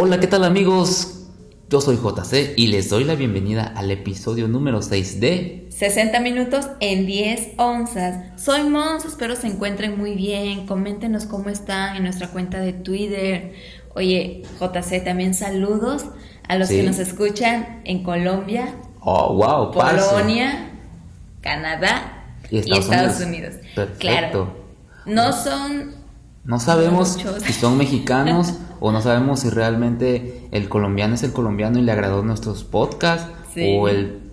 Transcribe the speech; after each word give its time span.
Hola, 0.00 0.20
¿qué 0.20 0.28
tal 0.28 0.44
amigos? 0.44 1.24
Yo 1.68 1.80
soy 1.80 1.96
JC 1.96 2.54
y 2.56 2.68
les 2.68 2.88
doy 2.88 3.02
la 3.02 3.16
bienvenida 3.16 3.64
al 3.64 3.90
episodio 3.90 4.46
número 4.46 4.80
6 4.80 5.18
de 5.18 5.66
60 5.70 6.20
minutos 6.20 6.68
en 6.78 7.04
10 7.04 7.54
onzas. 7.56 8.40
Soy 8.40 8.62
Mons, 8.62 9.04
espero 9.04 9.34
se 9.34 9.48
encuentren 9.48 9.98
muy 9.98 10.14
bien. 10.14 10.68
Coméntenos 10.68 11.24
cómo 11.24 11.48
están 11.48 11.96
en 11.96 12.04
nuestra 12.04 12.28
cuenta 12.28 12.60
de 12.60 12.74
Twitter. 12.74 13.54
Oye, 13.96 14.42
JC, 14.60 15.02
también 15.02 15.34
saludos 15.34 16.04
a 16.46 16.54
los 16.54 16.68
que 16.68 16.84
nos 16.84 17.00
escuchan 17.00 17.82
en 17.84 18.04
Colombia, 18.04 18.72
Oh, 19.00 19.34
wow, 19.34 19.72
Polonia, 19.72 20.78
Canadá 21.40 22.36
y 22.52 22.58
Estados, 22.58 23.20
Unidos. 23.20 23.54
Claro. 23.98 24.54
No 25.06 25.32
son 25.32 25.97
no 26.44 26.60
sabemos 26.60 27.18
si 27.44 27.52
son 27.52 27.76
mexicanos 27.76 28.54
o 28.80 28.92
no 28.92 29.02
sabemos 29.02 29.40
si 29.40 29.50
realmente 29.50 30.48
el 30.52 30.68
colombiano 30.68 31.14
es 31.14 31.22
el 31.22 31.32
colombiano 31.32 31.78
y 31.78 31.82
le 31.82 31.92
agradó 31.92 32.22
nuestros 32.22 32.64
podcasts 32.64 33.28
o 33.56 33.88
el 33.88 34.28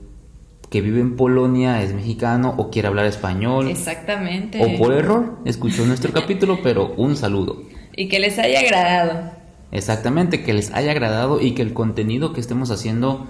que 0.70 0.81
vive 0.81 0.99
en 0.99 1.16
Polonia 1.16 1.81
es 1.81 1.94
mexicano 1.94 2.53
o 2.57 2.70
quiere 2.70 2.88
hablar 2.88 3.05
español. 3.05 3.70
Exactamente. 3.70 4.61
O 4.61 4.77
por 4.77 4.94
error 4.94 5.38
escuchó 5.45 5.85
nuestro 5.85 6.11
capítulo, 6.13 6.59
pero 6.63 6.94
un 6.97 7.16
saludo. 7.16 7.63
Y 7.95 8.09
que 8.09 8.19
les 8.19 8.38
haya 8.39 8.59
agradado. 8.59 9.31
Exactamente, 9.72 10.44
que 10.44 10.53
les 10.53 10.73
haya 10.73 10.91
agradado 10.91 11.39
y 11.41 11.52
que 11.52 11.61
el 11.61 11.73
contenido 11.73 12.33
que 12.33 12.41
estemos 12.41 12.72
haciendo 12.72 13.27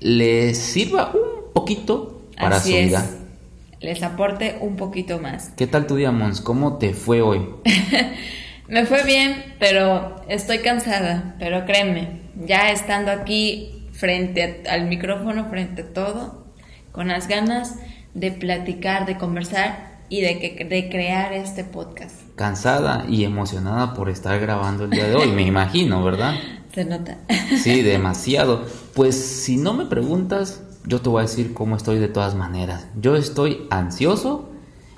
les 0.00 0.58
sirva 0.58 1.12
un 1.12 1.52
poquito 1.52 2.22
para 2.38 2.60
su 2.60 2.68
vida. 2.68 3.04
Les 3.80 4.02
aporte 4.02 4.58
un 4.60 4.74
poquito 4.76 5.20
más. 5.20 5.52
¿Qué 5.56 5.68
tal 5.68 5.86
tu 5.86 5.94
día, 5.94 6.10
Mons? 6.10 6.40
¿Cómo 6.40 6.78
te 6.78 6.94
fue 6.94 7.22
hoy? 7.22 7.48
Me 8.68 8.84
fue 8.86 9.04
bien, 9.04 9.54
pero 9.60 10.16
estoy 10.28 10.58
cansada. 10.58 11.36
Pero 11.38 11.64
créeme, 11.64 12.22
ya 12.44 12.72
estando 12.72 13.12
aquí 13.12 13.88
frente 13.92 14.64
al 14.68 14.86
micrófono, 14.86 15.48
frente 15.48 15.82
a 15.82 15.92
todo, 15.92 16.44
con 16.90 17.08
las 17.08 17.28
ganas 17.28 17.76
de 18.14 18.32
platicar, 18.32 19.06
de 19.06 19.16
conversar 19.16 20.00
y 20.08 20.22
de, 20.22 20.40
que, 20.40 20.64
de 20.64 20.88
crear 20.88 21.32
este 21.32 21.62
podcast. 21.62 22.16
Cansada 22.34 23.04
y 23.08 23.24
emocionada 23.24 23.94
por 23.94 24.10
estar 24.10 24.40
grabando 24.40 24.84
el 24.84 24.90
día 24.90 25.06
de 25.06 25.14
hoy, 25.14 25.30
me 25.30 25.42
imagino, 25.42 26.02
¿verdad? 26.02 26.34
Se 26.74 26.84
nota. 26.84 27.18
Sí, 27.62 27.82
demasiado. 27.82 28.66
Pues 28.94 29.14
si 29.16 29.56
no 29.56 29.72
me 29.72 29.86
preguntas, 29.86 30.64
yo 30.88 31.00
te 31.02 31.10
voy 31.10 31.20
a 31.20 31.22
decir 31.22 31.52
cómo 31.52 31.76
estoy 31.76 31.98
de 31.98 32.08
todas 32.08 32.34
maneras. 32.34 32.88
Yo 32.98 33.14
estoy 33.14 33.66
ansioso, 33.70 34.48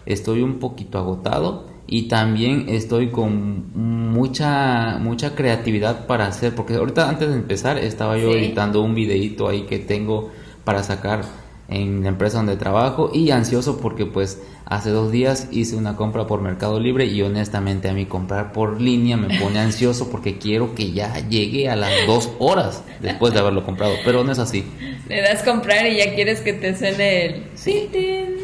estoy 0.06 0.41
un 0.42 0.60
poquito 0.60 0.98
agotado 0.98 1.66
y 1.86 2.06
también 2.06 2.66
estoy 2.69 3.10
con 3.10 3.72
mucha 4.12 4.98
mucha 5.00 5.34
creatividad 5.34 6.06
para 6.06 6.28
hacer 6.28 6.55
porque 6.55 6.74
ahorita 6.74 7.08
antes 7.08 7.28
de 7.28 7.34
empezar 7.34 7.78
estaba 7.78 8.16
yo 8.16 8.30
editando 8.30 8.80
un 8.82 8.94
videito 8.94 9.48
ahí 9.48 9.62
que 9.62 9.80
tengo 9.80 10.30
para 10.64 10.84
sacar 10.84 11.22
en 11.70 12.02
la 12.02 12.08
empresa 12.08 12.38
donde 12.38 12.56
trabajo 12.56 13.10
y 13.14 13.30
ansioso 13.30 13.78
porque 13.78 14.04
pues 14.04 14.42
hace 14.66 14.90
dos 14.90 15.12
días 15.12 15.48
hice 15.52 15.76
una 15.76 15.96
compra 15.96 16.26
por 16.26 16.40
Mercado 16.40 16.80
Libre 16.80 17.06
y 17.06 17.22
honestamente 17.22 17.88
a 17.88 17.92
mí 17.92 18.06
comprar 18.06 18.52
por 18.52 18.80
línea 18.80 19.16
me 19.16 19.38
pone 19.38 19.60
ansioso 19.60 20.10
porque 20.10 20.38
quiero 20.38 20.74
que 20.74 20.92
ya 20.92 21.28
llegue 21.28 21.68
a 21.68 21.76
las 21.76 21.92
dos 22.06 22.30
horas 22.38 22.82
después 23.00 23.32
de 23.32 23.41
haberlo 23.41 23.64
comprado, 23.64 23.94
pero 24.04 24.24
no 24.24 24.32
es 24.32 24.38
así. 24.38 24.64
Le 25.08 25.22
das 25.22 25.42
comprar 25.42 25.86
y 25.86 25.96
ya 25.96 26.14
quieres 26.14 26.41
que 26.41 26.52
te 26.52 26.76
suene 26.76 27.26
el... 27.26 27.44
Sí, 27.54 27.88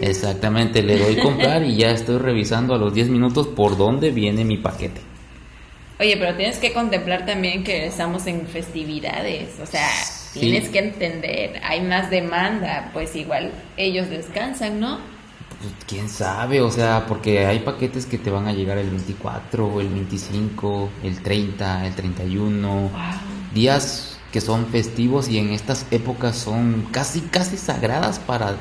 exactamente, 0.01 0.83
le 0.83 0.97
doy 0.97 1.17
comprar 1.17 1.65
y 1.65 1.77
ya 1.77 1.91
estoy 1.91 2.19
revisando 2.19 2.75
a 2.75 2.79
los 2.79 2.95
10 2.95 3.09
minutos 3.09 3.49
por 3.49 3.77
dónde 3.77 4.11
viene 4.11 4.45
mi 4.45 4.57
paquete. 4.57 5.01
Oye, 5.99 6.17
pero 6.19 6.37
tienes 6.37 6.59
que 6.59 6.73
contemplar 6.73 7.25
también 7.25 7.65
que 7.65 7.87
estamos 7.87 8.27
en 8.27 8.47
festividades, 8.47 9.59
o 9.63 9.67
sea, 9.67 9.89
tienes 10.41 10.69
que 10.69 10.79
entender, 10.79 11.61
hay 11.65 11.83
más 11.83 12.11
demanda, 12.11 12.91
pues 12.93 13.17
igual 13.17 13.53
ellos 13.77 14.09
descansan, 14.09 14.81
¿no? 14.81 14.99
Pues 15.61 15.73
quién 15.87 16.09
sabe, 16.09 16.61
o 16.61 16.71
sea, 16.71 17.07
porque 17.07 17.47
hay 17.47 17.61
paquetes 17.61 18.07
que 18.07 18.19
te 18.19 18.31
van 18.31 18.47
a 18.47 18.53
llegar 18.53 18.79
el 18.79 18.91
24, 18.91 19.81
el 19.81 19.89
25, 19.89 20.91
el 21.03 21.23
30, 21.23 21.87
el 21.87 21.95
31, 21.95 22.91
días 23.55 24.19
que 24.33 24.41
son 24.41 24.67
festivos 24.67 25.29
y 25.29 25.39
en 25.39 25.51
estas 25.51 25.87
épocas 25.91 26.37
son 26.37 26.87
casi, 26.91 27.21
casi 27.21 27.57
sagradas 27.57 28.19
para 28.19 28.57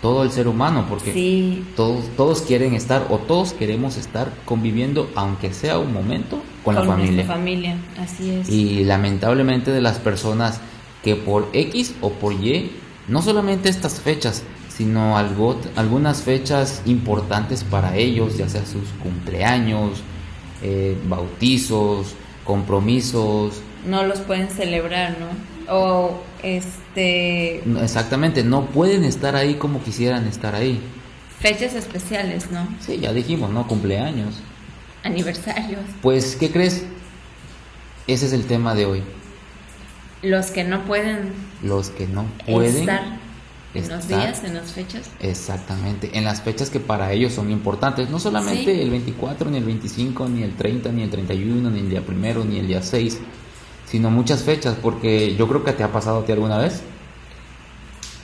todo 0.00 0.22
el 0.22 0.30
ser 0.30 0.46
humano, 0.46 0.86
porque 0.88 1.64
todos, 1.74 2.04
todos 2.16 2.42
quieren 2.42 2.74
estar 2.74 3.06
o 3.10 3.18
todos 3.18 3.52
queremos 3.52 3.96
estar 3.96 4.30
conviviendo, 4.44 5.10
aunque 5.16 5.52
sea 5.52 5.78
un 5.78 5.92
momento, 5.92 6.40
con, 6.62 6.74
la 6.74 6.84
familia. 6.84 7.24
familia, 7.24 7.76
así 7.98 8.30
es. 8.30 8.48
Y 8.48 8.84
lamentablemente 8.84 9.72
de 9.72 9.80
las 9.80 9.98
personas 9.98 10.60
que 11.06 11.14
por 11.14 11.48
X 11.52 11.94
o 12.00 12.10
por 12.10 12.32
Y, 12.32 12.72
no 13.06 13.22
solamente 13.22 13.68
estas 13.68 14.00
fechas, 14.00 14.42
sino 14.68 15.16
algo, 15.16 15.56
algunas 15.76 16.22
fechas 16.22 16.82
importantes 16.84 17.62
para 17.62 17.94
ellos, 17.96 18.36
ya 18.36 18.48
sea 18.48 18.66
sus 18.66 18.88
cumpleaños, 19.00 20.00
eh, 20.64 20.98
bautizos, 21.06 22.16
compromisos. 22.42 23.60
No 23.86 24.02
los 24.02 24.18
pueden 24.18 24.50
celebrar, 24.50 25.16
¿no? 25.20 25.72
O 25.72 26.24
este... 26.42 27.58
Exactamente, 27.80 28.42
no 28.42 28.66
pueden 28.66 29.04
estar 29.04 29.36
ahí 29.36 29.54
como 29.54 29.84
quisieran 29.84 30.26
estar 30.26 30.56
ahí. 30.56 30.80
Fechas 31.38 31.74
especiales, 31.74 32.50
¿no? 32.50 32.66
Sí, 32.80 32.98
ya 32.98 33.12
dijimos, 33.12 33.50
¿no? 33.50 33.68
Cumpleaños. 33.68 34.40
Aniversarios. 35.04 35.82
Pues, 36.02 36.34
¿qué 36.34 36.50
crees? 36.50 36.84
Ese 38.08 38.26
es 38.26 38.32
el 38.32 38.46
tema 38.46 38.74
de 38.74 38.86
hoy. 38.86 39.04
Los 40.22 40.46
que 40.50 40.64
no 40.64 40.84
pueden. 40.84 41.32
Los 41.62 41.90
que 41.90 42.06
no 42.06 42.24
pueden. 42.46 42.76
Estar 42.76 43.26
en 43.74 43.88
los 43.88 44.08
días, 44.08 44.42
en 44.42 44.54
las 44.54 44.72
fechas. 44.72 45.10
Exactamente, 45.20 46.10
en 46.14 46.24
las 46.24 46.40
fechas 46.40 46.70
que 46.70 46.80
para 46.80 47.12
ellos 47.12 47.34
son 47.34 47.50
importantes. 47.50 48.08
No 48.08 48.18
solamente 48.18 48.82
el 48.82 48.90
24, 48.90 49.50
ni 49.50 49.58
el 49.58 49.64
25, 49.64 50.28
ni 50.28 50.42
el 50.42 50.54
30, 50.54 50.92
ni 50.92 51.02
el 51.02 51.10
31, 51.10 51.70
ni 51.70 51.80
el 51.80 51.90
día 51.90 52.00
primero, 52.00 52.44
ni 52.44 52.58
el 52.58 52.66
día 52.66 52.82
6 52.82 53.20
sino 53.86 54.10
muchas 54.10 54.42
fechas, 54.42 54.76
porque 54.80 55.36
yo 55.36 55.48
creo 55.48 55.64
que 55.64 55.72
te 55.72 55.84
ha 55.84 55.92
pasado 55.92 56.20
a 56.20 56.24
ti 56.24 56.32
alguna 56.32 56.58
vez. 56.58 56.82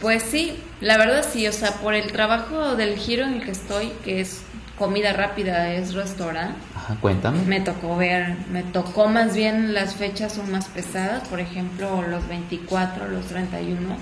Pues 0.00 0.22
sí, 0.24 0.56
la 0.80 0.98
verdad 0.98 1.24
sí, 1.30 1.46
o 1.46 1.52
sea, 1.52 1.74
por 1.74 1.94
el 1.94 2.10
trabajo 2.10 2.74
del 2.74 2.96
giro 2.96 3.24
en 3.24 3.34
el 3.34 3.44
que 3.44 3.52
estoy, 3.52 3.92
que 4.04 4.20
es 4.20 4.42
comida 4.76 5.12
rápida, 5.12 5.72
es 5.72 5.94
restaurante. 5.94 6.58
Ajá, 6.82 6.96
cuéntame. 7.00 7.42
Me 7.42 7.60
tocó 7.60 7.96
ver, 7.96 8.36
me 8.50 8.62
tocó 8.62 9.06
más 9.08 9.34
bien 9.34 9.72
las 9.72 9.94
fechas 9.94 10.32
son 10.32 10.50
más 10.50 10.66
pesadas, 10.66 11.28
por 11.28 11.38
ejemplo, 11.38 12.02
los 12.02 12.26
24, 12.26 13.08
los 13.08 13.26
31, 13.26 13.96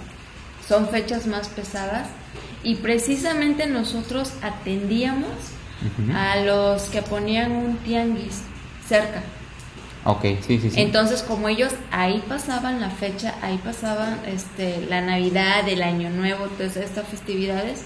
son 0.66 0.88
fechas 0.88 1.26
más 1.26 1.48
pesadas 1.48 2.08
y 2.62 2.76
precisamente 2.76 3.66
nosotros 3.66 4.32
atendíamos 4.42 5.30
a 6.14 6.36
los 6.36 6.84
que 6.84 7.02
ponían 7.02 7.52
un 7.52 7.76
tianguis 7.78 8.42
cerca. 8.86 9.22
Ok, 10.04 10.22
sí, 10.47 10.58
sí, 10.58 10.70
sí. 10.70 10.80
Entonces, 10.80 11.22
como 11.22 11.48
ellos 11.48 11.72
ahí 11.91 12.22
pasaban 12.26 12.80
la 12.80 12.88
fecha, 12.88 13.34
ahí 13.42 13.58
pasaban 13.58 14.20
este, 14.26 14.86
la 14.88 15.02
Navidad, 15.02 15.68
el 15.68 15.82
Año 15.82 16.08
Nuevo, 16.08 16.47
todas 16.47 16.76
estas 16.76 17.06
festividades, 17.06 17.84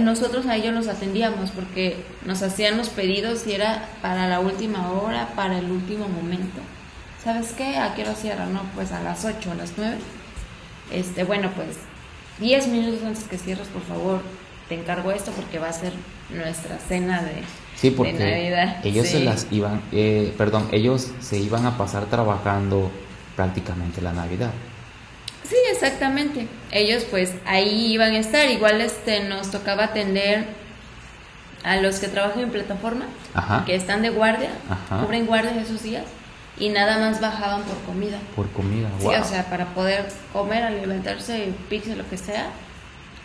nosotros 0.00 0.46
a 0.46 0.56
ellos 0.56 0.74
los 0.74 0.88
atendíamos 0.88 1.50
porque 1.50 1.96
nos 2.24 2.42
hacían 2.42 2.76
los 2.76 2.88
pedidos 2.88 3.46
y 3.46 3.54
era 3.54 3.88
para 4.02 4.28
la 4.28 4.40
última 4.40 4.92
hora, 4.92 5.28
para 5.34 5.58
el 5.58 5.70
último 5.70 6.08
momento. 6.08 6.60
¿Sabes 7.22 7.52
qué? 7.52 7.76
¿A 7.76 7.94
qué 7.94 8.02
hora 8.02 8.14
cierra? 8.14 8.46
No, 8.46 8.62
pues 8.74 8.92
a 8.92 9.02
las 9.02 9.24
8, 9.24 9.50
a 9.50 9.54
las 9.54 9.72
9. 9.76 9.96
Este, 10.92 11.24
bueno, 11.24 11.50
pues 11.54 11.78
10 12.38 12.68
minutos 12.68 13.02
antes 13.04 13.24
que 13.24 13.38
cierres, 13.38 13.68
por 13.68 13.82
favor, 13.82 14.22
te 14.68 14.76
encargo 14.76 15.10
esto 15.10 15.30
porque 15.32 15.58
va 15.58 15.68
a 15.68 15.72
ser 15.72 15.92
nuestra 16.30 16.78
cena 16.78 17.22
de, 17.22 17.42
Sí, 17.80 17.90
porque 17.90 18.52
ellos 18.84 19.08
se 19.08 19.24
las 19.24 19.46
iban, 19.50 19.80
eh, 19.90 20.34
perdón, 20.36 20.68
ellos 20.70 21.12
se 21.20 21.38
iban 21.38 21.64
a 21.64 21.78
pasar 21.78 22.04
trabajando 22.06 22.90
prácticamente 23.36 24.02
la 24.02 24.12
Navidad. 24.12 24.50
Sí, 25.50 25.56
exactamente. 25.72 26.46
Ellos 26.70 27.04
pues 27.10 27.34
ahí 27.44 27.92
iban 27.92 28.12
a 28.12 28.18
estar. 28.18 28.48
Igual 28.48 28.80
este 28.80 29.24
nos 29.24 29.50
tocaba 29.50 29.84
atender 29.84 30.46
a 31.64 31.76
los 31.76 31.98
que 31.98 32.06
trabajan 32.06 32.44
en 32.44 32.50
plataforma, 32.50 33.06
que 33.66 33.74
están 33.74 34.00
de 34.02 34.10
guardia, 34.10 34.50
cubren 35.02 35.26
guardia 35.26 35.60
esos 35.60 35.82
días 35.82 36.04
y 36.58 36.68
nada 36.68 36.98
más 36.98 37.20
bajaban 37.20 37.62
por 37.62 37.76
comida. 37.80 38.18
Por 38.36 38.48
comida, 38.50 38.88
Sí, 39.00 39.06
o 39.06 39.24
sea, 39.24 39.50
para 39.50 39.66
poder 39.74 40.06
comer, 40.32 40.62
alimentarse, 40.62 41.52
pizza, 41.68 41.96
lo 41.96 42.08
que 42.08 42.16
sea. 42.16 42.50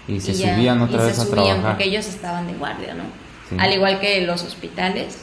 Y 0.08 0.20
se 0.20 0.34
subían 0.34 0.82
otra 0.82 1.04
vez 1.04 1.20
a 1.20 1.30
trabajar. 1.30 1.62
porque 1.62 1.84
ellos 1.86 2.08
estaban 2.08 2.48
de 2.48 2.54
guardia, 2.54 2.96
¿no? 2.96 3.04
Al 3.62 3.72
igual 3.72 4.00
que 4.00 4.22
los 4.22 4.44
hospitales. 4.44 5.20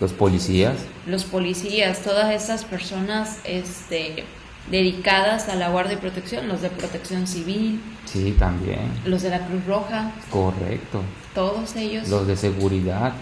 Los 0.00 0.12
policías. 0.12 0.76
Los 1.06 1.24
policías, 1.24 2.00
todas 2.00 2.32
esas 2.32 2.64
personas 2.64 3.38
este, 3.44 4.24
dedicadas 4.70 5.48
a 5.48 5.54
la 5.56 5.68
guardia 5.68 5.94
y 5.94 5.96
protección, 5.96 6.48
los 6.48 6.62
de 6.62 6.70
protección 6.70 7.26
civil. 7.26 7.80
Sí, 8.04 8.34
también. 8.38 8.90
Los 9.04 9.22
de 9.22 9.30
la 9.30 9.46
Cruz 9.46 9.64
Roja. 9.66 10.12
Correcto. 10.30 11.02
Todos 11.34 11.76
ellos. 11.76 12.08
Los 12.08 12.26
de 12.26 12.36
seguridad. 12.36 13.12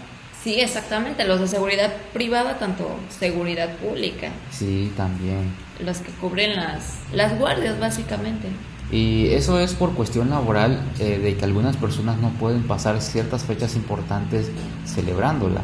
Sí, 0.43 0.61
exactamente, 0.61 1.25
los 1.25 1.41
de 1.41 1.47
seguridad 1.47 1.93
privada, 2.13 2.59
tanto 2.59 2.89
seguridad 3.09 3.77
pública. 3.77 4.31
Sí, 4.51 4.93
también. 4.97 5.53
Los 5.79 5.99
que 5.99 6.11
cubren 6.13 6.57
las, 6.57 6.99
las 7.13 7.39
guardias, 7.39 7.79
básicamente. 7.79 8.49
Y 8.91 9.29
eso 9.29 9.61
es 9.61 9.75
por 9.75 9.95
cuestión 9.95 10.31
laboral 10.31 10.83
eh, 10.99 11.19
de 11.19 11.37
que 11.37 11.45
algunas 11.45 11.77
personas 11.77 12.19
no 12.19 12.31
pueden 12.31 12.65
pasar 12.65 13.01
ciertas 13.01 13.45
fechas 13.45 13.77
importantes 13.77 14.51
celebrándola. 14.85 15.63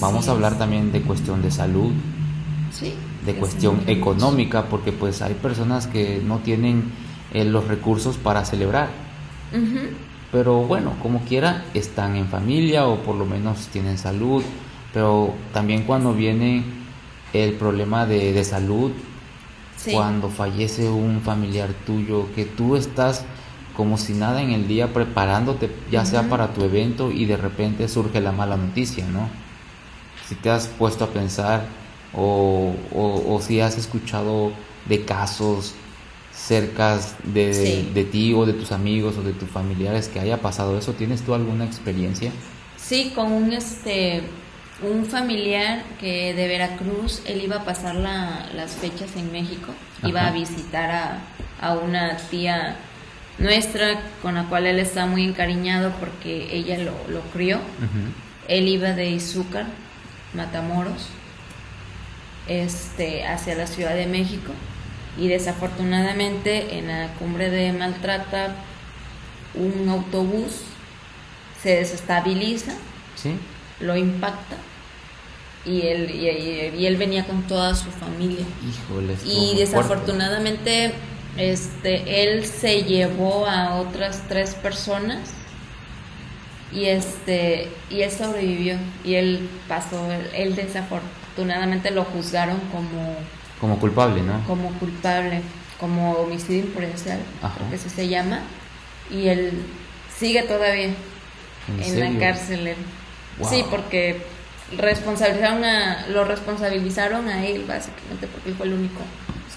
Vamos 0.00 0.28
a 0.28 0.32
hablar 0.32 0.58
también 0.58 0.92
de 0.92 1.00
cuestión 1.02 1.42
de 1.42 1.50
salud, 1.50 1.92
sí, 2.70 2.94
de 3.24 3.34
cuestión 3.34 3.82
económica, 3.86 4.64
porque 4.64 4.92
pues 4.92 5.22
hay 5.22 5.34
personas 5.34 5.86
que 5.86 6.20
no 6.24 6.38
tienen 6.38 6.92
eh, 7.32 7.44
los 7.44 7.66
recursos 7.68 8.16
para 8.16 8.44
celebrar. 8.44 8.88
Pero 10.32 10.62
bueno, 10.62 10.94
como 11.02 11.20
quiera, 11.20 11.64
están 11.74 12.16
en 12.16 12.26
familia 12.28 12.86
o 12.86 12.98
por 13.02 13.16
lo 13.16 13.26
menos 13.26 13.68
tienen 13.68 13.98
salud. 13.98 14.42
Pero 14.92 15.34
también 15.52 15.84
cuando 15.84 16.14
viene 16.14 16.64
el 17.32 17.52
problema 17.54 18.06
de, 18.06 18.32
de 18.32 18.44
salud, 18.44 18.92
cuando 19.90 20.28
fallece 20.28 20.88
un 20.88 21.20
familiar 21.20 21.70
tuyo, 21.86 22.28
que 22.34 22.44
tú 22.44 22.76
estás 22.76 23.24
como 23.76 23.96
si 23.98 24.12
nada 24.12 24.42
en 24.42 24.50
el 24.50 24.68
día 24.68 24.92
preparándote, 24.92 25.70
ya 25.90 26.04
sea 26.04 26.28
para 26.28 26.52
tu 26.52 26.62
evento 26.62 27.10
y 27.10 27.24
de 27.24 27.36
repente 27.36 27.88
surge 27.88 28.20
la 28.20 28.32
mala 28.32 28.56
noticia, 28.56 29.06
¿no? 29.06 29.28
Si 30.28 30.34
te 30.34 30.50
has 30.50 30.66
puesto 30.66 31.04
a 31.04 31.08
pensar 31.08 31.66
o, 32.14 32.74
o, 32.94 33.40
si 33.40 33.60
has 33.60 33.78
escuchado 33.78 34.52
de 34.86 35.04
casos 35.04 35.74
cerca 36.32 36.98
de, 37.24 37.90
de, 37.94 38.04
ti 38.04 38.34
o 38.34 38.46
de 38.46 38.52
tus 38.52 38.72
amigos 38.72 39.16
o 39.16 39.22
de 39.22 39.32
tus 39.32 39.48
familiares 39.48 40.08
que 40.08 40.20
haya 40.20 40.38
pasado 40.38 40.78
eso, 40.78 40.92
¿tienes 40.92 41.22
tú 41.22 41.34
alguna 41.34 41.64
experiencia? 41.64 42.32
Sí, 42.76 43.12
con 43.14 43.32
un 43.32 43.52
este 43.52 44.22
un 44.82 45.06
familiar 45.06 45.84
que 46.00 46.34
de 46.34 46.48
Veracruz, 46.48 47.22
él 47.24 47.42
iba 47.42 47.56
a 47.56 47.64
pasar 47.64 47.94
las 47.94 48.72
fechas 48.72 49.14
en 49.16 49.30
México, 49.30 49.72
iba 50.02 50.26
a 50.26 50.32
visitar 50.32 51.20
a, 51.60 51.74
una 51.74 52.16
tía 52.16 52.76
nuestra 53.38 54.00
con 54.20 54.34
la 54.34 54.44
cual 54.44 54.66
él 54.66 54.80
está 54.80 55.06
muy 55.06 55.24
encariñado 55.24 55.92
porque 56.00 56.48
ella 56.52 56.78
lo, 56.78 56.92
lo 57.08 57.20
crió. 57.32 57.60
Él 58.48 58.66
iba 58.66 58.90
de 58.90 59.10
Izúcar, 59.10 59.66
Matamoros, 60.34 61.06
este, 62.48 63.26
hacia 63.26 63.54
la 63.54 63.66
Ciudad 63.66 63.94
de 63.94 64.06
México. 64.06 64.52
Y 65.18 65.28
desafortunadamente 65.28 66.78
en 66.78 66.88
la 66.88 67.08
cumbre 67.14 67.50
de 67.50 67.72
Maltrata 67.72 68.54
un 69.54 69.88
autobús 69.88 70.62
se 71.62 71.76
desestabiliza, 71.76 72.72
lo 73.80 73.96
impacta 73.96 74.56
y 75.64 75.82
él, 75.82 76.10
y, 76.10 76.86
él 76.86 76.96
venía 76.96 77.24
con 77.24 77.42
toda 77.42 77.74
su 77.74 77.90
familia. 77.90 78.44
y 79.24 79.56
desafortunadamente 79.56 80.92
este, 81.36 82.24
él 82.24 82.44
se 82.46 82.82
llevó 82.82 83.46
a 83.46 83.76
otras 83.76 84.22
tres 84.28 84.54
personas 84.54 85.30
y 86.72 86.86
este 86.86 87.68
y 87.90 88.02
él 88.02 88.10
sobrevivió 88.10 88.76
y 89.04 89.14
él 89.14 89.48
pasó 89.68 90.08
él, 90.34 90.54
desafortunadamente 90.56 91.21
lo 91.36 92.04
juzgaron 92.04 92.58
como 92.70 93.16
como 93.60 93.78
culpable 93.78 94.22
no 94.22 94.44
como 94.46 94.70
culpable 94.78 95.40
como 95.78 96.12
homicidio 96.12 96.60
imprudencial 96.60 97.20
que 97.70 97.76
eso 97.76 97.88
se 97.88 98.08
llama 98.08 98.40
y 99.10 99.28
él 99.28 99.62
sigue 100.16 100.42
todavía 100.42 100.94
en, 101.80 102.00
la 102.00 102.18
cárcel 102.18 102.74
sí 103.48 103.64
porque 103.70 104.22
responsabilizaron 104.76 105.64
a, 105.64 106.06
lo 106.08 106.24
responsabilizaron 106.24 107.28
a 107.28 107.46
él 107.46 107.64
básicamente 107.66 108.26
porque 108.26 108.50
él 108.50 108.54
fue 108.56 108.66
el 108.66 108.74
único 108.74 109.00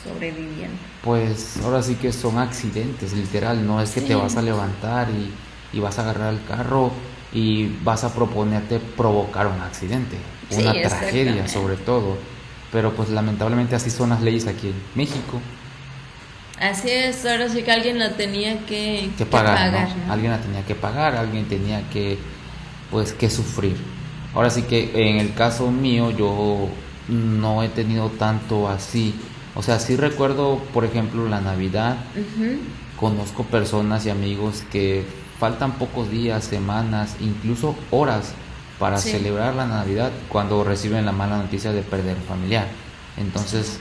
sobreviviente. 0.03 0.77
Pues 1.03 1.57
ahora 1.63 1.81
sí 1.81 1.95
que 1.95 2.11
son 2.11 2.37
accidentes, 2.37 3.13
literal, 3.13 3.65
no 3.65 3.81
es 3.81 3.91
que 3.91 4.01
te 4.01 4.15
vas 4.15 4.35
a 4.37 4.41
levantar 4.41 5.09
y, 5.09 5.31
y, 5.75 5.79
vas 5.79 5.97
a 5.99 6.03
agarrar 6.03 6.33
el 6.33 6.43
carro 6.45 6.91
y 7.35 7.67
vas 7.83 8.05
a 8.05 8.13
proponerte 8.13 8.79
provocar 8.79 9.47
un 9.47 9.59
accidente, 9.59 10.15
una 10.51 10.71
tragedia 10.71 11.49
sobre 11.49 11.75
todo. 11.75 12.17
Pero 12.71 12.93
pues 12.93 13.09
lamentablemente 13.09 13.75
así 13.75 13.89
son 13.89 14.11
las 14.11 14.21
leyes 14.21 14.47
aquí 14.47 14.67
en 14.67 14.81
México. 14.95 15.41
Así 16.59 16.89
es, 16.89 17.25
ahora 17.25 17.49
sí 17.49 17.61
que 17.63 17.73
alguien 17.73 17.99
la 17.99 18.13
tenía 18.15 18.65
que, 18.65 19.11
pagar, 19.29 19.89
alguien 20.09 20.31
la 20.31 20.39
tenía 20.39 20.65
que 20.65 20.75
pagar, 20.75 21.17
alguien 21.17 21.45
tenía 21.49 21.89
que 21.89 22.17
pues 22.89 23.11
que 23.11 23.29
sufrir. 23.29 23.75
Ahora 24.33 24.49
sí 24.49 24.61
que 24.61 25.09
en 25.09 25.17
el 25.17 25.33
caso 25.33 25.69
mío 25.69 26.11
yo 26.11 26.69
no 27.09 27.63
he 27.63 27.67
tenido 27.67 28.11
tanto 28.11 28.69
así. 28.69 29.13
O 29.55 29.61
sea, 29.61 29.79
sí 29.79 29.97
recuerdo, 29.97 30.61
por 30.73 30.85
ejemplo, 30.85 31.27
la 31.27 31.41
Navidad. 31.41 31.97
Conozco 32.97 33.43
personas 33.43 34.05
y 34.05 34.09
amigos 34.09 34.63
que 34.71 35.03
faltan 35.39 35.73
pocos 35.73 36.09
días, 36.09 36.43
semanas, 36.43 37.15
incluso 37.19 37.75
horas 37.91 38.33
para 38.79 38.97
celebrar 38.97 39.55
la 39.55 39.65
Navidad 39.65 40.11
cuando 40.29 40.63
reciben 40.63 41.05
la 41.05 41.11
mala 41.11 41.37
noticia 41.37 41.71
de 41.71 41.81
perder 41.81 42.17
familiar. 42.27 42.67
Entonces, 43.17 43.79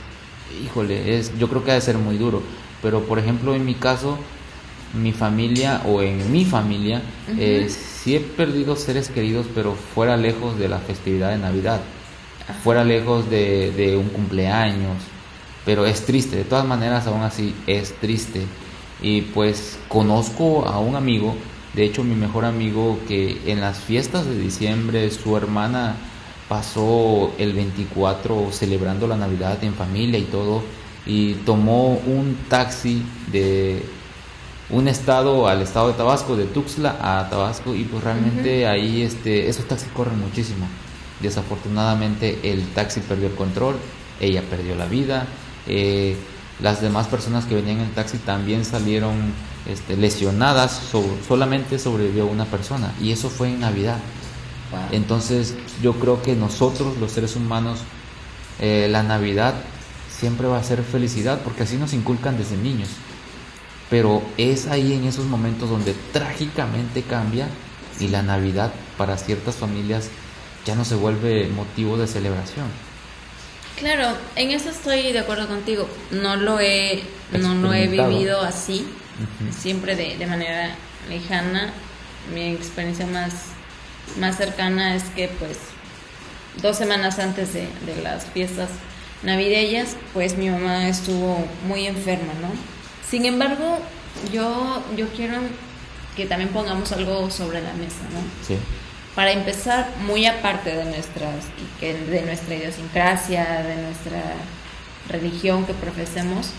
híjole, 0.63 1.17
es, 1.17 1.37
yo 1.37 1.49
creo 1.49 1.63
que 1.63 1.71
ha 1.71 1.75
de 1.75 1.81
ser 1.81 1.97
muy 1.97 2.17
duro. 2.17 2.41
Pero, 2.81 3.03
por 3.03 3.19
ejemplo, 3.19 3.55
en 3.55 3.65
mi 3.65 3.75
caso, 3.75 4.17
mi 4.93 5.11
familia 5.11 5.81
o 5.85 6.01
en 6.01 6.31
mi 6.31 6.45
familia, 6.45 7.01
uh 7.27 7.69
sí 8.05 8.15
he 8.15 8.19
perdido 8.19 8.75
seres 8.75 9.09
queridos, 9.09 9.47
pero 9.55 9.73
fuera 9.73 10.15
lejos 10.15 10.59
de 10.59 10.69
la 10.69 10.77
festividad 10.77 11.31
de 11.31 11.39
Navidad, 11.39 11.81
fuera 12.63 12.83
lejos 12.83 13.31
de, 13.31 13.97
un 13.99 14.09
cumpleaños, 14.09 14.97
pero 15.65 15.87
es 15.87 16.05
triste, 16.05 16.35
de 16.35 16.43
todas 16.43 16.65
maneras 16.65 17.07
aún 17.07 17.23
así 17.23 17.55
es 17.65 17.99
triste. 17.99 18.45
Y 19.01 19.21
pues 19.21 19.77
conozco 19.87 20.65
a 20.65 20.79
un 20.79 20.95
amigo, 20.95 21.35
de 21.73 21.85
hecho 21.85 22.03
mi 22.03 22.15
mejor 22.15 22.45
amigo, 22.45 22.99
que 23.07 23.41
en 23.45 23.61
las 23.61 23.79
fiestas 23.79 24.25
de 24.25 24.37
diciembre 24.37 25.11
su 25.11 25.35
hermana 25.35 25.95
pasó 26.47 27.33
el 27.37 27.53
24 27.53 28.51
celebrando 28.51 29.07
la 29.07 29.17
Navidad 29.17 29.63
en 29.63 29.73
familia 29.73 30.19
y 30.19 30.23
todo, 30.23 30.63
y 31.05 31.33
tomó 31.45 31.93
un 32.05 32.37
taxi 32.49 33.03
de 33.31 33.83
un 34.69 34.87
estado 34.87 35.47
al 35.47 35.61
estado 35.61 35.89
de 35.89 35.93
Tabasco, 35.93 36.35
de 36.35 36.45
Tuxtla 36.45 36.97
a 37.01 37.29
Tabasco, 37.29 37.75
y 37.75 37.83
pues 37.83 38.03
realmente 38.03 38.67
ahí 38.67 39.01
este, 39.01 39.49
esos 39.49 39.67
taxis 39.67 39.89
corren 39.93 40.19
muchísimo. 40.19 40.67
Desafortunadamente 41.21 42.39
el 42.43 42.67
taxi 42.69 43.01
perdió 43.01 43.27
el 43.27 43.35
control, 43.35 43.75
ella 44.19 44.41
perdió 44.49 44.75
la 44.75 44.85
vida, 44.85 45.27
eh, 45.67 46.15
las 46.61 46.81
demás 46.81 47.07
personas 47.07 47.45
que 47.45 47.55
venían 47.55 47.77
en 47.77 47.85
el 47.85 47.91
taxi 47.91 48.17
también 48.17 48.65
salieron 48.65 49.33
este, 49.65 49.97
lesionadas, 49.97 50.81
solamente 51.27 51.79
sobrevivió 51.79 52.25
una 52.27 52.45
persona, 52.45 52.93
y 53.01 53.11
eso 53.11 53.29
fue 53.29 53.49
en 53.49 53.59
Navidad. 53.61 53.97
Entonces 54.91 55.55
yo 55.81 55.93
creo 55.93 56.21
que 56.21 56.35
nosotros 56.35 56.97
los 56.97 57.11
seres 57.11 57.35
humanos, 57.35 57.79
eh, 58.59 58.87
la 58.89 59.03
Navidad 59.03 59.53
siempre 60.09 60.47
va 60.47 60.57
a 60.57 60.63
ser 60.63 60.83
felicidad, 60.83 61.41
porque 61.43 61.63
así 61.63 61.77
nos 61.77 61.93
inculcan 61.93 62.37
desde 62.37 62.57
niños 62.57 62.89
pero 63.89 64.21
es 64.37 64.67
ahí 64.67 64.93
en 64.93 65.05
esos 65.05 65.25
momentos 65.25 65.69
donde 65.69 65.93
trágicamente 66.11 67.03
cambia 67.03 67.47
y 67.99 68.07
la 68.07 68.23
Navidad 68.23 68.73
para 68.97 69.17
ciertas 69.17 69.55
familias 69.55 70.09
ya 70.65 70.75
no 70.75 70.83
se 70.85 70.95
vuelve 70.95 71.47
motivo 71.47 71.97
de 71.97 72.07
celebración. 72.07 72.65
Claro, 73.77 74.17
en 74.35 74.51
eso 74.51 74.69
estoy 74.69 75.11
de 75.11 75.19
acuerdo 75.19 75.47
contigo. 75.47 75.87
No 76.11 76.35
lo 76.35 76.59
he, 76.59 77.03
no 77.31 77.55
lo 77.55 77.73
he 77.73 77.87
vivido 77.87 78.41
así, 78.41 78.87
siempre 79.57 79.95
de, 79.95 80.17
de, 80.17 80.25
manera 80.25 80.75
lejana. 81.09 81.73
Mi 82.33 82.53
experiencia 82.53 83.05
más, 83.05 83.33
más 84.19 84.37
cercana 84.37 84.95
es 84.95 85.03
que 85.15 85.27
pues 85.27 85.57
dos 86.61 86.77
semanas 86.77 87.19
antes 87.19 87.53
de, 87.53 87.67
de 87.85 88.01
las 88.01 88.25
fiestas 88.25 88.69
navideñas, 89.23 89.97
pues 90.13 90.37
mi 90.37 90.49
mamá 90.49 90.87
estuvo 90.87 91.45
muy 91.67 91.85
enferma, 91.85 92.33
¿no? 92.41 92.49
Sin 93.09 93.25
embargo, 93.25 93.79
yo, 94.31 94.83
yo 94.95 95.07
quiero 95.09 95.39
que 96.15 96.25
también 96.25 96.49
pongamos 96.51 96.91
algo 96.91 97.29
sobre 97.29 97.61
la 97.61 97.73
mesa, 97.73 98.03
¿no? 98.13 98.21
Sí. 98.47 98.57
Para 99.15 99.31
empezar, 99.31 99.89
muy 100.05 100.25
aparte 100.25 100.75
de 100.75 100.83
nuestras, 100.85 101.45
de 101.79 102.21
nuestra 102.25 102.55
idiosincrasia, 102.55 103.63
de 103.63 103.81
nuestra 103.81 104.21
religión 105.09 105.65
que 105.65 105.73
profesemos, 105.73 106.49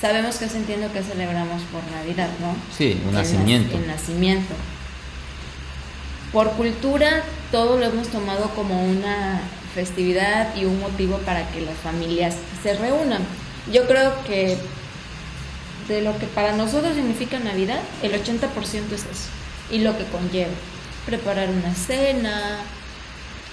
sabemos 0.00 0.36
que 0.36 0.48
se 0.48 0.56
entiende 0.56 0.88
que 0.88 1.02
celebramos 1.02 1.62
por 1.72 1.82
Navidad, 1.92 2.28
¿no? 2.40 2.56
Sí, 2.76 3.00
un 3.06 3.14
nacimiento. 3.14 3.76
El 3.76 3.86
nacimiento. 3.86 4.54
Por 6.32 6.50
cultura, 6.52 7.22
todo 7.52 7.78
lo 7.78 7.86
hemos 7.86 8.08
tomado 8.08 8.50
como 8.56 8.84
una 8.84 9.40
festividad 9.74 10.54
y 10.56 10.64
un 10.64 10.80
motivo 10.80 11.18
para 11.18 11.48
que 11.50 11.60
las 11.60 11.76
familias 11.76 12.34
se 12.62 12.74
reúnan. 12.74 13.22
Yo 13.72 13.86
creo 13.86 14.12
que 14.24 14.58
de 15.86 16.02
lo 16.02 16.18
que 16.18 16.26
para 16.26 16.56
nosotros 16.56 16.94
significa 16.94 17.38
Navidad, 17.38 17.80
el 18.02 18.12
80% 18.12 18.92
es 18.92 19.02
eso. 19.04 19.28
Y 19.70 19.78
lo 19.78 19.96
que 19.96 20.04
conlleva. 20.04 20.50
Preparar 21.06 21.48
una 21.50 21.74
cena, 21.74 22.58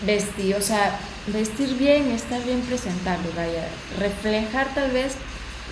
vestir, 0.06 0.56
o 0.56 0.62
sea, 0.62 1.00
vestir 1.28 1.76
bien, 1.78 2.12
estar 2.12 2.44
bien 2.44 2.62
presentable, 2.62 3.28
vaya, 3.36 3.68
reflejar 4.00 4.68
tal 4.76 4.92
vez 4.92 5.14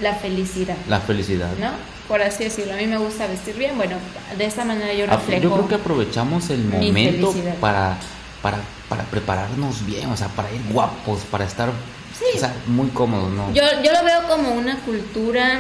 la 0.02 0.16
felicidad. 0.16 0.76
La 0.90 1.00
felicidad. 1.00 1.52
¿No? 1.60 1.70
Por 2.08 2.22
así 2.22 2.44
decirlo, 2.46 2.74
a 2.74 2.78
mí 2.78 2.86
me 2.88 2.98
gusta 2.98 3.28
vestir 3.28 3.56
bien, 3.56 3.78
bueno, 3.78 3.98
de 4.38 4.46
esta 4.46 4.64
manera 4.66 4.94
yo 4.94 5.06
Ah, 5.10 5.16
reflejo. 5.18 5.42
Yo 5.44 5.54
creo 5.54 5.68
que 5.68 5.76
aprovechamos 5.76 6.50
el 6.50 6.64
momento 6.66 7.34
para, 7.60 7.98
para, 8.42 8.58
para 8.90 9.04
prepararnos 9.04 9.86
bien, 9.86 10.10
o 10.12 10.18
sea, 10.18 10.28
para 10.30 10.52
ir 10.52 10.62
guapos, 10.72 11.22
para 11.32 11.46
estar 11.46 11.70
Sí. 12.18 12.24
o 12.38 12.40
sea, 12.40 12.54
muy 12.68 12.88
cómodos, 12.90 13.30
¿no? 13.32 13.54
Yo, 13.54 13.62
yo 13.84 13.92
lo 13.92 14.04
veo 14.06 14.24
como 14.30 14.52
una 14.54 14.78
cultura 14.80 15.60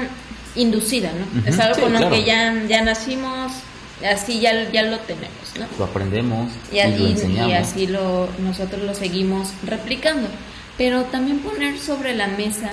inducida, 0.56 1.12
¿no? 1.12 1.46
Es 1.50 1.60
algo 1.60 1.76
sí, 1.76 1.82
con 1.82 1.94
lo 1.94 2.10
que 2.10 2.24
ya, 2.24 2.54
ya 2.70 2.82
nacimos, 2.82 3.52
así 4.04 4.40
ya, 4.40 4.70
ya 4.72 4.84
lo 4.84 5.00
tenemos, 5.00 5.54
¿no? 5.60 5.66
Lo 5.80 5.86
aprendemos 5.86 6.52
Y, 6.72 6.76
y, 6.76 6.80
así, 6.80 6.98
lo 6.98 7.08
y 7.08 7.12
enseñamos. 7.12 7.54
así 7.54 7.88
lo, 7.88 8.30
nosotros 8.40 8.82
lo 8.84 8.94
seguimos 8.94 9.50
replicando. 9.66 10.28
Pero 10.78 11.04
también 11.04 11.40
poner 11.40 11.80
sobre 11.80 12.16
la 12.16 12.28
mesa, 12.28 12.72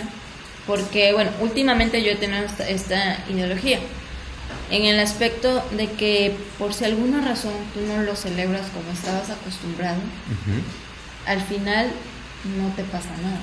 porque, 0.66 1.12
bueno, 1.12 1.30
últimamente 1.40 2.02
yo 2.02 2.10
he 2.12 2.16
tenido 2.16 2.44
esta, 2.44 2.68
esta 2.68 3.18
ideología, 3.30 3.78
en 4.70 4.84
el 4.86 4.98
aspecto 4.98 5.62
de 5.76 5.86
que 5.92 6.34
por 6.58 6.74
si 6.74 6.84
alguna 6.84 7.20
razón 7.20 7.52
tú 7.74 7.80
no 7.86 8.02
lo 8.02 8.16
celebras 8.16 8.66
como 8.74 8.90
estabas 8.92 9.30
acostumbrado, 9.30 10.00
al 11.26 11.40
final 11.42 11.90
no 12.58 12.74
te 12.74 12.82
pasa 12.84 13.10
nada. 13.22 13.40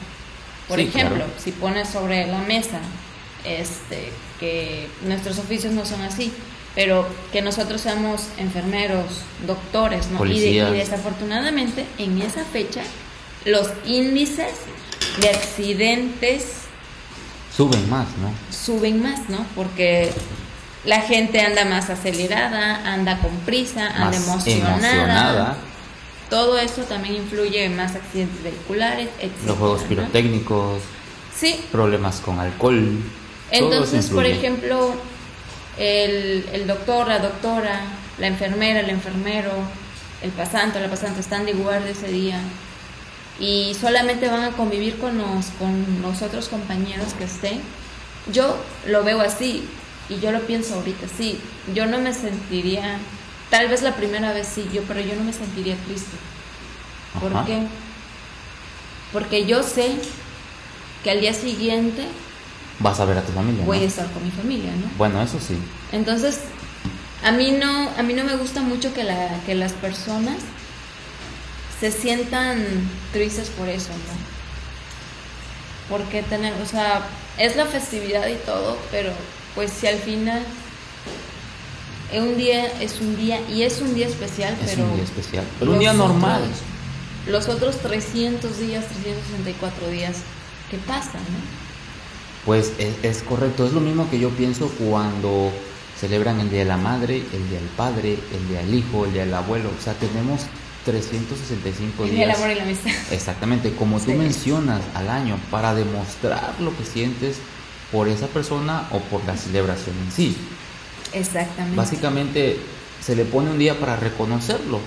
Por 0.68 0.78
Sí, 0.80 0.86
ejemplo, 0.88 1.16
claro. 1.18 1.32
si 1.38 1.52
pones 1.52 1.88
sobre 1.90 2.28
la 2.28 2.40
mesa 2.40 2.80
este, 3.46 4.12
que 4.40 4.88
nuestros 5.04 5.40
oficios 5.40 5.74
no 5.74 5.86
son 5.86 6.02
así, 6.02 6.32
pero 6.76 7.08
que 7.32 7.42
nosotros 7.42 7.82
seamos 7.82 8.24
enfermeros, 8.38 9.06
doctores, 9.48 10.08
¿no? 10.10 10.24
Y, 10.26 10.40
de- 10.40 10.50
y 10.52 10.60
desafortunadamente 10.60 11.86
en 11.98 12.22
esa 12.22 12.44
fecha 12.46 12.82
los 13.46 13.70
índices 13.86 14.52
de 15.22 15.30
accidentes 15.30 16.46
Suben 17.56 17.90
más, 17.90 18.08
¿no? 18.22 18.32
suben 18.56 19.02
más, 19.04 19.28
¿no? 19.30 19.46
Porque 19.56 20.12
la 20.86 21.02
gente 21.02 21.42
anda 21.42 21.66
más 21.66 21.90
acelerada, 21.90 22.94
anda 22.94 23.20
con 23.20 23.32
prisa, 23.40 23.88
anda 23.88 24.16
emocionada. 24.16 24.76
emocionada. 24.78 25.58
Todo 26.30 26.58
eso 26.60 26.84
también 26.84 27.16
influye 27.16 27.66
en 27.66 27.76
más 27.76 27.96
accidentes 27.96 28.44
vehiculares, 28.44 29.10
etc. 29.20 29.32
Los 29.48 29.58
juegos 29.58 29.82
pirotécnicos, 29.84 30.82
Sí, 31.36 31.60
problemas 31.72 32.18
con 32.20 32.40
alcohol. 32.40 32.98
entonces, 33.52 34.08
por 34.08 34.26
ejemplo, 34.26 34.94
el, 35.80 36.46
el 36.52 36.68
doctor, 36.68 37.08
la 37.08 37.20
doctora, 37.20 37.82
la 38.20 38.28
enfermera, 38.28 38.82
el 38.82 38.90
enfermero, 38.90 39.52
el 40.22 40.32
pasante 40.32 40.80
la 40.80 40.90
pasante 40.90 41.22
están 41.22 41.46
de 41.46 41.54
guardia 41.54 41.92
ese 41.92 42.10
día 42.10 42.40
y 43.40 43.74
solamente 43.80 44.28
van 44.28 44.44
a 44.44 44.52
convivir 44.52 44.98
con 44.98 45.18
los, 45.18 45.46
con 45.58 46.02
los 46.02 46.22
otros 46.22 46.50
compañeros 46.50 47.14
que 47.14 47.24
estén. 47.24 47.62
Yo 48.32 48.58
lo 48.86 49.04
veo 49.06 49.22
así 49.22 49.64
y 50.10 50.20
yo 50.20 50.32
lo 50.32 50.42
pienso 50.42 50.76
ahorita, 50.76 51.08
sí, 51.18 51.40
yo 51.74 51.86
no 51.86 52.00
me 52.00 52.14
sentiría, 52.14 52.98
tal 53.50 53.70
vez 53.70 53.82
la 53.82 53.96
primera 53.96 54.34
vez 54.34 54.48
sí, 54.54 54.68
yo, 54.74 54.82
pero 54.84 55.00
yo 55.00 55.16
no 55.16 55.24
me 55.24 55.32
sentiría 55.34 55.76
triste. 55.86 56.18
¿Por 57.22 57.34
Ajá. 57.34 57.46
qué? 57.46 57.62
Porque 59.14 59.46
yo 59.46 59.64
sé 59.64 59.96
que 61.04 61.12
al 61.12 61.22
día 61.22 61.34
siguiente 61.34 62.06
Vas 62.80 63.00
a 63.00 63.06
ver 63.06 63.18
a 63.18 63.22
tu 63.24 63.32
familia. 63.34 63.66
voy 63.66 63.78
¿no? 63.80 63.84
a 63.84 63.88
estar 63.88 64.10
con 64.12 64.24
mi 64.24 64.32
familia, 64.32 64.72
¿no? 64.72 64.90
Bueno, 64.98 65.22
eso 65.22 65.38
sí. 65.40 65.58
Entonces, 65.92 66.40
a 67.24 67.32
mí 67.32 67.52
no, 67.52 67.90
a 67.98 68.04
mí 68.04 68.14
no 68.14 68.24
me 68.24 68.36
gusta 68.38 68.62
mucho 68.62 68.94
que, 68.94 69.04
la, 69.04 69.40
que 69.46 69.56
las 69.56 69.74
personas 69.74 70.38
se 71.80 71.92
sientan 71.92 72.64
tristes 73.12 73.50
por 73.50 73.68
eso, 73.68 73.90
¿no? 73.90 74.30
Porque 75.90 76.22
tener, 76.24 76.54
o 76.62 76.66
sea, 76.66 77.02
es 77.38 77.56
la 77.56 77.66
festividad 77.66 78.28
y 78.28 78.36
todo, 78.36 78.78
pero 78.92 79.12
pues 79.56 79.72
si 79.72 79.88
al 79.88 79.98
final 79.98 80.44
es 82.14 82.22
un 82.22 82.38
día 82.38 82.66
es 82.82 83.00
un 83.02 83.16
día 83.18 83.40
y 83.50 83.64
es 83.64 83.82
un 83.82 83.94
día 83.96 84.08
especial, 84.08 84.56
Es 84.64 84.72
pero 84.72 84.84
un 84.88 84.96
día 84.96 85.04
especial. 85.04 85.44
Pero 85.60 85.72
un 85.72 85.80
día 85.80 85.94
normal. 85.94 86.44
otros- 86.44 86.60
los 87.28 87.48
otros 87.50 87.78
300 87.80 88.60
días, 88.60 88.86
364 88.88 89.88
días, 89.90 90.18
¿qué 90.72 90.78
pasa, 90.78 91.14
no? 91.14 91.69
Pues 92.50 92.74
es, 92.80 92.96
es 93.04 93.22
correcto, 93.22 93.64
es 93.68 93.74
lo 93.74 93.80
mismo 93.80 94.10
que 94.10 94.18
yo 94.18 94.32
pienso 94.32 94.70
cuando 94.70 95.52
celebran 96.00 96.40
el 96.40 96.50
Día 96.50 96.62
de 96.62 96.66
la 96.66 96.78
Madre, 96.78 97.18
el 97.18 97.48
Día 97.48 97.60
del 97.60 97.70
Padre, 97.78 98.18
el 98.34 98.48
Día 98.48 98.62
del 98.62 98.74
Hijo, 98.74 99.06
el 99.06 99.14
Día 99.14 99.26
del 99.26 99.36
Abuelo. 99.36 99.70
O 99.70 99.84
sea, 99.84 99.94
tenemos 99.94 100.48
365 100.84 102.06
El 102.06 102.10
día 102.10 102.20
del 102.22 102.30
días. 102.30 102.40
amor 102.40 102.50
y 102.50 102.56
la 102.56 102.64
amistad. 102.64 102.90
Exactamente, 103.12 103.72
como 103.76 104.00
tú 104.00 104.14
mencionas 104.14 104.82
al 104.96 105.12
año, 105.12 105.38
para 105.52 105.76
demostrar 105.76 106.56
lo 106.60 106.76
que 106.76 106.86
sientes 106.86 107.38
por 107.92 108.08
esa 108.08 108.26
persona 108.26 108.88
o 108.94 108.98
por 108.98 109.24
la 109.26 109.38
celebración 109.38 109.96
en 110.04 110.12
sí. 110.12 110.36
Exactamente. 111.14 111.78
Básicamente 111.78 112.58
se 113.00 113.16
le 113.16 113.26
pone 113.26 113.52
un 113.52 113.60
día 113.60 113.80
para 113.80 113.96
reconocerlo 113.96 114.80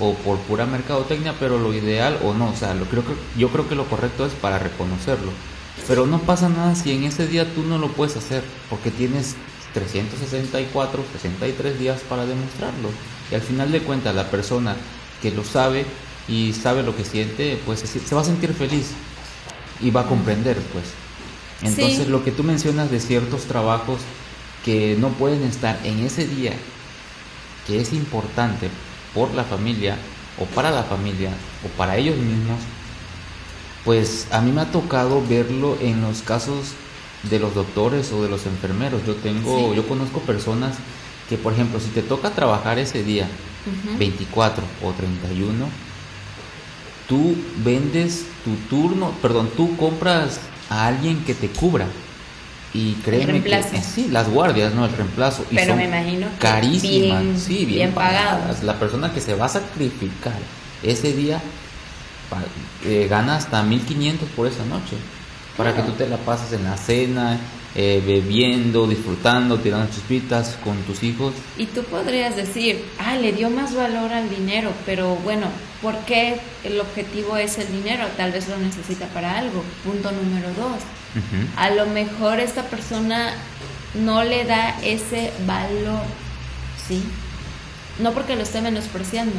o 0.00 0.14
por 0.14 0.38
pura 0.38 0.66
mercadotecnia, 0.66 1.36
pero 1.38 1.60
lo 1.60 1.72
ideal 1.72 2.18
o 2.24 2.34
no, 2.34 2.50
o 2.50 2.56
sea, 2.56 2.74
lo 2.74 2.86
creo 2.86 3.04
que 3.06 3.12
yo 3.38 3.50
creo 3.50 3.68
que 3.68 3.76
lo 3.76 3.84
correcto 3.84 4.26
es 4.26 4.32
para 4.32 4.58
reconocerlo. 4.58 5.30
Pero 5.86 6.06
no 6.06 6.18
pasa 6.20 6.48
nada 6.48 6.74
si 6.74 6.92
en 6.92 7.04
ese 7.04 7.26
día 7.26 7.54
tú 7.54 7.62
no 7.62 7.78
lo 7.78 7.88
puedes 7.88 8.16
hacer, 8.16 8.42
porque 8.68 8.90
tienes 8.90 9.36
364, 9.74 11.02
63 11.12 11.78
días 11.78 12.00
para 12.08 12.26
demostrarlo. 12.26 12.90
Y 13.30 13.34
al 13.34 13.42
final 13.42 13.70
de 13.72 13.80
cuentas 13.80 14.14
la 14.14 14.30
persona 14.30 14.76
que 15.22 15.30
lo 15.30 15.44
sabe 15.44 15.86
y 16.28 16.52
sabe 16.52 16.82
lo 16.82 16.94
que 16.96 17.04
siente, 17.04 17.58
pues 17.64 17.80
se, 17.80 18.14
va 18.14 18.20
a 18.20 18.24
sentir 18.24 18.52
feliz 18.52 18.90
y 19.80 19.90
va 19.90 20.02
a 20.02 20.06
comprender, 20.06 20.56
pues. 20.72 20.84
Entonces 21.62 22.04
Sí. 22.06 22.10
lo 22.10 22.22
que 22.24 22.30
tú 22.30 22.44
mencionas 22.44 22.90
de 22.90 23.00
ciertos 23.00 23.42
trabajos 23.44 24.00
que 24.64 24.96
no 24.98 25.08
pueden 25.10 25.42
estar 25.44 25.78
en 25.84 26.00
ese 26.00 26.26
día, 26.26 26.52
que 27.66 27.80
es 27.80 27.92
importante 27.92 28.68
por 29.14 29.32
la 29.34 29.44
familia 29.44 29.96
o 30.38 30.44
para 30.46 30.70
la 30.70 30.84
familia 30.84 31.30
o 31.64 31.68
para 31.76 31.96
ellos 31.96 32.16
mismos, 32.16 32.60
pues 33.88 34.26
a 34.32 34.42
mí 34.42 34.52
me 34.52 34.60
ha 34.60 34.70
tocado 34.70 35.22
verlo 35.26 35.78
en 35.80 36.02
los 36.02 36.20
casos 36.20 36.72
de 37.22 37.38
los 37.38 37.54
doctores 37.54 38.12
o 38.12 38.22
de 38.22 38.28
los 38.28 38.44
enfermeros. 38.44 39.00
Yo 39.06 39.14
tengo, 39.14 39.70
Sí. 39.70 39.76
yo 39.76 39.88
conozco 39.88 40.20
personas 40.20 40.76
que, 41.26 41.38
por 41.38 41.54
ejemplo, 41.54 41.80
si 41.80 41.88
te 41.88 42.02
toca 42.02 42.28
trabajar 42.32 42.78
ese 42.78 43.02
día, 43.02 43.24
Ujú. 43.64 43.96
24 43.98 44.62
o 44.84 44.92
31, 44.92 45.68
tú 47.08 47.34
vendes 47.64 48.26
tu 48.44 48.56
turno, 48.68 49.12
perdón, 49.22 49.48
tú 49.56 49.74
compras 49.78 50.38
a 50.68 50.86
alguien 50.88 51.24
que 51.24 51.32
te 51.32 51.48
cubra. 51.48 51.86
Y 52.74 52.92
créeme 52.96 53.24
que 53.42 53.48
reemplazo. 53.48 53.74
eh, 53.74 53.82
sí, 53.82 54.08
las 54.10 54.28
guardias, 54.28 54.74
no 54.74 54.84
el 54.84 54.92
reemplazo. 54.92 55.46
Y 55.50 55.54
Pero 55.54 55.68
son 55.68 55.78
me 55.78 55.84
imagino 55.86 56.26
que 56.32 56.36
carísimas, 56.38 57.22
bien- 57.22 57.40
sí, 57.40 57.54
bien, 57.64 57.68
bien 57.68 57.92
pagadas. 57.94 58.34
pagadas. 58.40 58.62
La 58.64 58.78
persona 58.78 59.14
que 59.14 59.22
se 59.22 59.32
va 59.32 59.46
a 59.46 59.48
sacrificar 59.48 60.36
ese 60.82 61.14
día 61.14 61.40
eh, 62.84 63.06
gana 63.08 63.36
hasta 63.36 63.62
1500 63.62 64.28
por 64.30 64.46
esa 64.46 64.64
noche. 64.64 64.96
Para 65.56 65.74
que 65.74 65.82
tú 65.82 65.92
te 65.92 66.08
la 66.08 66.18
pases 66.18 66.52
en 66.52 66.64
la 66.64 66.76
cena, 66.76 67.38
eh, 67.74 68.02
bebiendo, 68.04 68.86
disfrutando, 68.86 69.58
tirando 69.58 69.92
chispitas 69.92 70.56
con 70.64 70.76
tus 70.82 71.02
hijos. 71.02 71.34
Y 71.56 71.66
tú 71.66 71.82
podrías 71.84 72.34
decir, 72.34 72.84
ah, 72.98 73.16
le 73.16 73.32
dio 73.32 73.50
más 73.50 73.74
valor 73.74 74.12
al 74.12 74.30
dinero, 74.30 74.72
pero 74.86 75.16
bueno, 75.16 75.46
¿por 75.82 75.96
qué 75.98 76.40
el 76.64 76.80
objetivo 76.80 77.36
es 77.36 77.58
el 77.58 77.70
dinero? 77.70 78.06
Tal 78.16 78.32
vez 78.32 78.48
lo 78.48 78.56
necesita 78.56 79.06
para 79.08 79.38
algo. 79.38 79.62
Punto 79.84 80.10
número 80.12 80.48
dos. 80.54 80.80
A 81.56 81.70
lo 81.70 81.86
mejor 81.86 82.40
esta 82.40 82.64
persona 82.64 83.32
no 83.94 84.24
le 84.24 84.44
da 84.44 84.78
ese 84.82 85.32
valor, 85.46 86.02
¿sí? 86.86 87.02
No 88.00 88.12
porque 88.12 88.36
lo 88.36 88.42
esté 88.42 88.60
menospreciando, 88.60 89.34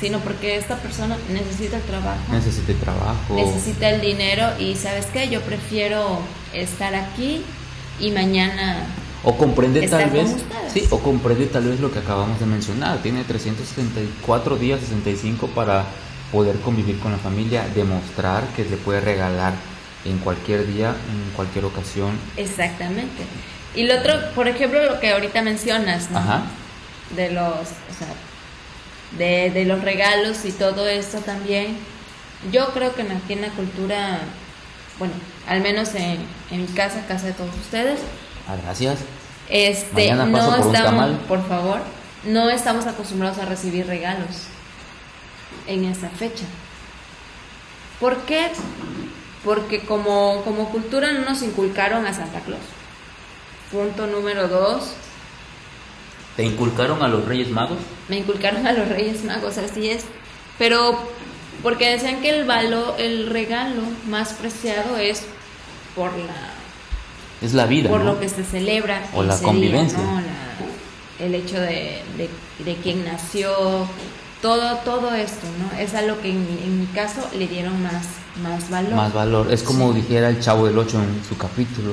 sino 0.00 0.18
porque 0.20 0.56
esta 0.56 0.76
persona 0.76 1.16
necesita 1.30 1.76
el 1.76 1.82
trabajo, 1.82 2.32
Necesite 2.32 2.74
trabajo. 2.74 3.34
necesita 3.34 3.90
el 3.90 4.00
dinero 4.00 4.46
y 4.58 4.74
¿sabes 4.76 5.06
qué? 5.12 5.28
Yo 5.28 5.40
prefiero 5.42 6.20
estar 6.54 6.94
aquí 6.94 7.42
y 8.00 8.10
mañana 8.10 8.86
O 9.22 9.36
comprende 9.36 9.84
Estar 9.84 10.00
tal 10.04 10.10
vez, 10.10 10.30
ustedes. 10.30 10.72
sí, 10.72 10.86
o 10.90 10.98
comprende 11.00 11.44
tal 11.46 11.64
vez 11.68 11.78
lo 11.80 11.92
que 11.92 11.98
acabamos 11.98 12.40
de 12.40 12.46
mencionar. 12.46 12.98
Tiene 13.02 13.22
364 13.24 14.56
días, 14.56 14.80
65 14.80 15.48
para 15.48 15.84
poder 16.32 16.56
convivir 16.60 16.98
con 17.00 17.12
la 17.12 17.18
familia, 17.18 17.66
demostrar 17.74 18.44
que 18.56 18.64
le 18.64 18.76
puede 18.78 19.00
regalar 19.02 19.52
en 20.06 20.16
cualquier 20.18 20.66
día, 20.66 20.88
en 21.12 21.32
cualquier 21.36 21.66
ocasión. 21.66 22.12
Exactamente. 22.38 23.24
Y 23.74 23.82
lo 23.84 23.98
otro, 23.98 24.14
por 24.34 24.48
ejemplo, 24.48 24.82
lo 24.84 24.98
que 24.98 25.10
ahorita 25.12 25.42
mencionas, 25.42 26.10
¿no? 26.10 26.18
Ajá. 26.18 26.44
De 27.14 27.30
los, 27.30 27.44
o 27.44 27.94
sea, 27.98 28.08
de, 29.18 29.50
de 29.50 29.64
los 29.64 29.82
regalos 29.82 30.44
y 30.44 30.52
todo 30.52 30.86
esto 30.88 31.18
también. 31.18 31.76
Yo 32.52 32.68
creo 32.72 32.94
que 32.94 33.02
aquí 33.02 33.34
en 33.34 33.42
la 33.42 33.48
cultura, 33.50 34.20
bueno, 34.98 35.14
al 35.46 35.60
menos 35.60 35.94
en, 35.94 36.18
en 36.50 36.60
mi 36.62 36.66
casa, 36.68 37.04
casa 37.06 37.26
de 37.26 37.32
todos 37.32 37.54
ustedes, 37.56 38.00
Ah, 38.48 38.56
gracias. 38.62 38.98
este, 39.48 40.12
Mañana 40.14 40.32
paso 40.38 40.50
no 40.56 40.62
por 40.64 40.74
estamos, 40.74 41.10
por 41.28 41.48
favor, 41.48 41.80
no 42.24 42.50
estamos 42.50 42.86
acostumbrados 42.86 43.38
a 43.38 43.44
recibir 43.44 43.86
regalos 43.86 44.44
en 45.66 45.84
esa 45.84 46.08
fecha. 46.08 46.44
¿Por 48.00 48.16
qué? 48.22 48.50
Porque 49.44 49.80
como, 49.80 50.42
como 50.44 50.70
cultura 50.70 51.12
no 51.12 51.20
nos 51.28 51.42
inculcaron 51.42 52.06
a 52.06 52.14
Santa 52.14 52.40
Claus. 52.40 52.60
Punto 53.70 54.06
número 54.06 54.48
dos. 54.48 54.92
¿Te 56.40 56.46
inculcaron 56.46 57.02
a 57.02 57.08
los 57.08 57.26
Reyes 57.26 57.50
Magos? 57.50 57.76
Me 58.08 58.16
inculcaron 58.16 58.66
a 58.66 58.72
los 58.72 58.88
Reyes 58.88 59.24
Magos, 59.24 59.58
así 59.58 59.90
es. 59.90 60.04
Pero 60.56 60.98
porque 61.62 61.90
decían 61.90 62.22
que 62.22 62.30
el 62.30 62.46
valor, 62.46 62.94
el 62.98 63.26
regalo 63.26 63.82
más 64.08 64.32
preciado 64.32 64.96
es 64.96 65.26
por 65.94 66.16
la 66.16 66.54
es 67.42 67.52
la 67.52 67.66
vida, 67.66 67.90
por 67.90 68.04
lo 68.04 68.18
que 68.18 68.30
se 68.30 68.42
celebra 68.42 69.02
o 69.12 69.22
la 69.22 69.36
convivencia, 69.36 69.98
el 71.18 71.34
hecho 71.34 71.60
de, 71.60 72.00
de, 72.16 72.76
quién 72.82 73.04
nació, 73.04 73.52
todo 74.40 74.76
todo 74.78 75.14
esto, 75.14 75.46
¿no? 75.58 75.78
Es 75.78 75.92
a 75.92 76.00
lo 76.00 76.22
que 76.22 76.30
en, 76.30 76.80
mi 76.80 76.86
caso 76.86 77.20
le 77.36 77.48
dieron 77.48 77.82
más 77.82 78.06
más 78.42 78.70
valor. 78.70 78.94
Más 78.94 79.12
valor, 79.12 79.52
es 79.52 79.62
como 79.62 79.92
dijera 79.92 80.30
el 80.30 80.40
Chavo 80.40 80.66
del 80.66 80.78
Ocho 80.78 81.02
en 81.02 81.22
su 81.28 81.36
capítulo, 81.36 81.92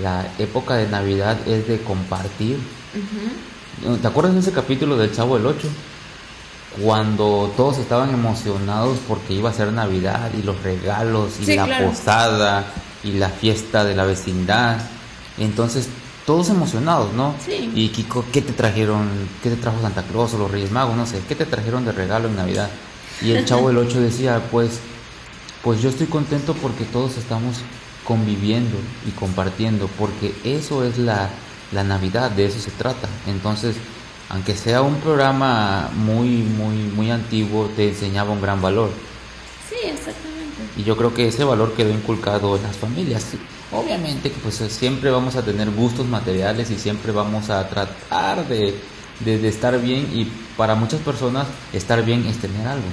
la 0.00 0.26
época 0.40 0.74
de 0.74 0.88
Navidad 0.88 1.38
es 1.46 1.68
de 1.68 1.78
compartir. 1.78 2.58
¿Te 4.00 4.06
acuerdas 4.06 4.34
de 4.34 4.40
ese 4.40 4.52
capítulo 4.52 4.96
del 4.96 5.12
Chavo 5.12 5.36
del 5.36 5.46
Ocho? 5.46 5.68
cuando 6.82 7.52
todos 7.56 7.78
estaban 7.78 8.10
emocionados 8.10 8.98
porque 9.06 9.34
iba 9.34 9.50
a 9.50 9.52
ser 9.52 9.72
Navidad 9.72 10.30
y 10.36 10.42
los 10.42 10.60
regalos 10.62 11.34
y 11.40 11.54
la 11.54 11.66
posada 11.78 12.66
y 13.04 13.12
la 13.12 13.28
fiesta 13.28 13.84
de 13.84 13.94
la 13.94 14.04
vecindad. 14.04 14.78
Entonces, 15.38 15.88
todos 16.26 16.48
emocionados, 16.48 17.12
¿no? 17.12 17.34
Sí. 17.44 17.70
Y 17.74 17.88
Kiko, 17.90 18.24
¿qué 18.32 18.42
te 18.42 18.52
trajeron? 18.52 19.08
¿Qué 19.42 19.50
te 19.50 19.56
trajo 19.56 19.80
Santa 19.82 20.02
Claus 20.02 20.34
o 20.34 20.38
los 20.38 20.50
Reyes 20.50 20.72
Magos? 20.72 20.96
No 20.96 21.06
sé, 21.06 21.20
¿qué 21.28 21.34
te 21.34 21.46
trajeron 21.46 21.84
de 21.84 21.92
regalo 21.92 22.28
en 22.28 22.36
Navidad? 22.36 22.70
Y 23.22 23.30
el 23.30 23.44
chavo 23.44 23.68
del 23.68 23.78
8 23.78 24.00
decía, 24.00 24.42
pues, 24.50 24.80
pues 25.62 25.80
yo 25.80 25.90
estoy 25.90 26.06
contento 26.06 26.54
porque 26.54 26.84
todos 26.84 27.16
estamos 27.16 27.58
conviviendo 28.04 28.76
y 29.06 29.12
compartiendo, 29.12 29.88
porque 29.98 30.34
eso 30.44 30.84
es 30.84 30.98
la, 30.98 31.30
la 31.74 31.84
Navidad, 31.84 32.30
de 32.30 32.46
eso 32.46 32.60
se 32.60 32.70
trata. 32.70 33.08
Entonces, 33.26 33.76
aunque 34.30 34.56
sea 34.56 34.82
un 34.82 34.96
programa 34.96 35.90
muy, 35.94 36.28
muy, 36.28 36.76
muy 36.76 37.10
antiguo, 37.10 37.70
te 37.76 37.90
enseñaba 37.90 38.30
un 38.30 38.40
gran 38.40 38.62
valor. 38.62 38.90
Sí, 39.68 39.76
exactamente. 39.86 40.34
Y 40.76 40.84
yo 40.84 40.96
creo 40.96 41.12
que 41.12 41.28
ese 41.28 41.44
valor 41.44 41.74
quedó 41.74 41.90
inculcado 41.90 42.56
en 42.56 42.62
las 42.62 42.76
familias. 42.76 43.26
Obviamente 43.72 44.30
que 44.30 44.38
pues 44.38 44.56
siempre 44.56 45.10
vamos 45.10 45.36
a 45.36 45.42
tener 45.42 45.70
gustos 45.70 46.06
materiales 46.06 46.70
y 46.70 46.78
siempre 46.78 47.12
vamos 47.12 47.50
a 47.50 47.68
tratar 47.68 48.46
de, 48.46 48.74
de, 49.20 49.48
estar 49.48 49.80
bien 49.80 50.08
y 50.12 50.26
para 50.56 50.74
muchas 50.74 51.00
personas 51.00 51.46
estar 51.72 52.04
bien 52.04 52.24
es 52.26 52.38
tener 52.38 52.66
algo. 52.66 52.84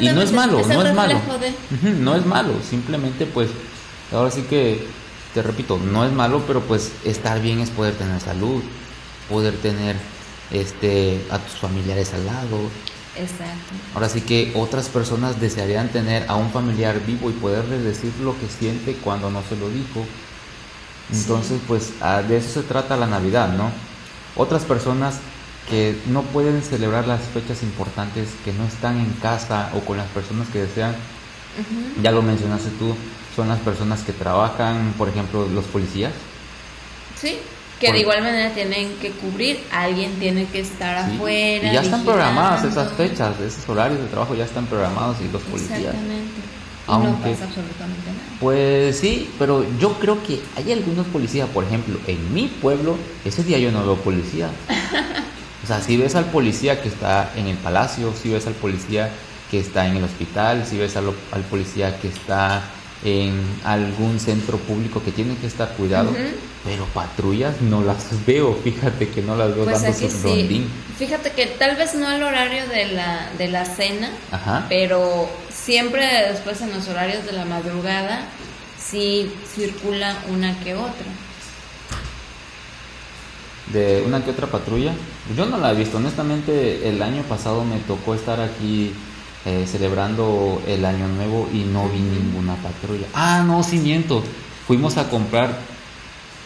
Y 0.00 0.08
no 0.08 0.22
es 0.22 0.32
malo, 0.32 0.60
no 0.66 0.82
es 0.86 0.94
malo. 0.94 1.20
No 1.98 2.16
es 2.16 2.26
malo, 2.26 2.52
simplemente 2.68 3.26
pues 3.26 3.48
ahora 4.12 4.30
sí 4.30 4.42
que 4.42 4.86
te 5.38 5.42
repito, 5.44 5.78
no 5.78 6.04
es 6.04 6.12
malo, 6.12 6.42
pero 6.48 6.62
pues 6.62 6.90
estar 7.04 7.40
bien 7.40 7.60
es 7.60 7.70
poder 7.70 7.94
tener 7.94 8.20
salud, 8.20 8.60
poder 9.28 9.54
tener 9.58 9.94
este 10.50 11.24
a 11.30 11.38
tus 11.38 11.60
familiares 11.60 12.12
al 12.12 12.26
lado. 12.26 12.58
Exacto. 13.16 13.72
Ahora 13.94 14.08
sí 14.08 14.22
que 14.22 14.50
otras 14.56 14.88
personas 14.88 15.40
desearían 15.40 15.90
tener 15.90 16.24
a 16.28 16.34
un 16.34 16.50
familiar 16.50 17.00
vivo 17.06 17.30
y 17.30 17.34
poderle 17.34 17.78
decir 17.78 18.12
lo 18.20 18.36
que 18.36 18.48
siente 18.48 18.94
cuando 18.94 19.30
no 19.30 19.44
se 19.48 19.54
lo 19.54 19.68
dijo. 19.68 20.04
Entonces, 21.12 21.60
pues 21.68 21.92
de 22.26 22.36
eso 22.36 22.60
se 22.60 22.66
trata 22.66 22.96
la 22.96 23.06
Navidad, 23.06 23.52
¿no? 23.52 23.70
Otras 24.34 24.64
personas 24.64 25.20
que 25.70 25.96
no 26.06 26.22
pueden 26.22 26.62
celebrar 26.62 27.06
las 27.06 27.20
fechas 27.22 27.62
importantes, 27.62 28.30
que 28.44 28.52
no 28.52 28.64
están 28.64 28.98
en 28.98 29.12
casa 29.22 29.70
o 29.76 29.80
con 29.86 29.98
las 29.98 30.08
personas 30.08 30.48
que 30.48 30.62
desean, 30.62 30.96
ya 32.02 32.10
lo 32.10 32.22
mencionaste 32.22 32.70
tú, 32.70 32.96
son 33.38 33.46
las 33.46 33.60
personas 33.60 34.02
que 34.02 34.12
trabajan, 34.12 34.92
por 34.98 35.08
ejemplo, 35.08 35.46
los 35.46 35.64
policías. 35.66 36.12
Sí. 37.20 37.38
Que 37.78 37.92
de 37.92 38.00
igual 38.00 38.20
manera 38.20 38.50
tienen 38.52 38.96
que 39.00 39.12
cubrir, 39.12 39.60
alguien 39.70 40.10
tiene 40.18 40.46
que 40.46 40.58
estar 40.58 40.96
afuera. 40.96 41.68
Y 41.68 41.72
ya 41.72 41.82
están 41.82 42.04
programadas 42.04 42.64
esas 42.64 42.92
fechas, 42.94 43.38
esos 43.38 43.68
horarios 43.68 44.00
de 44.00 44.06
trabajo 44.06 44.34
ya 44.34 44.44
están 44.44 44.66
programados 44.66 45.18
y 45.20 45.32
los 45.32 45.40
policías. 45.42 45.78
Exactamente. 45.78 46.40
Y 46.88 46.90
no 46.90 47.16
pasa 47.18 47.44
absolutamente 47.44 48.06
nada. 48.08 48.38
Pues 48.40 48.98
sí, 48.98 49.30
pero 49.38 49.64
yo 49.78 49.92
creo 50.00 50.20
que 50.24 50.40
hay 50.56 50.72
algunos 50.72 51.06
policías, 51.06 51.48
por 51.50 51.62
ejemplo, 51.62 51.96
en 52.08 52.34
mi 52.34 52.48
pueblo, 52.48 52.96
ese 53.24 53.44
día 53.44 53.58
yo 53.60 53.70
no 53.70 53.84
veo 53.84 53.94
policía. 53.98 54.50
o 55.62 55.66
sea, 55.68 55.80
si 55.80 55.96
ves 55.96 56.16
al 56.16 56.24
policía 56.24 56.82
que 56.82 56.88
está 56.88 57.30
en 57.36 57.46
el 57.46 57.56
palacio, 57.58 58.12
si 58.20 58.30
ves 58.30 58.48
al 58.48 58.54
policía 58.54 59.12
que 59.48 59.60
está 59.60 59.86
en 59.86 59.98
el 59.98 60.02
hospital, 60.02 60.66
si 60.68 60.76
ves 60.76 60.96
al, 60.96 61.12
al 61.30 61.42
policía 61.42 62.00
que 62.00 62.08
está 62.08 62.64
en 63.04 63.44
algún 63.64 64.18
centro 64.18 64.58
público 64.58 65.02
que 65.02 65.12
tiene 65.12 65.36
que 65.36 65.46
estar 65.46 65.68
cuidado, 65.74 66.10
pero 66.64 66.84
patrullas 66.86 67.60
no 67.60 67.82
las 67.82 68.04
veo, 68.26 68.54
fíjate 68.54 69.08
que 69.08 69.22
no 69.22 69.36
las 69.36 69.54
veo 69.54 69.64
pues 69.64 69.82
dando 69.82 69.98
su 69.98 70.28
rondín. 70.28 70.68
Fíjate 70.98 71.30
que 71.30 71.46
tal 71.46 71.76
vez 71.76 71.94
no 71.94 72.08
al 72.08 72.22
horario 72.22 72.66
de 72.66 72.86
la, 72.86 73.30
de 73.38 73.48
la 73.48 73.64
cena, 73.64 74.10
pero 74.68 75.28
siempre 75.50 76.04
después 76.32 76.60
en 76.60 76.70
los 76.70 76.88
horarios 76.88 77.24
de 77.24 77.32
la 77.32 77.44
madrugada 77.44 78.26
sí 78.78 79.30
circula 79.54 80.16
una 80.28 80.58
que 80.60 80.74
otra. 80.74 81.06
De 83.72 84.02
una 84.06 84.24
que 84.24 84.30
otra 84.30 84.46
patrulla, 84.46 84.92
yo 85.36 85.44
no 85.44 85.58
la 85.58 85.72
he 85.72 85.74
visto, 85.74 85.98
honestamente 85.98 86.88
el 86.88 87.02
año 87.02 87.22
pasado 87.24 87.64
me 87.64 87.78
tocó 87.80 88.14
estar 88.14 88.40
aquí 88.40 88.94
eh, 89.48 89.66
celebrando 89.66 90.60
el 90.66 90.84
año 90.84 91.08
nuevo 91.08 91.48
y 91.50 91.60
no 91.60 91.88
vi 91.88 92.00
ninguna 92.00 92.54
patrulla. 92.56 93.06
Ah, 93.14 93.42
no, 93.46 93.62
sí 93.62 93.78
miento. 93.78 94.22
Fuimos 94.66 94.98
a 94.98 95.08
comprar 95.08 95.58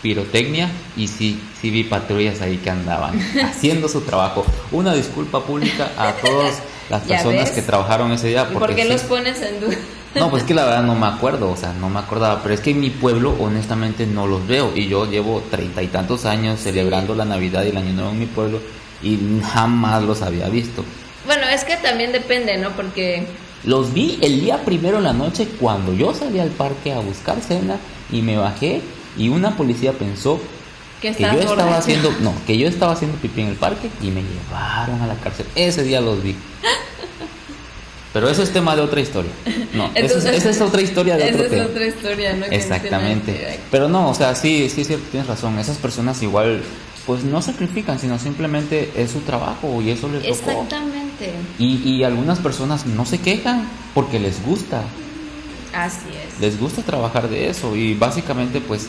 pirotecnia 0.02 0.70
y 0.96 1.08
sí, 1.08 1.42
sí 1.60 1.70
vi 1.70 1.82
patrullas 1.82 2.40
ahí 2.40 2.58
que 2.58 2.70
andaban 2.70 3.18
haciendo 3.44 3.88
su 3.88 4.02
trabajo. 4.02 4.46
Una 4.70 4.94
disculpa 4.94 5.42
pública 5.44 5.90
a 5.98 6.12
todas 6.12 6.62
las 6.88 7.02
personas 7.02 7.50
que 7.50 7.62
trabajaron 7.62 8.12
ese 8.12 8.28
día. 8.28 8.44
Porque 8.44 8.58
¿Por 8.58 8.74
qué 8.76 8.84
los 8.84 9.02
pones 9.02 9.42
en 9.42 9.60
duda? 9.60 9.76
No, 10.14 10.30
pues 10.30 10.44
que 10.44 10.54
la 10.54 10.64
verdad 10.64 10.84
no 10.84 10.94
me 10.94 11.06
acuerdo, 11.16 11.50
o 11.50 11.56
sea, 11.56 11.72
no 11.72 11.88
me 11.88 11.98
acordaba, 11.98 12.40
pero 12.40 12.54
es 12.54 12.60
que 12.60 12.70
en 12.70 12.78
mi 12.78 12.90
pueblo 12.90 13.34
honestamente 13.40 14.06
no 14.06 14.28
los 14.28 14.46
veo 14.46 14.72
y 14.76 14.86
yo 14.86 15.10
llevo 15.10 15.42
treinta 15.50 15.82
y 15.82 15.88
tantos 15.88 16.24
años 16.24 16.60
celebrando 16.60 17.16
la 17.16 17.24
Navidad 17.24 17.64
y 17.64 17.70
el 17.70 17.76
Año 17.76 17.94
Nuevo 17.94 18.10
en 18.10 18.20
mi 18.20 18.26
pueblo 18.26 18.60
y 19.02 19.18
jamás 19.52 20.04
los 20.04 20.22
había 20.22 20.48
visto. 20.48 20.84
Bueno, 21.26 21.46
es 21.48 21.64
que 21.64 21.76
también 21.76 22.12
depende, 22.12 22.56
¿no? 22.56 22.70
Porque... 22.70 23.26
Los 23.64 23.94
vi 23.94 24.18
el 24.22 24.40
día 24.40 24.64
primero 24.64 24.98
en 24.98 25.04
la 25.04 25.12
noche 25.12 25.46
cuando 25.60 25.94
yo 25.94 26.12
salí 26.14 26.40
al 26.40 26.50
parque 26.50 26.92
a 26.92 26.98
buscar 26.98 27.40
cena 27.40 27.76
y 28.10 28.22
me 28.22 28.36
bajé 28.36 28.80
y 29.16 29.28
una 29.28 29.56
policía 29.56 29.92
pensó 29.92 30.40
que, 31.00 31.12
yo 31.12 31.40
estaba 31.40 31.76
haciendo, 31.76 32.12
no, 32.20 32.34
que 32.46 32.56
yo 32.56 32.68
estaba 32.68 32.92
haciendo 32.92 33.18
pipí 33.18 33.42
en 33.42 33.48
el 33.48 33.56
parque 33.56 33.88
y 34.00 34.06
me 34.10 34.22
llevaron 34.22 35.00
a 35.00 35.06
la 35.06 35.14
cárcel. 35.16 35.46
Ese 35.54 35.82
día 35.84 36.00
los 36.00 36.22
vi. 36.22 36.34
Pero 38.12 38.28
eso 38.28 38.42
es 38.42 38.52
tema 38.52 38.76
de 38.76 38.82
otra 38.82 39.00
historia. 39.00 39.30
No, 39.72 39.90
esa 39.94 40.50
es 40.50 40.60
otra 40.60 40.82
historia 40.82 41.16
de 41.16 41.32
otro 41.32 41.48
tema. 41.48 41.62
es 41.62 41.70
otra 41.70 41.86
historia, 41.86 42.32
¿no? 42.34 42.46
Exactamente. 42.46 43.60
Pero 43.70 43.88
no, 43.88 44.10
o 44.10 44.14
sea, 44.14 44.34
sí, 44.34 44.68
sí 44.68 44.84
cierto, 44.84 45.06
tienes 45.10 45.28
razón. 45.28 45.58
Esas 45.58 45.78
personas 45.78 46.22
igual 46.22 46.62
pues 47.06 47.24
no 47.24 47.42
sacrifican, 47.42 47.98
sino 47.98 48.18
simplemente 48.18 48.90
es 48.96 49.10
su 49.10 49.20
trabajo 49.20 49.80
y 49.82 49.90
eso 49.90 50.08
les 50.08 50.22
tocó. 50.22 50.50
Exactamente. 50.50 51.01
Y, 51.58 51.76
y 51.88 52.04
algunas 52.04 52.38
personas 52.38 52.86
no 52.86 53.04
se 53.06 53.18
quejan 53.18 53.68
porque 53.94 54.18
les 54.18 54.44
gusta. 54.44 54.82
Así 55.74 56.06
es. 56.08 56.40
Les 56.40 56.58
gusta 56.60 56.82
trabajar 56.82 57.28
de 57.28 57.48
eso 57.48 57.76
y 57.76 57.94
básicamente 57.94 58.60
pues 58.60 58.88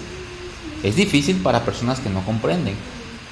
es 0.83 0.95
difícil 0.95 1.37
para 1.37 1.63
personas 1.63 1.99
que 1.99 2.09
no 2.09 2.23
comprenden. 2.25 2.75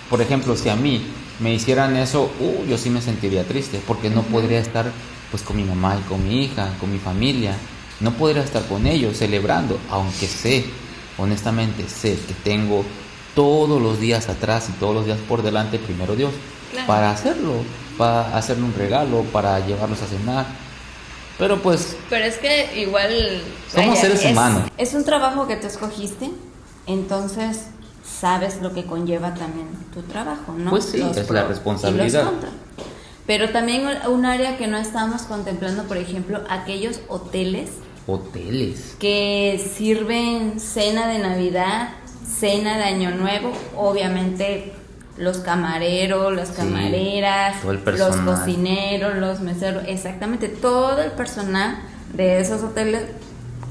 Por 0.10 0.22
ejemplo, 0.22 0.56
si 0.56 0.70
a 0.70 0.76
mí 0.76 1.02
me 1.40 1.54
hicieran 1.54 1.96
eso, 1.98 2.32
uh, 2.40 2.66
yo 2.68 2.78
sí 2.78 2.90
me 2.90 3.02
sentiría 3.02 3.46
triste 3.46 3.82
porque 3.86 4.10
no 4.10 4.24
podría 4.24 4.60
estar 4.60 4.92
pues 5.32 5.44
con 5.44 5.58
mi 5.58 5.64
mamá 5.64 5.98
y 6.00 6.08
con 6.08 6.28
mi 6.28 6.44
hija, 6.44 6.70
con 6.80 6.92
mi 6.92 7.00
familia. 7.00 7.56
No 8.00 8.12
podría 8.14 8.44
estar 8.44 8.66
con 8.66 8.88
ellos 8.88 9.18
celebrando, 9.18 9.80
aunque 9.90 10.28
sé, 10.28 10.66
honestamente 11.18 11.88
sé 11.88 12.18
que 12.28 12.34
tengo 12.44 12.84
todos 13.36 13.82
los 13.82 14.00
días 14.00 14.28
atrás 14.28 14.70
y 14.70 14.74
todos 14.80 14.96
los 14.96 15.06
días 15.06 15.20
por 15.28 15.42
delante, 15.44 15.78
primero 15.78 16.16
Dios, 16.16 16.34
para 16.88 17.12
hacerlo, 17.12 17.64
para 18.02 18.36
hacerle 18.36 18.64
un 18.64 18.74
regalo, 18.74 19.22
para 19.32 19.60
llevarlos 19.60 20.02
a 20.02 20.08
cenar. 20.08 20.48
Pero 21.38 21.62
pues... 21.62 21.96
Pero 22.10 22.26
es 22.26 22.40
que 22.40 22.82
igual... 22.82 23.44
Somos 23.72 24.00
seres 24.00 24.26
humanos. 24.26 24.64
Es 24.80 24.96
un 24.96 25.06
trabajo 25.06 25.48
que 25.48 25.56
te 25.56 25.68
escogiste, 25.68 26.32
entonces 26.88 27.68
sabes 28.04 28.60
lo 28.60 28.74
que 28.74 28.86
conlleva 28.86 29.36
también 29.36 29.68
tu 29.94 30.02
trabajo, 30.02 30.54
¿no? 30.58 30.72
Pues 30.72 30.86
sí, 30.86 31.00
es 31.00 31.30
la 31.30 31.44
responsabilidad. 31.44 32.32
Pero 33.28 33.52
también 33.52 33.88
un 34.10 34.26
área 34.26 34.58
que 34.58 34.66
no 34.66 34.78
estamos 34.78 35.22
contemplando, 35.22 35.84
por 35.84 35.98
ejemplo, 35.98 36.42
aquellos 36.50 37.02
hoteles. 37.08 37.70
Hoteles. 38.08 38.96
Que 38.98 39.64
sirven 39.78 40.60
cena 40.60 41.08
de 41.08 41.20
Navidad 41.20 41.90
cena 42.28 42.78
de 42.78 42.84
Año 42.86 43.12
Nuevo, 43.12 43.52
obviamente 43.78 44.74
los 45.22 45.38
camareros, 45.38 46.36
las 46.36 46.50
camareras, 46.50 47.64
los 47.64 48.16
cocineros, 48.18 49.16
los 49.18 49.40
meseros, 49.40 49.84
exactamente 49.88 50.50
todo 50.50 51.02
el 51.02 51.12
personal 51.12 51.78
de 52.14 52.40
esos 52.42 52.64
hoteles 52.64 53.04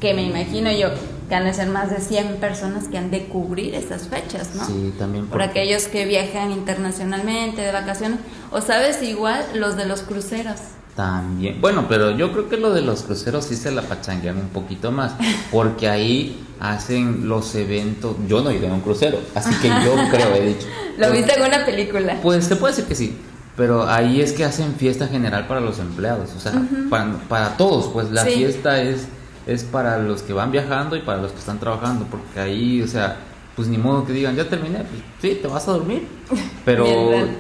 que 0.01 0.15
me 0.15 0.23
imagino 0.23 0.71
yo 0.73 0.89
que 1.29 1.35
han 1.35 1.45
de 1.45 1.55
ser 1.55 1.69
más 1.69 1.91
de 1.91 2.01
100 2.01 2.37
personas 2.37 2.89
que 2.89 2.99
han 2.99 3.11
de 3.11 3.27
cubrir 3.27 3.75
esas 3.75 4.09
fechas, 4.09 4.55
¿no? 4.57 4.65
Sí, 4.67 4.93
también. 4.99 5.27
Por 5.27 5.43
aquellos 5.43 5.85
que 5.87 6.05
viajan 6.05 6.51
internacionalmente 6.51 7.63
de 7.63 7.71
vacaciones, 7.71 8.19
o 8.51 8.61
sabes, 8.61 9.01
igual 9.03 9.45
los 9.55 9.77
de 9.77 9.87
los 9.87 10.03
cruceros. 10.03 10.59
También. 10.96 11.61
Bueno, 11.61 11.87
pero 11.88 12.11
yo 12.11 12.33
creo 12.33 12.48
que 12.48 12.57
lo 12.57 12.72
de 12.72 12.83
los 12.83 13.03
cruceros 13.03 13.46
sí 13.46 13.57
se 13.57 13.70
la 13.70 13.83
pachanguean 13.83 14.37
un 14.37 14.48
poquito 14.48 14.90
más, 14.92 15.12
porque 15.50 15.88
ahí 15.88 16.44
hacen 16.61 17.29
los 17.29 17.55
eventos. 17.55 18.16
Yo 18.26 18.42
no 18.42 18.50
he 18.50 18.57
ido 18.57 18.66
en 18.66 18.72
un 18.72 18.81
crucero, 18.81 19.18
así 19.35 19.55
que 19.61 19.68
yo 19.68 19.94
creo, 20.11 20.35
he 20.35 20.46
dicho. 20.46 20.66
¿Lo 20.98 21.11
viste 21.11 21.35
en 21.35 21.46
una 21.46 21.64
película? 21.64 22.18
Pues 22.22 22.44
se 22.44 22.57
puede 22.57 22.74
decir 22.74 22.88
que 22.88 22.94
sí. 22.94 23.16
Pero 23.57 23.88
ahí 23.88 24.20
es 24.20 24.33
que 24.33 24.44
hacen 24.44 24.74
fiesta 24.76 25.07
general 25.07 25.46
para 25.46 25.61
los 25.61 25.79
empleados, 25.81 26.31
o 26.35 26.40
sea, 26.40 26.53
para, 26.88 27.12
para, 27.29 27.57
todos, 27.57 27.88
pues 27.92 28.11
la 28.11 28.24
fiesta 28.24 28.81
es, 28.81 29.07
es 29.46 29.64
para 29.64 29.98
los 29.98 30.22
que 30.22 30.33
van 30.33 30.50
viajando 30.50 30.96
y 30.96 31.00
para 31.00 31.20
los 31.20 31.33
que 31.33 31.40
están 31.40 31.59
trabajando, 31.59 32.07
porque 32.11 32.40
ahí, 32.40 32.81
o 32.81 32.87
sea, 32.87 33.18
pues 33.61 33.68
ni 33.68 33.77
modo 33.77 34.07
que 34.07 34.14
digan, 34.14 34.35
ya 34.37 34.49
terminé, 34.49 34.79
pues 34.79 35.03
sí, 35.20 35.38
te 35.42 35.46
vas 35.46 35.68
a 35.68 35.73
dormir. 35.73 36.09
Pero 36.64 36.87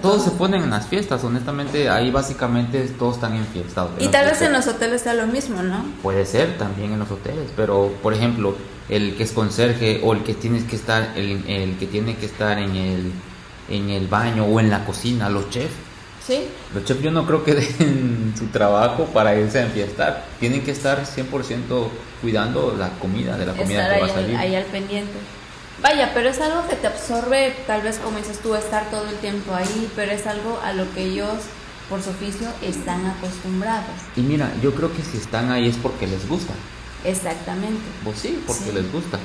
todos 0.02 0.22
se 0.22 0.30
ponen 0.32 0.62
en 0.62 0.68
las 0.68 0.86
fiestas, 0.86 1.24
honestamente, 1.24 1.88
ahí 1.88 2.10
básicamente 2.10 2.78
todos 2.98 3.14
están 3.14 3.36
enfiestados. 3.36 3.92
Y 3.98 4.08
tal 4.08 4.26
vez 4.26 4.42
en 4.42 4.52
los 4.52 4.66
hoteles 4.66 5.00
sea 5.00 5.14
lo 5.14 5.26
mismo, 5.26 5.62
¿no? 5.62 5.82
Puede 6.02 6.26
ser 6.26 6.58
también 6.58 6.92
en 6.92 6.98
los 6.98 7.10
hoteles, 7.10 7.48
pero 7.56 7.90
por 8.02 8.12
ejemplo, 8.12 8.54
el 8.90 9.16
que 9.16 9.22
es 9.22 9.32
conserje 9.32 10.02
o 10.04 10.12
el 10.12 10.22
que 10.22 10.34
tienes 10.34 10.64
que 10.64 10.76
estar, 10.76 11.14
el, 11.16 11.42
el 11.48 11.78
que 11.78 11.86
tiene 11.86 12.16
que 12.16 12.26
estar 12.26 12.58
en 12.58 12.76
el, 12.76 13.12
en 13.70 13.88
el 13.88 14.06
baño 14.06 14.44
o 14.44 14.60
en 14.60 14.68
la 14.68 14.84
cocina, 14.84 15.30
los 15.30 15.48
chefs 15.48 15.72
Sí. 16.26 16.48
Los 16.74 16.84
chefs 16.84 17.00
yo 17.00 17.10
no 17.10 17.24
creo 17.24 17.42
que 17.42 17.54
den 17.78 18.34
su 18.36 18.48
trabajo 18.48 19.06
para 19.06 19.34
irse 19.34 19.60
a 19.60 19.62
enfiestar. 19.62 20.26
Tienen 20.38 20.62
que 20.62 20.72
estar 20.72 21.02
100% 21.02 21.88
cuidando 22.20 22.76
la 22.78 22.90
comida, 22.98 23.38
de 23.38 23.46
la 23.46 23.54
comida 23.54 23.94
que 23.94 24.00
va 24.00 24.06
a 24.06 24.10
salir. 24.10 24.36
ahí 24.36 24.54
al 24.54 24.64
pendiente. 24.64 25.14
Vaya, 25.82 26.10
pero 26.12 26.28
es 26.28 26.40
algo 26.40 26.68
que 26.68 26.76
te 26.76 26.86
absorbe, 26.86 27.56
tal 27.66 27.80
vez 27.80 27.98
como 27.98 28.18
dices 28.18 28.40
tú, 28.40 28.54
estar 28.54 28.90
todo 28.90 29.08
el 29.08 29.16
tiempo 29.16 29.54
ahí, 29.54 29.90
pero 29.96 30.12
es 30.12 30.26
algo 30.26 30.60
a 30.62 30.74
lo 30.74 30.92
que 30.92 31.04
ellos, 31.04 31.32
por 31.88 32.02
su 32.02 32.10
oficio, 32.10 32.48
están 32.60 33.06
acostumbrados. 33.06 33.94
Y 34.14 34.20
mira, 34.20 34.52
yo 34.62 34.74
creo 34.74 34.94
que 34.94 35.02
si 35.02 35.16
están 35.16 35.50
ahí 35.50 35.68
es 35.68 35.76
porque 35.76 36.06
les 36.06 36.28
gusta. 36.28 36.52
Exactamente. 37.04 37.80
Pues 38.04 38.18
sí, 38.18 38.42
porque 38.46 38.72
les 38.72 38.92
gusta. 38.92 39.18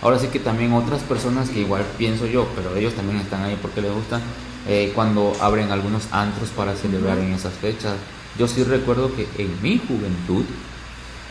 Ahora 0.00 0.18
sí 0.20 0.28
que 0.28 0.38
también 0.38 0.72
otras 0.74 1.02
personas 1.02 1.50
que 1.50 1.60
igual 1.60 1.84
pienso 1.98 2.26
yo, 2.26 2.46
pero 2.54 2.76
ellos 2.76 2.94
también 2.94 3.18
están 3.18 3.42
ahí 3.42 3.58
porque 3.60 3.80
les 3.80 3.92
gustan, 3.92 4.20
eh, 4.68 4.92
cuando 4.94 5.32
abren 5.40 5.72
algunos 5.72 6.04
antros 6.12 6.50
para 6.50 6.76
celebrar 6.76 7.18
en 7.18 7.32
esas 7.32 7.54
fechas. 7.54 7.94
Yo 8.38 8.46
sí 8.46 8.62
recuerdo 8.62 9.12
que 9.16 9.26
en 9.38 9.60
mi 9.60 9.78
juventud, 9.78 10.44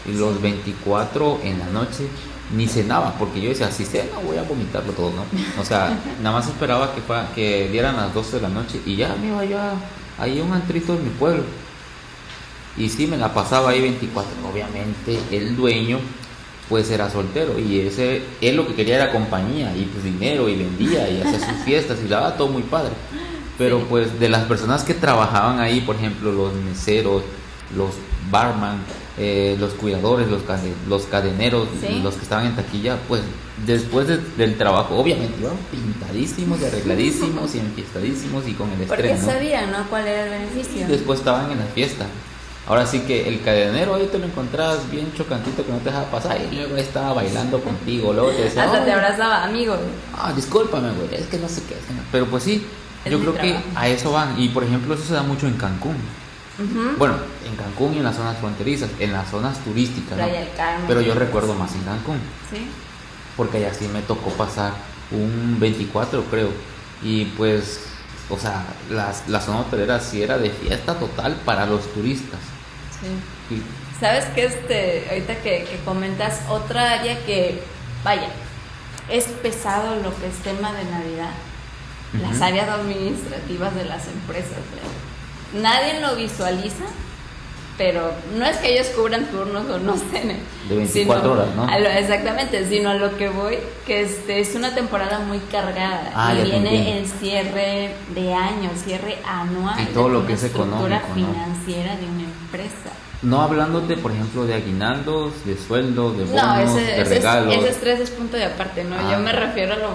los 0.05 0.41
24 0.41 1.39
en 1.43 1.59
la 1.59 1.67
noche, 1.67 2.07
ni 2.53 2.67
cenaba, 2.67 3.15
porque 3.17 3.41
yo 3.41 3.49
decía, 3.49 3.71
si 3.71 3.85
cena 3.85 4.19
voy 4.23 4.37
a 4.37 4.43
vomitarlo 4.43 4.93
todo, 4.93 5.11
¿no? 5.11 5.25
O 5.59 5.65
sea, 5.65 5.97
nada 6.21 6.37
más 6.37 6.47
esperaba 6.47 6.93
que, 6.93 7.01
que 7.33 7.69
dieran 7.69 7.95
las 7.95 8.13
12 8.13 8.37
de 8.37 8.41
la 8.41 8.49
noche 8.49 8.81
y 8.85 8.95
ya 8.95 9.15
me 9.19 9.27
iba 9.27 9.45
yo 9.45 9.57
ahí 10.17 10.39
a 10.39 10.43
un 10.43 10.53
antrito 10.53 10.93
en 10.93 11.03
mi 11.03 11.09
pueblo. 11.09 11.43
Y 12.77 12.89
sí, 12.89 13.07
me 13.07 13.17
la 13.17 13.33
pasaba 13.33 13.69
ahí 13.69 13.81
24. 13.81 14.31
Obviamente 14.51 15.19
el 15.31 15.55
dueño 15.55 15.99
pues 16.67 16.89
era 16.89 17.11
soltero 17.11 17.59
y 17.59 17.81
ese 17.81 18.23
él 18.41 18.55
lo 18.55 18.67
que 18.67 18.73
quería 18.73 18.95
era 18.95 19.11
compañía 19.11 19.75
y 19.77 19.83
pues 19.83 20.03
dinero 20.03 20.49
y 20.49 20.55
vendía 20.55 21.07
y 21.09 21.21
hacía 21.21 21.39
sus 21.39 21.57
fiestas 21.65 21.99
y 22.03 22.07
daba 22.07 22.35
todo 22.37 22.47
muy 22.47 22.63
padre. 22.63 22.91
Pero 23.57 23.79
pues 23.87 24.19
de 24.19 24.29
las 24.29 24.43
personas 24.45 24.83
que 24.83 24.93
trabajaban 24.93 25.59
ahí, 25.59 25.81
por 25.81 25.95
ejemplo, 25.95 26.31
los 26.31 26.53
meseros, 26.53 27.23
los 27.75 27.91
barman, 28.29 28.79
eh, 29.17 29.55
los 29.59 29.73
cuidadores, 29.73 30.27
los, 30.27 30.41
los 30.89 31.03
cadeneros, 31.03 31.67
los 32.03 32.15
que 32.15 32.23
estaban 32.23 32.47
en 32.47 32.55
taquilla, 32.55 32.97
pues 33.07 33.21
después 33.65 34.07
del 34.07 34.57
trabajo, 34.57 34.97
obviamente 34.97 35.39
iban 35.39 35.55
pintadísimos 35.71 36.59
y 36.61 36.65
arregladísimos 36.65 37.55
y 37.55 37.59
enfiestadísimos 37.59 38.47
y 38.47 38.53
con 38.53 38.69
el 38.71 38.81
estrés. 38.81 38.87
Porque 38.87 39.17
sabían, 39.17 39.71
¿no? 39.71 39.87
¿Cuál 39.89 40.07
era 40.07 40.25
el 40.25 40.29
beneficio? 40.29 40.87
después 40.87 41.19
estaban 41.19 41.51
en 41.51 41.59
la 41.59 41.65
fiesta. 41.65 42.05
Ahora 42.67 42.85
sí 42.87 43.01
que 43.01 43.27
el 43.27 43.41
cadenero 43.41 43.93
ahí 43.93 44.09
te 44.11 44.17
lo 44.17 44.25
encontrabas 44.25 44.89
bien 44.89 45.13
chocantito 45.13 45.63
que 45.63 45.71
no 45.71 45.77
te 45.77 45.85
dejaba 45.85 46.09
pasar 46.09 46.37
y 46.51 46.55
luego 46.55 46.75
estaba 46.77 47.13
bailando 47.13 47.61
contigo, 47.61 48.11
luego 48.11 48.31
te 48.31 48.45
decía, 48.45 48.63
Hasta 48.63 48.83
te 48.83 48.91
abrazaba, 48.91 49.43
amigo. 49.43 49.77
Ah, 50.17 50.33
discúlpame, 50.35 50.91
güey, 50.93 51.21
es 51.21 51.27
que 51.27 51.37
no 51.37 51.47
sé 51.47 51.61
qué. 51.69 51.75
Pero 52.11 52.25
pues 52.25 52.43
sí, 52.43 52.65
yo 53.09 53.19
creo 53.19 53.35
que 53.35 53.55
a 53.75 53.87
eso 53.87 54.11
van. 54.11 54.41
Y 54.41 54.49
por 54.49 54.63
ejemplo, 54.63 54.95
eso 54.95 55.03
se 55.03 55.13
da 55.13 55.21
mucho 55.21 55.47
en 55.47 55.53
Cancún. 55.53 55.95
Bueno, 56.97 57.15
en 57.45 57.55
Cancún 57.55 57.95
y 57.95 57.97
en 57.97 58.03
las 58.03 58.15
zonas 58.15 58.37
fronterizas, 58.37 58.89
en 58.99 59.11
las 59.11 59.29
zonas 59.29 59.59
turísticas. 59.63 60.17
Pero 60.87 61.01
yo 61.01 61.13
recuerdo 61.13 61.53
más 61.53 61.73
en 61.75 61.83
Cancún. 61.83 62.19
Sí. 62.49 62.67
Porque 63.35 63.57
allá 63.57 63.73
sí 63.73 63.87
me 63.87 64.01
tocó 64.01 64.29
pasar 64.31 64.73
un 65.11 65.57
24, 65.59 66.23
creo. 66.25 66.49
Y 67.03 67.25
pues, 67.37 67.81
o 68.29 68.37
sea, 68.37 68.65
las, 68.89 69.27
la 69.27 69.41
zona 69.41 69.61
hotelera 69.61 69.99
sí 69.99 70.23
era 70.23 70.37
de 70.37 70.49
fiesta 70.49 70.95
total 70.95 71.35
para 71.45 71.65
los 71.65 71.91
turistas. 71.93 72.39
Sí. 73.49 73.61
¿Sabes 73.99 74.25
qué? 74.33 74.45
Este, 74.45 75.07
ahorita 75.09 75.35
que, 75.41 75.65
que 75.65 75.79
comentas, 75.83 76.41
otra 76.49 76.93
área 76.93 77.25
que, 77.25 77.61
vaya, 78.03 78.29
es 79.09 79.25
pesado 79.25 79.95
lo 79.97 80.15
que 80.17 80.27
es 80.27 80.35
tema 80.43 80.71
de 80.73 80.85
Navidad 80.85 81.31
las 82.21 82.41
áreas 82.41 82.69
administrativas 82.69 83.75
de 83.75 83.85
las 83.85 84.07
empresas. 84.07 84.51
¿eh? 84.51 85.04
Nadie 85.55 86.01
lo 86.01 86.15
visualiza, 86.15 86.85
pero 87.77 88.11
no 88.37 88.45
es 88.45 88.57
que 88.57 88.73
ellos 88.73 88.87
cubran 88.87 89.25
turnos 89.25 89.69
o 89.69 89.79
no 89.79 89.95
sé. 89.97 90.37
De 90.69 90.75
24 90.75 91.31
horas, 91.31 91.47
¿no? 91.55 91.69
exactamente, 91.69 92.67
sino 92.67 92.89
a 92.89 92.93
lo 92.95 93.17
que 93.17 93.29
voy, 93.29 93.57
que 93.85 94.01
este, 94.01 94.39
es 94.39 94.55
una 94.55 94.73
temporada 94.73 95.19
muy 95.19 95.39
cargada. 95.39 96.11
Ah, 96.13 96.33
y 96.33 96.43
viene 96.43 96.99
el 96.99 97.07
cierre 97.07 97.95
de 98.13 98.33
año, 98.33 98.69
cierre 98.75 99.17
anual. 99.25 99.79
Y 99.81 99.85
todo 99.93 100.09
lo 100.09 100.25
que 100.25 100.33
es 100.33 100.43
económico. 100.43 100.99
financiera 101.13 101.95
de 101.95 102.05
una 102.05 102.23
empresa. 102.23 102.91
No 103.21 103.41
hablándote, 103.41 103.97
por 103.97 104.11
ejemplo, 104.11 104.45
de 104.45 104.53
aguinaldos, 104.53 105.45
de 105.45 105.57
sueldos, 105.57 106.17
de 106.17 106.25
bonos, 106.25 106.75
de 106.75 107.03
regalos. 107.03 107.55
Ese 107.55 107.69
estrés 107.69 107.99
es 107.99 108.11
punto 108.11 108.37
de 108.37 108.45
aparte, 108.45 108.83
¿no? 108.83 108.95
Yo 109.09 109.17
ah. 109.17 109.19
me 109.19 109.31
refiero 109.31 109.73
a 109.73 109.77
lo 109.77 109.89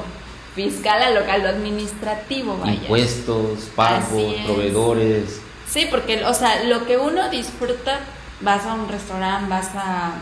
fiscal, 0.55 1.03
a 1.03 1.11
local, 1.11 1.43
lo 1.43 1.49
administrativo, 1.49 2.59
vaya. 2.59 2.73
Impuestos, 2.73 3.69
pagos, 3.77 4.35
proveedores. 4.47 5.41
Sí, 5.71 5.87
porque, 5.91 6.25
o 6.25 6.35
sea, 6.35 6.65
lo 6.65 6.85
que 6.85 6.97
uno 6.97 7.31
disfruta, 7.31 8.01
vas 8.41 8.67
a 8.67 8.75
un 8.75 8.89
restaurante, 8.89 9.49
vas 9.49 9.69
a, 9.75 10.15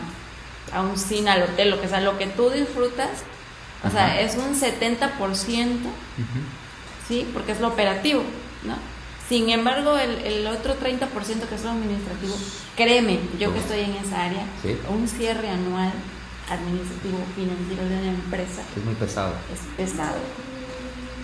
a 0.71 0.81
un 0.81 0.97
cine, 0.97 1.31
al 1.31 1.43
hotel, 1.43 1.71
lo 1.71 1.81
que 1.81 1.87
sea, 1.87 2.01
lo 2.01 2.17
que 2.17 2.27
tú 2.27 2.49
disfrutas, 2.49 3.09
o 3.83 3.89
sea, 3.89 4.19
es 4.21 4.35
un 4.35 4.59
70%, 4.59 5.09
¿sí? 7.07 7.27
Porque 7.33 7.53
es 7.53 7.59
lo 7.59 7.69
operativo, 7.69 8.21
¿no? 8.63 8.75
Sin 9.27 9.49
embargo, 9.49 9.97
el, 9.97 10.19
el 10.25 10.47
otro 10.47 10.75
30% 10.79 11.07
que 11.47 11.55
es 11.55 11.63
lo 11.63 11.69
administrativo, 11.71 12.35
créeme, 12.75 13.19
yo 13.39 13.53
que 13.53 13.59
estoy 13.59 13.81
en 13.81 13.95
esa 13.95 14.25
área, 14.25 14.43
un 14.89 15.07
cierre 15.07 15.49
anual 15.49 15.93
administrativo 16.49 17.19
financiero 17.35 17.83
de 17.87 17.95
una 17.95 18.09
empresa. 18.09 18.61
Es 18.75 18.83
muy 18.83 18.95
pesado. 18.95 19.35
Es 19.53 19.59
pesado. 19.77 20.17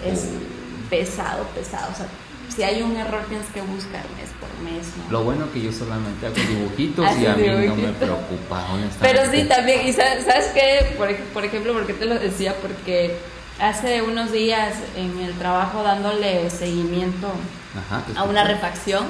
Es 0.03 0.25
oh. 0.25 0.89
pesado, 0.89 1.43
pesado. 1.55 1.91
O 1.91 1.95
sea, 1.95 2.07
si 2.49 2.63
hay 2.63 2.81
un 2.81 2.95
error 2.95 3.23
tienes 3.27 3.47
que 3.47 3.61
buscar 3.61 4.03
mes 4.17 4.29
por 4.39 4.49
mes. 4.63 4.87
Lo 5.09 5.23
bueno 5.23 5.51
que 5.51 5.61
yo 5.61 5.71
solamente 5.71 6.25
hago 6.25 6.35
dibujitos 6.35 7.05
y 7.17 7.25
a 7.25 7.35
mí 7.35 7.47
no 7.67 7.75
me 7.75 7.91
preocupa, 7.93 8.65
honestamente. 8.71 8.97
Pero 9.01 9.31
sí, 9.31 9.47
también, 9.47 9.87
y 9.87 9.93
sabes, 9.93 10.25
qué, 10.53 10.93
por, 10.97 11.13
por 11.33 11.45
ejemplo, 11.45 11.73
porque 11.73 11.93
te 11.93 12.05
lo 12.05 12.17
decía, 12.17 12.55
porque 12.61 13.17
hace 13.59 14.01
unos 14.01 14.31
días 14.31 14.75
en 14.95 15.19
el 15.19 15.33
trabajo 15.33 15.83
dándole 15.83 16.49
seguimiento 16.49 17.31
a 18.15 18.23
una 18.23 18.43
refacción, 18.43 19.05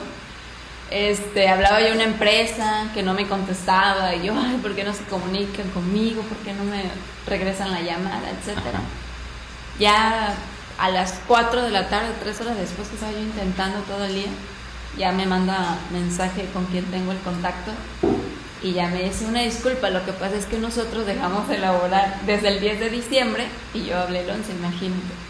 este, 0.92 1.50
hablaba 1.50 1.82
yo 1.82 1.90
a 1.90 1.94
una 1.94 2.04
empresa 2.04 2.90
que 2.94 3.02
no 3.02 3.14
me 3.14 3.28
contestaba 3.28 4.16
y 4.16 4.28
yo, 4.28 4.34
ay, 4.38 4.58
¿por 4.62 4.76
qué 4.76 4.84
no 4.84 4.94
se 4.94 5.04
comunican 5.04 5.70
conmigo? 5.70 6.22
¿Por 6.22 6.38
qué 6.40 6.54
no 6.54 6.64
me 6.64 6.84
regresan 7.28 7.72
la 7.72 7.82
llamada? 7.82 8.30
Etcétera. 8.40 8.82
Ya 9.80 10.36
a 10.78 10.90
las 10.90 11.20
4 11.28 11.64
de 11.64 11.72
la 11.72 11.90
tarde, 11.90 12.10
3 12.22 12.42
horas 12.42 12.58
después 12.58 12.88
que 12.88 12.96
estaba 12.96 13.12
yo 13.12 13.20
intentando 13.20 13.80
todo 13.82 14.06
el 14.06 14.14
día, 14.14 14.30
ya 14.98 15.12
me 15.12 15.26
manda 15.26 15.78
mensaje 15.92 16.48
con 16.54 16.66
quien 16.66 16.86
tengo 16.86 17.12
el 17.12 17.20
contacto 17.20 17.72
y 18.62 18.74
ya 18.74 18.88
me 18.88 19.04
dice 19.04 19.26
una 19.26 19.42
disculpa, 19.42 19.90
lo 19.90 20.06
que 20.06 20.14
pasa 20.14 20.36
es 20.36 20.46
que 20.46 20.58
nosotros 20.58 21.06
dejamos 21.06 21.48
de 21.48 21.58
elaborar 21.58 22.22
desde 22.26 22.48
el 22.48 22.60
10 22.60 22.80
de 22.80 22.90
diciembre 22.90 23.48
y 23.74 23.86
yo 23.86 23.98
hablé 23.98 24.22
el 24.22 24.30
11, 24.30 24.52
imagínate 24.54 25.26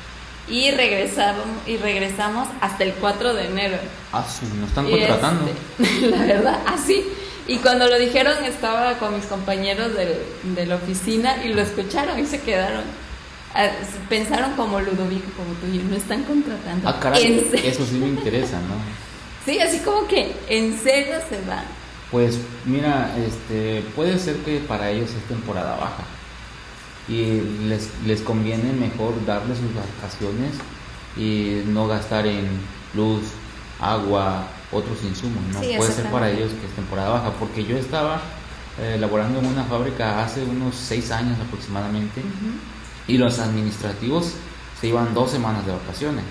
y 0.48 0.72
regresamos, 0.72 1.46
y 1.66 1.78
regresamos 1.78 2.48
hasta 2.62 2.84
el 2.84 2.94
4 2.94 3.34
de 3.34 3.46
enero. 3.46 3.78
Ah, 4.14 4.24
sí, 4.28 4.46
nos 4.60 4.70
están 4.70 4.90
contratando. 4.90 5.52
Este, 5.80 6.08
la 6.08 6.18
verdad, 6.18 6.60
así. 6.68 7.04
Y 7.48 7.58
cuando 7.58 7.88
lo 7.88 7.98
dijeron 7.98 8.44
estaba 8.44 8.94
con 8.98 9.16
mis 9.16 9.26
compañeros 9.26 9.92
de, 9.94 10.66
la 10.66 10.76
oficina 10.76 11.44
y 11.44 11.50
lo 11.50 11.62
escucharon 11.62 12.20
y 12.20 12.26
se 12.26 12.42
quedaron. 12.42 12.84
Ah, 13.56 13.70
pensaron 14.10 14.52
como 14.54 14.82
Ludovico, 14.82 15.32
como 15.38 15.54
tú, 15.54 15.68
y 15.74 15.78
no 15.78 15.96
están 15.96 16.24
contratando. 16.24 16.90
Ah, 16.90 17.00
caray, 17.00 17.50
eso 17.64 17.86
sí 17.86 17.96
me 17.96 18.08
interesa, 18.08 18.60
¿no? 18.60 18.76
Sí, 19.46 19.60
así 19.60 19.78
como 19.80 20.08
que 20.08 20.36
en 20.50 20.76
serio 20.76 21.18
se 21.30 21.40
van. 21.48 21.66
Pues 22.12 22.40
mira, 22.66 23.16
este, 23.16 23.84
puede 23.96 24.18
ser 24.18 24.38
que 24.38 24.58
para 24.58 24.90
ellos 24.90 25.12
es 25.12 25.24
temporada 25.28 25.76
baja 25.76 26.04
y 27.08 27.42
les, 27.68 27.90
les 28.08 28.22
conviene 28.22 28.74
mejor 28.74 29.14
darles 29.24 29.60
sus 29.60 29.70
vacaciones 29.76 30.54
y 31.16 31.62
no 31.68 31.88
gastar 31.88 32.26
en 32.26 32.48
luz, 32.96 33.22
agua, 33.80 34.48
otros 34.72 35.04
insumos, 35.04 35.44
¿no? 35.54 35.60
Puede 35.60 35.92
ser 35.92 36.10
para 36.10 36.32
ellos 36.32 36.52
que 36.60 36.66
es 36.66 36.74
temporada 36.74 37.10
baja, 37.10 37.32
porque 37.40 37.64
yo 37.64 37.78
estaba 37.78 38.22
eh, 38.80 38.98
laborando 39.00 39.40
en 39.40 39.46
una 39.46 39.64
fábrica 39.66 40.24
hace 40.24 40.44
unos 40.44 40.76
seis 40.76 41.12
años 41.12 41.38
aproximadamente 41.40 42.22
y 43.08 43.18
los 43.18 43.40
administrativos 43.40 44.34
se 44.80 44.88
iban 44.88 45.14
dos 45.14 45.32
semanas 45.32 45.66
de 45.66 45.72
vacaciones. 45.74 46.24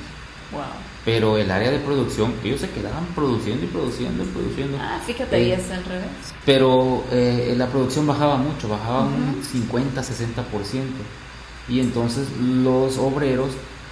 Pero 1.04 1.36
el 1.36 1.50
área 1.50 1.70
de 1.70 1.80
producción, 1.80 2.32
ellos 2.42 2.60
se 2.60 2.70
quedaban 2.70 3.04
produciendo 3.14 3.64
y 3.64 3.68
produciendo 3.68 4.22
y 4.22 4.26
produciendo. 4.26 4.78
Ah, 4.80 4.98
fíjate, 5.04 5.36
ahí 5.36 5.52
es 5.52 5.70
al 5.70 5.84
revés. 5.84 6.08
Pero 6.46 7.04
eh, 7.10 7.54
la 7.56 7.66
producción 7.66 8.06
bajaba 8.06 8.36
mucho, 8.36 8.68
bajaba 8.68 9.02
un 9.02 9.42
50, 9.42 10.00
60%. 10.00 10.04
Y 11.68 11.80
entonces 11.80 12.28
los 12.40 12.96
obreros 12.98 13.50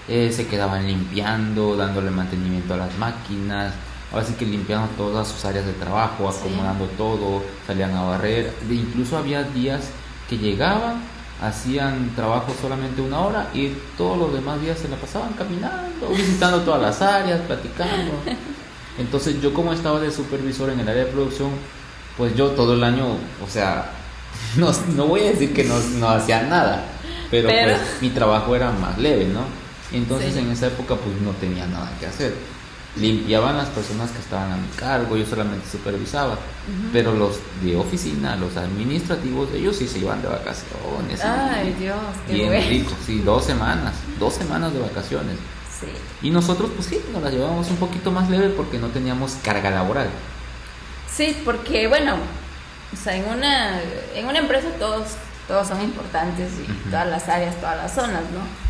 eh, 0.09 0.31
se 0.33 0.47
quedaban 0.47 0.87
limpiando, 0.87 1.77
dándole 1.77 2.11
mantenimiento 2.11 2.75
a 2.75 2.79
las 2.79 2.97
máquinas, 2.99 3.75
ahora 4.11 4.25
sí 4.25 4.35
que 4.35 4.47
limpiando 4.47 4.88
todas 4.97 5.29
sus 5.29 5.45
áreas 5.45 5.64
de 5.64 5.73
trabajo, 5.73 6.29
acomodando 6.29 6.87
todo, 6.99 7.42
salían 7.66 7.95
a 7.95 8.03
barrer, 8.03 8.53
incluso 8.71 9.16
había 9.16 9.42
días 9.42 9.90
que 10.29 10.38
llegaban, 10.38 11.03
hacían 11.42 12.14
trabajo 12.14 12.55
solamente 12.61 13.02
una 13.02 13.20
hora 13.20 13.48
y 13.52 13.72
todos 13.98 14.16
los 14.16 14.33
demás 14.33 14.61
días 14.61 14.78
se 14.78 14.88
la 14.88 14.96
pasaban 14.96 15.33
caminando, 15.33 16.09
visitando 16.11 16.61
todas 16.61 16.81
las 16.81 17.02
áreas, 17.02 17.40
platicando. 17.40 18.12
Entonces 18.98 19.40
yo 19.42 19.52
como 19.52 19.72
estaba 19.72 19.98
de 19.98 20.12
supervisor 20.12 20.70
en 20.70 20.81
el 20.81 20.88
área 20.88 21.05
de 21.05 21.11
producción, 21.11 21.50
pues 22.16 22.37
yo 22.37 22.50
todo 22.50 22.74
el 22.74 22.85
año, 22.85 23.07
o 23.44 23.48
sea, 23.48 23.90
no, 24.57 24.70
no 24.94 25.07
voy 25.07 25.22
a 25.22 25.31
decir 25.31 25.52
que 25.52 25.64
no, 25.64 25.78
no 25.98 26.09
hacía 26.11 26.42
nada, 26.42 26.85
pero, 27.31 27.48
pues 27.48 27.81
mi 28.00 28.11
trabajo 28.11 28.55
era 28.55 28.70
más 28.70 28.96
leve, 28.98 29.26
¿no? 29.26 29.40
Entonces 29.92 30.37
en 30.37 30.50
esa 30.50 30.68
época 30.68 30.94
pues 30.94 31.20
no 31.20 31.33
tenía 31.33 31.66
nada 31.66 31.90
que 31.98 32.07
hacer. 32.07 32.35
Limpiaban 32.94 33.57
las 33.57 33.68
personas 33.68 34.11
que 34.11 34.18
estaban 34.18 34.52
a 34.52 34.57
mi 34.57 34.68
cargo, 34.76 35.16
yo 35.16 35.24
solamente 35.24 35.66
supervisaba, 35.66 36.37
pero 36.92 37.14
los 37.14 37.38
de 37.62 37.74
oficina, 37.74 38.37
los 38.37 38.55
administrativos, 38.59 39.48
ellos 39.55 39.76
sí 39.76 39.88
se 39.88 40.00
iban 40.00 40.20
de 40.20 40.28
vacaciones. 40.28 41.24
Ay, 41.24 41.74
Dios, 41.78 41.96
qué 42.26 42.35
bien 42.35 42.68
rico, 42.68 42.92
sí, 43.07 43.20
dos 43.20 43.46
semanas, 43.46 43.94
dos 44.18 44.35
semanas 44.35 44.74
de 44.74 44.81
vacaciones. 44.81 45.37
Sí. 45.81 45.87
Y 46.20 46.31
nosotros 46.31 46.70
pues 46.74 46.87
sí, 46.87 47.00
nos 47.14 47.22
las 47.22 47.33
llevábamos 47.33 47.70
un 47.70 47.76
poquito 47.76 48.11
más 48.11 48.28
leve 48.28 48.50
porque 48.50 48.78
no 48.78 48.88
teníamos 48.88 49.37
carga 49.42 49.70
laboral. 49.70 50.11
Sí, 51.11 51.40
porque 51.46 51.88
bueno, 51.88 52.16
o 52.92 52.96
sea, 52.96 53.16
en 53.16 53.26
una, 53.26 53.81
en 54.14 54.26
una 54.26 54.38
empresa 54.38 54.68
todos, 54.78 55.12
todos 55.48 55.66
son 55.66 55.81
importantes 55.81 56.50
y 56.61 56.90
todas 56.90 57.09
las 57.09 57.26
áreas, 57.28 57.57
todas 57.57 57.76
las 57.78 57.94
zonas, 57.94 58.22
¿no? 58.35 58.62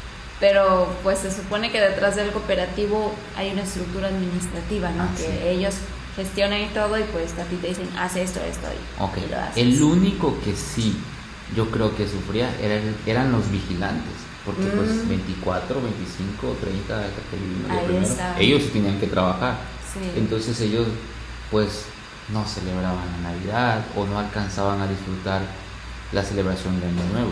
Pero 0.42 0.88
pues 1.05 1.20
se 1.20 1.31
supone 1.31 1.70
que 1.70 1.81
detrás 1.81 2.16
del 2.16 2.33
cooperativo 2.33 3.14
hay 3.37 3.52
una 3.52 3.62
estructura 3.62 4.09
administrativa, 4.09 4.90
¿no? 4.90 5.05
Ah, 5.05 5.14
que 5.16 5.52
ellos 5.52 5.76
gestionan 6.16 6.62
y 6.62 6.66
todo 6.66 6.98
y 6.98 7.05
pues 7.05 7.33
a 7.38 7.44
ti 7.44 7.55
te 7.62 7.68
dicen, 7.68 7.88
haz 7.96 8.16
esto, 8.16 8.40
esto 8.40 8.66
y, 8.66 9.02
okay. 9.02 9.31
El 9.55 9.81
único 9.81 10.37
que 10.44 10.57
sí 10.57 10.96
yo 11.55 11.70
creo 11.70 11.94
que 11.96 12.09
sufría 12.09 12.50
eran 13.07 13.31
los 13.31 13.48
vigilantes, 13.52 14.14
porque 14.44 14.64
pues 14.64 15.09
24, 15.09 15.81
25, 15.81 16.57
30 16.61 18.40
ellos 18.40 18.64
tenían 18.72 18.98
que 18.98 19.07
trabajar. 19.07 19.59
Entonces 20.16 20.61
ellos 20.61 20.88
pues 21.52 21.85
no 22.33 22.44
celebraban 22.44 23.07
la 23.22 23.31
Navidad 23.31 23.85
o 23.94 24.07
no 24.07 24.18
alcanzaban 24.18 24.81
a 24.81 24.88
disfrutar 24.88 25.42
la 26.11 26.24
celebración 26.24 26.81
del 26.81 26.88
Año 26.90 27.12
Nuevo. 27.12 27.31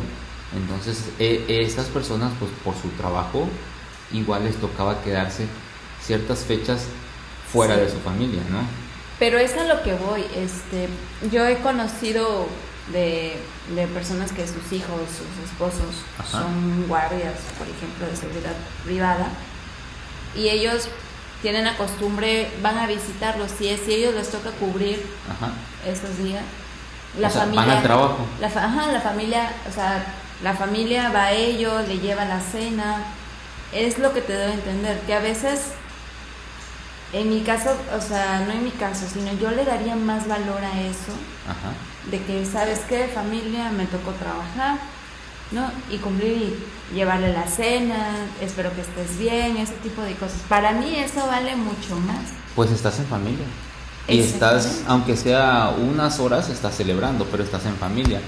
Entonces, 0.57 1.11
e, 1.19 1.45
estas 1.61 1.87
personas, 1.87 2.33
pues 2.39 2.51
por 2.65 2.75
su 2.75 2.89
trabajo, 2.91 3.49
igual 4.13 4.45
les 4.45 4.57
tocaba 4.57 5.03
quedarse 5.03 5.47
ciertas 6.03 6.41
fechas 6.41 6.87
fuera 7.53 7.77
de 7.77 7.89
su 7.89 7.99
familia, 8.01 8.43
¿no? 8.51 8.61
Pero 9.19 9.39
es 9.39 9.57
a 9.57 9.65
lo 9.65 9.83
que 9.83 9.95
voy. 9.95 10.25
Este, 10.35 10.89
yo 11.31 11.47
he 11.47 11.59
conocido 11.59 12.47
de, 12.93 13.37
personas 13.95 14.33
que 14.33 14.47
sus 14.47 14.73
hijos, 14.73 15.01
sus 15.09 15.51
esposos 15.51 15.95
son 16.31 16.87
guardias, 16.89 17.35
por 17.59 17.69
ejemplo, 17.69 18.07
de 18.07 18.17
seguridad 18.17 18.55
privada, 18.85 19.29
y 20.35 20.49
ellos 20.49 20.89
tienen 21.43 21.65
la 21.65 21.77
costumbre, 21.77 22.51
van 22.63 22.79
a 22.79 22.87
visitarlos, 22.87 23.51
si, 23.51 23.77
si 23.77 23.95
ellos 23.95 24.15
les 24.15 24.31
toca 24.31 24.51
cubrir 24.53 25.05
esos 25.87 26.19
días. 26.19 26.43
La 27.19 27.29
familia, 27.29 27.67
van 27.67 27.77
al 27.77 27.83
trabajo. 27.83 28.27
La, 28.41 28.47
ajá, 28.47 28.93
la 28.93 29.01
familia, 29.01 29.53
o 29.69 29.73
sea, 29.73 30.05
la 30.43 30.55
familia 30.55 31.11
va 31.11 31.25
a 31.25 31.33
ellos, 31.33 31.87
le 31.89 31.99
lleva 31.99 32.25
la 32.25 32.41
cena. 32.41 33.05
Es 33.73 33.99
lo 33.99 34.13
que 34.13 34.21
te 34.21 34.33
debo 34.33 34.53
entender, 34.53 35.01
que 35.03 35.15
a 35.15 35.21
veces, 35.21 35.61
en 37.13 37.31
mi 37.31 37.43
caso, 37.43 37.71
o 37.97 38.01
sea, 38.01 38.41
no 38.47 38.53
en 38.53 38.65
mi 38.65 38.71
caso, 38.71 39.07
sino 39.13 39.33
yo 39.35 39.51
le 39.51 39.65
daría 39.65 39.95
más 39.95 40.27
valor 40.27 40.65
a 40.65 40.81
eso. 40.81 41.13
De 42.11 42.21
que, 42.23 42.45
¿sabes 42.47 42.81
qué? 42.89 43.09
Familia, 43.15 43.71
me 43.71 43.87
tocó 43.87 44.11
trabajar, 44.13 44.79
¿no? 45.53 45.71
Y 45.89 45.99
cumplir 45.99 46.59
y 46.91 46.95
llevarle 46.95 47.33
la 47.33 47.47
cena, 47.47 48.17
espero 48.41 48.75
que 48.75 48.81
estés 48.81 49.19
bien, 49.19 49.57
ese 49.59 49.75
tipo 49.75 50.03
de 50.03 50.15
cosas. 50.15 50.41
Para 50.49 50.73
mí 50.73 50.97
eso 50.97 51.27
vale 51.27 51.55
mucho 51.55 51.95
más. 51.97 52.31
Pues 52.57 52.73
estás 52.73 52.99
en 52.99 53.07
familia. 53.07 53.47
Y 54.09 54.19
estás, 54.19 54.83
aunque 54.89 55.17
sea 55.17 55.73
unas 55.79 56.19
horas, 56.19 56.49
estás 56.49 56.77
celebrando, 56.77 57.27
pero 57.27 57.45
estás 57.45 57.65
en 57.67 57.77
familia. 57.77 58.21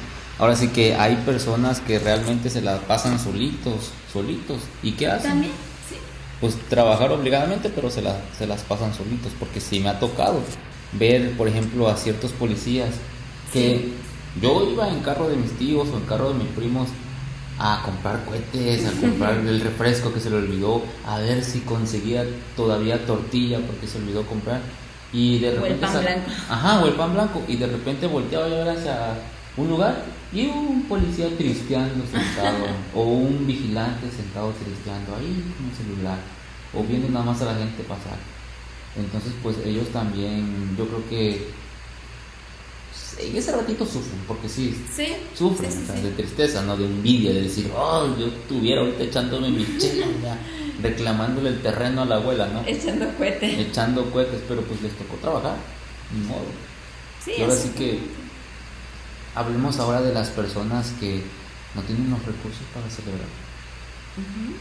Ahora 0.42 0.56
sí 0.56 0.70
que 0.70 0.96
hay 0.96 1.14
personas 1.24 1.78
que 1.78 2.00
realmente 2.00 2.50
se 2.50 2.62
las 2.62 2.80
pasan 2.80 3.20
solitos, 3.20 3.92
solitos. 4.12 4.58
¿Y 4.82 4.90
qué 4.90 5.06
hacen? 5.06 5.30
También, 5.30 5.52
sí. 5.88 5.94
Pues 6.40 6.56
trabajar 6.68 7.12
obligadamente, 7.12 7.68
pero 7.68 7.88
se, 7.90 8.02
se 8.36 8.48
las 8.48 8.62
pasan 8.62 8.92
solitos. 8.92 9.30
Porque 9.38 9.60
sí 9.60 9.78
me 9.78 9.88
ha 9.88 10.00
tocado 10.00 10.40
ver, 10.98 11.36
por 11.36 11.46
ejemplo, 11.46 11.88
a 11.88 11.96
ciertos 11.96 12.32
policías 12.32 12.90
que 13.52 13.92
yo 14.40 14.68
iba 14.68 14.88
en 14.88 14.98
carro 15.02 15.28
de 15.28 15.36
mis 15.36 15.52
tíos 15.52 15.86
o 15.90 15.96
en 15.96 16.06
carro 16.06 16.32
de 16.32 16.40
mis 16.40 16.48
primos 16.48 16.88
a 17.60 17.80
comprar 17.84 18.24
cohetes, 18.24 18.84
a 18.84 18.90
comprar 19.00 19.34
el 19.34 19.60
refresco 19.60 20.12
que 20.12 20.18
se 20.18 20.28
le 20.28 20.38
olvidó, 20.38 20.82
a 21.06 21.18
ver 21.18 21.44
si 21.44 21.60
conseguía 21.60 22.26
todavía 22.56 23.06
tortilla 23.06 23.60
porque 23.64 23.86
se 23.86 23.98
olvidó 23.98 24.26
comprar. 24.26 24.60
Y 25.12 25.38
de 25.38 25.52
repente. 25.52 25.86
O 25.86 25.88
el 25.88 25.92
pan 25.92 26.02
blanco. 26.02 26.30
Ajá, 26.48 26.82
o 26.82 26.86
el 26.88 26.94
pan 26.94 27.14
blanco. 27.14 27.42
Y 27.46 27.54
de 27.54 27.68
repente 27.68 28.08
volteaba 28.08 28.48
yo 28.48 28.68
hacia 28.68 29.20
un 29.56 29.68
lugar 29.68 30.04
y 30.32 30.46
un 30.46 30.82
policía 30.84 31.28
tristeando 31.36 32.04
sentado, 32.06 32.66
o 32.94 33.02
un 33.02 33.46
vigilante 33.46 34.10
sentado 34.10 34.52
tristeando 34.52 35.16
ahí 35.16 35.52
con 35.56 35.66
un 35.66 35.74
celular, 35.76 36.18
o 36.74 36.82
viendo 36.82 37.08
nada 37.08 37.26
más 37.26 37.42
a 37.42 37.46
la 37.46 37.54
gente 37.54 37.82
pasar. 37.82 38.18
Entonces, 38.96 39.32
pues 39.42 39.56
ellos 39.64 39.88
también, 39.88 40.74
yo 40.76 40.86
creo 40.86 41.08
que 41.08 41.48
en 43.18 43.36
ese 43.36 43.52
ratito 43.52 43.84
sufren, 43.84 44.20
porque 44.26 44.48
sí, 44.48 44.74
sufren 45.36 46.02
de 46.02 46.10
tristeza, 46.12 46.62
no 46.62 46.76
de 46.76 46.86
envidia, 46.86 47.32
de 47.32 47.42
decir, 47.42 47.70
oh, 47.76 48.06
yo 48.18 48.26
estuviera 48.26 48.80
ahorita 48.80 49.04
echándome 49.04 49.50
mi 49.50 49.66
chela, 49.78 50.38
reclamándole 50.82 51.50
el 51.50 51.62
terreno 51.62 52.02
a 52.02 52.04
la 52.06 52.16
abuela, 52.16 52.48
¿no? 52.48 52.62
Echando 52.66 53.06
cohetes. 53.16 53.58
Echando 53.58 54.10
cohetes, 54.10 54.40
pero 54.48 54.62
pues 54.62 54.80
les 54.82 54.92
tocó 54.92 55.16
trabajar, 55.16 55.56
ni 56.12 56.26
modo. 56.26 56.46
Sí, 57.22 57.32
y 57.38 57.42
ahora 57.42 57.54
sí 57.54 57.68
que 57.76 58.00
Hablemos 59.34 59.78
ahora 59.78 60.02
de 60.02 60.12
las 60.12 60.30
personas 60.30 60.92
que 61.00 61.22
no 61.74 61.82
tienen 61.82 62.10
los 62.10 62.24
recursos 62.24 62.62
para 62.74 62.88
celebrar. 62.90 63.28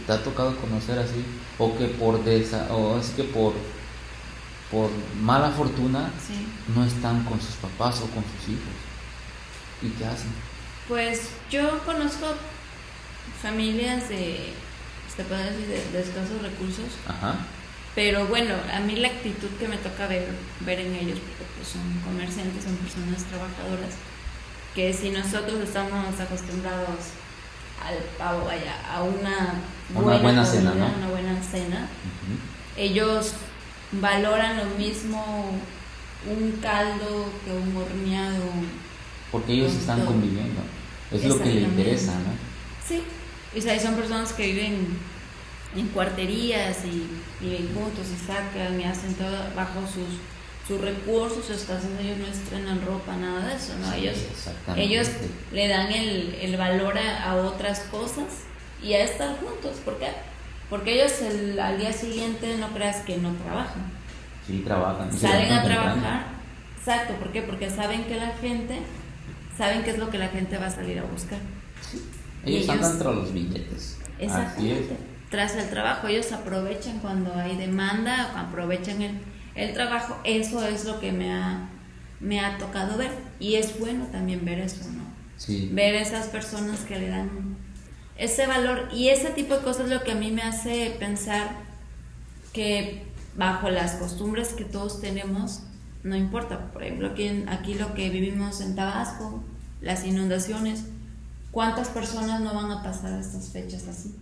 ¿Te 0.07 0.13
ha 0.13 0.23
tocado 0.23 0.55
conocer 0.57 0.97
así? 0.97 1.25
O 1.57 1.77
que 1.77 1.88
por 1.88 2.23
desa, 2.23 2.67
o 2.73 2.97
es 2.97 3.10
que 3.10 3.23
por 3.23 3.53
por 4.71 4.89
mala 5.21 5.51
fortuna 5.51 6.10
no 6.73 6.86
están 6.86 7.25
con 7.25 7.39
sus 7.41 7.55
papás 7.55 7.99
o 7.99 8.07
con 8.07 8.23
sus 8.23 8.53
hijos. 8.55 8.73
¿Y 9.81 9.89
qué 9.89 10.05
hacen? 10.05 10.31
Pues 10.88 11.29
yo 11.51 11.84
conozco 11.84 12.27
familias 13.41 14.07
de, 14.07 14.53
se 15.13 15.23
puede 15.25 15.51
decir, 15.51 15.67
de, 15.67 15.99
escasos 15.99 16.41
recursos. 16.41 16.86
Ajá. 17.05 17.36
Pero 17.93 18.25
bueno, 18.27 18.55
a 18.73 18.79
mí 18.79 18.95
la 18.95 19.10
actitud 19.10 19.49
que 19.60 19.67
me 19.67 19.75
toca 19.77 20.07
ver, 20.07 20.29
ver 20.62 20.79
en 20.79 20.95
ellos, 20.95 21.19
porque 21.19 21.43
pues 21.57 21.67
son 21.67 21.81
comerciantes, 22.05 22.63
son 22.63 22.77
personas 22.77 23.23
trabajadoras, 23.25 23.99
que 24.75 24.93
si 24.93 25.10
nosotros 25.10 25.60
estamos 25.62 26.19
acostumbrados 26.19 27.12
al 27.84 28.45
vaya, 28.45 28.75
a 28.89 29.03
una, 29.03 29.55
buena, 29.93 30.45
cena, 30.45 30.71
una 30.71 31.10
buena 31.10 31.41
cena, 31.41 31.88
ellos 32.77 33.34
valoran 33.91 34.57
lo 34.57 34.65
mismo 34.77 35.51
un 36.29 36.51
caldo 36.62 37.25
que 37.43 37.51
un 37.51 37.75
horneado. 37.75 38.43
Porque 39.31 39.53
ellos 39.53 39.73
están 39.73 40.05
conviviendo, 40.05 40.62
es 41.12 41.25
lo 41.25 41.39
que 41.39 41.53
les 41.53 41.63
interesa, 41.63 42.13
¿no? 42.13 42.34
Sí, 42.88 43.03
o 43.57 43.62
sea, 43.62 43.79
son 43.79 43.95
personas 43.95 44.34
que 44.34 44.45
viven 44.45 44.97
en 45.75 45.88
cuarterías 45.88 46.77
y 46.86 47.07
viven 47.43 47.73
juntos 47.73 48.07
y 48.13 48.25
sacan 48.25 48.79
y 48.79 48.84
hacen 48.84 49.15
todo 49.15 49.38
bajo 49.55 49.81
sus 49.81 50.19
sus 50.71 50.79
recursos, 50.79 51.45
su 51.45 51.53
escasez, 51.53 51.89
ellos 51.99 52.17
no 52.19 52.27
estrenan 52.27 52.81
ropa, 52.86 53.17
nada 53.17 53.45
de 53.45 53.55
eso, 53.55 53.73
¿no? 53.81 53.91
Ellos, 53.91 54.15
ellos 54.77 55.10
le 55.51 55.67
dan 55.67 55.91
el, 55.91 56.34
el 56.41 56.55
valor 56.55 56.97
a, 56.97 57.36
otras 57.36 57.81
cosas 57.91 58.45
y 58.81 58.93
a 58.93 59.03
estar 59.03 59.38
juntos. 59.38 59.79
¿Por 59.84 59.97
qué? 59.97 60.07
Porque 60.69 60.93
ellos 60.93 61.21
el, 61.23 61.60
al 61.60 61.77
día 61.77 61.91
siguiente 61.91 62.55
no 62.57 62.69
creas 62.69 63.01
que 63.01 63.17
no 63.17 63.34
trabajan. 63.34 63.84
Sí, 64.47 64.63
trabajan. 64.65 65.12
Salen 65.12 65.51
a 65.51 65.63
trabajar. 65.63 66.25
Exacto, 66.77 67.15
¿por 67.15 67.34
qué? 67.34 67.41
Porque 67.41 67.69
saben 67.69 68.05
que 68.05 68.15
la 68.15 68.31
gente, 68.38 68.79
saben 69.57 69.84
qué 69.84 69.89
es 69.91 69.97
lo 69.97 70.10
que 70.10 70.19
la 70.19 70.29
gente 70.29 70.57
va 70.57 70.67
a 70.67 70.71
salir 70.71 70.99
a 70.99 71.03
buscar. 71.03 71.39
Ellos, 72.45 72.69
andan 72.69 72.97
tras 72.97 73.13
los 73.13 73.34
billetes. 73.34 73.97
Exactamente. 74.19 74.95
Tras 75.29 75.53
el 75.55 75.69
trabajo, 75.69 76.07
ellos 76.07 76.31
aprovechan 76.31 76.99
cuando 76.99 77.34
hay 77.36 77.57
demanda, 77.57 78.39
aprovechan 78.39 79.01
el, 79.01 79.19
el 79.55 79.73
trabajo. 79.73 80.17
Eso 80.23 80.65
es 80.65 80.85
lo 80.85 80.99
que 80.99 81.11
me 81.11 81.33
ha, 81.33 81.69
me 82.19 82.39
ha 82.39 82.57
tocado 82.57 82.97
ver. 82.97 83.11
Y 83.39 83.55
es 83.55 83.79
bueno 83.79 84.05
también 84.11 84.45
ver 84.45 84.59
eso, 84.59 84.89
¿no? 84.91 85.03
Sí. 85.37 85.69
Ver 85.73 85.95
esas 85.95 86.27
personas 86.27 86.81
que 86.81 86.99
le 86.99 87.09
dan 87.09 87.57
ese 88.17 88.47
valor. 88.47 88.89
Y 88.93 89.09
ese 89.09 89.29
tipo 89.31 89.55
de 89.55 89.61
cosas 89.61 89.85
es 89.85 89.91
lo 89.91 90.03
que 90.03 90.11
a 90.11 90.15
mí 90.15 90.31
me 90.31 90.43
hace 90.43 90.95
pensar 90.99 91.49
que 92.53 93.03
bajo 93.35 93.69
las 93.69 93.93
costumbres 93.93 94.49
que 94.49 94.65
todos 94.65 95.01
tenemos, 95.01 95.61
no 96.03 96.15
importa. 96.15 96.71
Por 96.71 96.83
ejemplo, 96.83 97.09
aquí, 97.09 97.45
aquí 97.47 97.73
lo 97.75 97.93
que 97.93 98.09
vivimos 98.09 98.61
en 98.61 98.75
Tabasco, 98.75 99.43
las 99.81 100.05
inundaciones, 100.05 100.85
¿cuántas 101.51 101.89
personas 101.89 102.41
no 102.41 102.53
van 102.53 102.71
a 102.71 102.83
pasar 102.83 103.19
estas 103.19 103.49
fechas 103.49 103.87
así? 103.87 104.15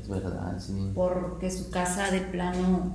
Es 0.00 0.08
verdad, 0.08 0.58
sí. 0.58 0.92
Porque 0.94 1.50
su 1.50 1.70
casa 1.70 2.10
de 2.10 2.20
plano 2.20 2.94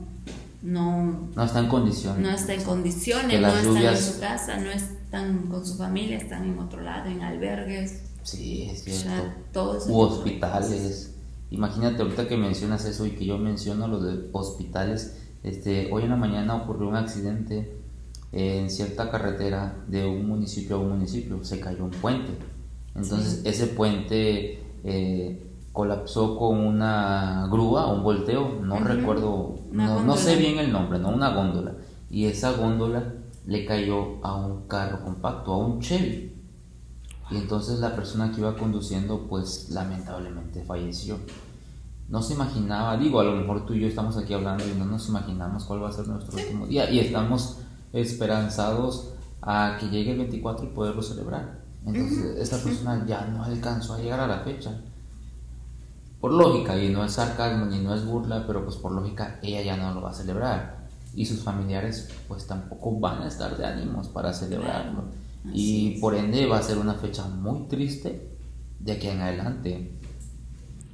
no, 0.61 1.29
no 1.35 1.43
está 1.43 1.59
en 1.59 1.67
condiciones. 1.67 2.21
No 2.21 2.29
está 2.29 2.53
en 2.53 2.63
condiciones, 2.63 3.41
no 3.41 3.47
están 3.47 3.77
en 3.77 3.97
su 3.97 4.19
casa, 4.19 4.57
no 4.57 4.69
están 4.69 5.47
con 5.47 5.65
su 5.65 5.75
familia, 5.75 6.17
están 6.17 6.43
en 6.43 6.59
otro 6.59 6.81
lado, 6.81 7.09
en 7.09 7.21
albergues. 7.21 8.03
Sí, 8.23 8.69
es 8.71 8.83
cierto. 8.83 9.79
U 9.87 9.99
hospitales. 9.99 11.15
Imagínate 11.49 12.01
ahorita 12.01 12.27
que 12.27 12.37
mencionas 12.37 12.85
eso 12.85 13.05
y 13.05 13.11
que 13.11 13.25
yo 13.25 13.37
menciono 13.37 13.87
los 13.87 14.03
de 14.03 14.29
hospitales. 14.31 15.17
Este, 15.43 15.91
hoy 15.91 16.03
en 16.03 16.11
la 16.11 16.15
mañana 16.15 16.55
ocurrió 16.55 16.87
un 16.87 16.95
accidente 16.95 17.77
en 18.31 18.69
cierta 18.69 19.09
carretera 19.09 19.83
de 19.87 20.05
un 20.05 20.27
municipio 20.27 20.75
a 20.75 20.79
un 20.79 20.89
municipio. 20.89 21.43
Se 21.43 21.59
cayó 21.59 21.83
un 21.83 21.91
puente. 21.91 22.31
Entonces 22.95 23.41
ese 23.45 23.67
puente 23.67 24.63
eh, 24.83 25.50
colapsó 25.73 26.37
con 26.37 26.59
una 26.59 27.47
grúa, 27.49 27.87
un 27.87 28.03
volteo, 28.03 28.59
no 28.61 28.79
recuerdo, 28.79 29.55
no, 29.71 30.03
no, 30.03 30.17
sé 30.17 30.35
bien 30.35 30.59
el 30.59 30.71
nombre, 30.71 30.99
no 30.99 31.09
una 31.09 31.33
góndola. 31.33 31.73
Y 32.09 32.25
esa 32.25 32.51
góndola 32.51 33.13
le 33.45 33.65
cayó 33.65 34.23
a 34.23 34.35
un 34.35 34.67
carro 34.67 35.03
compacto, 35.03 35.53
a 35.53 35.57
un 35.57 35.79
Chevy. 35.79 36.35
Y 37.31 37.37
entonces 37.37 37.79
la 37.79 37.95
persona 37.95 38.31
que 38.31 38.41
iba 38.41 38.57
conduciendo, 38.57 39.27
pues 39.29 39.69
lamentablemente 39.69 40.63
falleció. 40.63 41.17
No 42.09 42.21
se 42.21 42.33
imaginaba, 42.33 42.97
digo, 42.97 43.21
a 43.21 43.23
lo 43.23 43.31
mejor 43.31 43.65
tú 43.65 43.73
y 43.73 43.79
yo 43.79 43.87
estamos 43.87 44.17
aquí 44.17 44.33
hablando 44.33 44.65
y 44.67 44.77
no 44.77 44.83
nos 44.83 45.07
imaginamos 45.07 45.63
cuál 45.63 45.81
va 45.81 45.87
a 45.87 45.93
ser 45.93 46.09
nuestro 46.09 46.37
último 46.37 46.67
día. 46.67 46.89
Y 46.89 46.99
estamos 46.99 47.59
esperanzados 47.93 49.13
a 49.41 49.77
que 49.79 49.87
llegue 49.87 50.11
el 50.11 50.17
24 50.17 50.65
y 50.65 50.69
poderlo 50.69 51.01
celebrar. 51.01 51.61
Entonces, 51.85 52.37
esta 52.37 52.57
persona 52.57 53.05
ya 53.07 53.25
no 53.27 53.45
alcanzó 53.45 53.93
a 53.93 53.99
llegar 53.99 54.19
a 54.19 54.27
la 54.27 54.39
fecha 54.39 54.81
por 56.21 56.31
lógica, 56.31 56.81
y 56.81 56.89
no 56.89 57.03
es 57.03 57.13
sarcasmo 57.13 57.65
ni 57.65 57.79
no 57.79 57.95
es 57.95 58.05
burla, 58.05 58.45
pero 58.47 58.63
pues 58.63 58.77
por 58.77 58.91
lógica 58.91 59.39
ella 59.41 59.61
ya 59.63 59.75
no 59.75 59.93
lo 59.93 60.01
va 60.01 60.11
a 60.11 60.13
celebrar 60.13 60.81
y 61.13 61.25
sus 61.25 61.41
familiares 61.41 62.09
pues 62.27 62.47
tampoco 62.47 62.97
van 62.99 63.23
a 63.23 63.27
estar 63.27 63.57
de 63.57 63.65
ánimos 63.65 64.07
para 64.07 64.31
celebrarlo 64.31 65.03
y 65.53 65.99
por 65.99 66.15
ende 66.15 66.45
va 66.45 66.59
a 66.59 66.61
ser 66.61 66.77
una 66.77 66.93
fecha 66.93 67.27
muy 67.27 67.67
triste 67.67 68.29
de 68.79 68.91
aquí 68.91 69.07
en 69.07 69.21
adelante. 69.21 69.91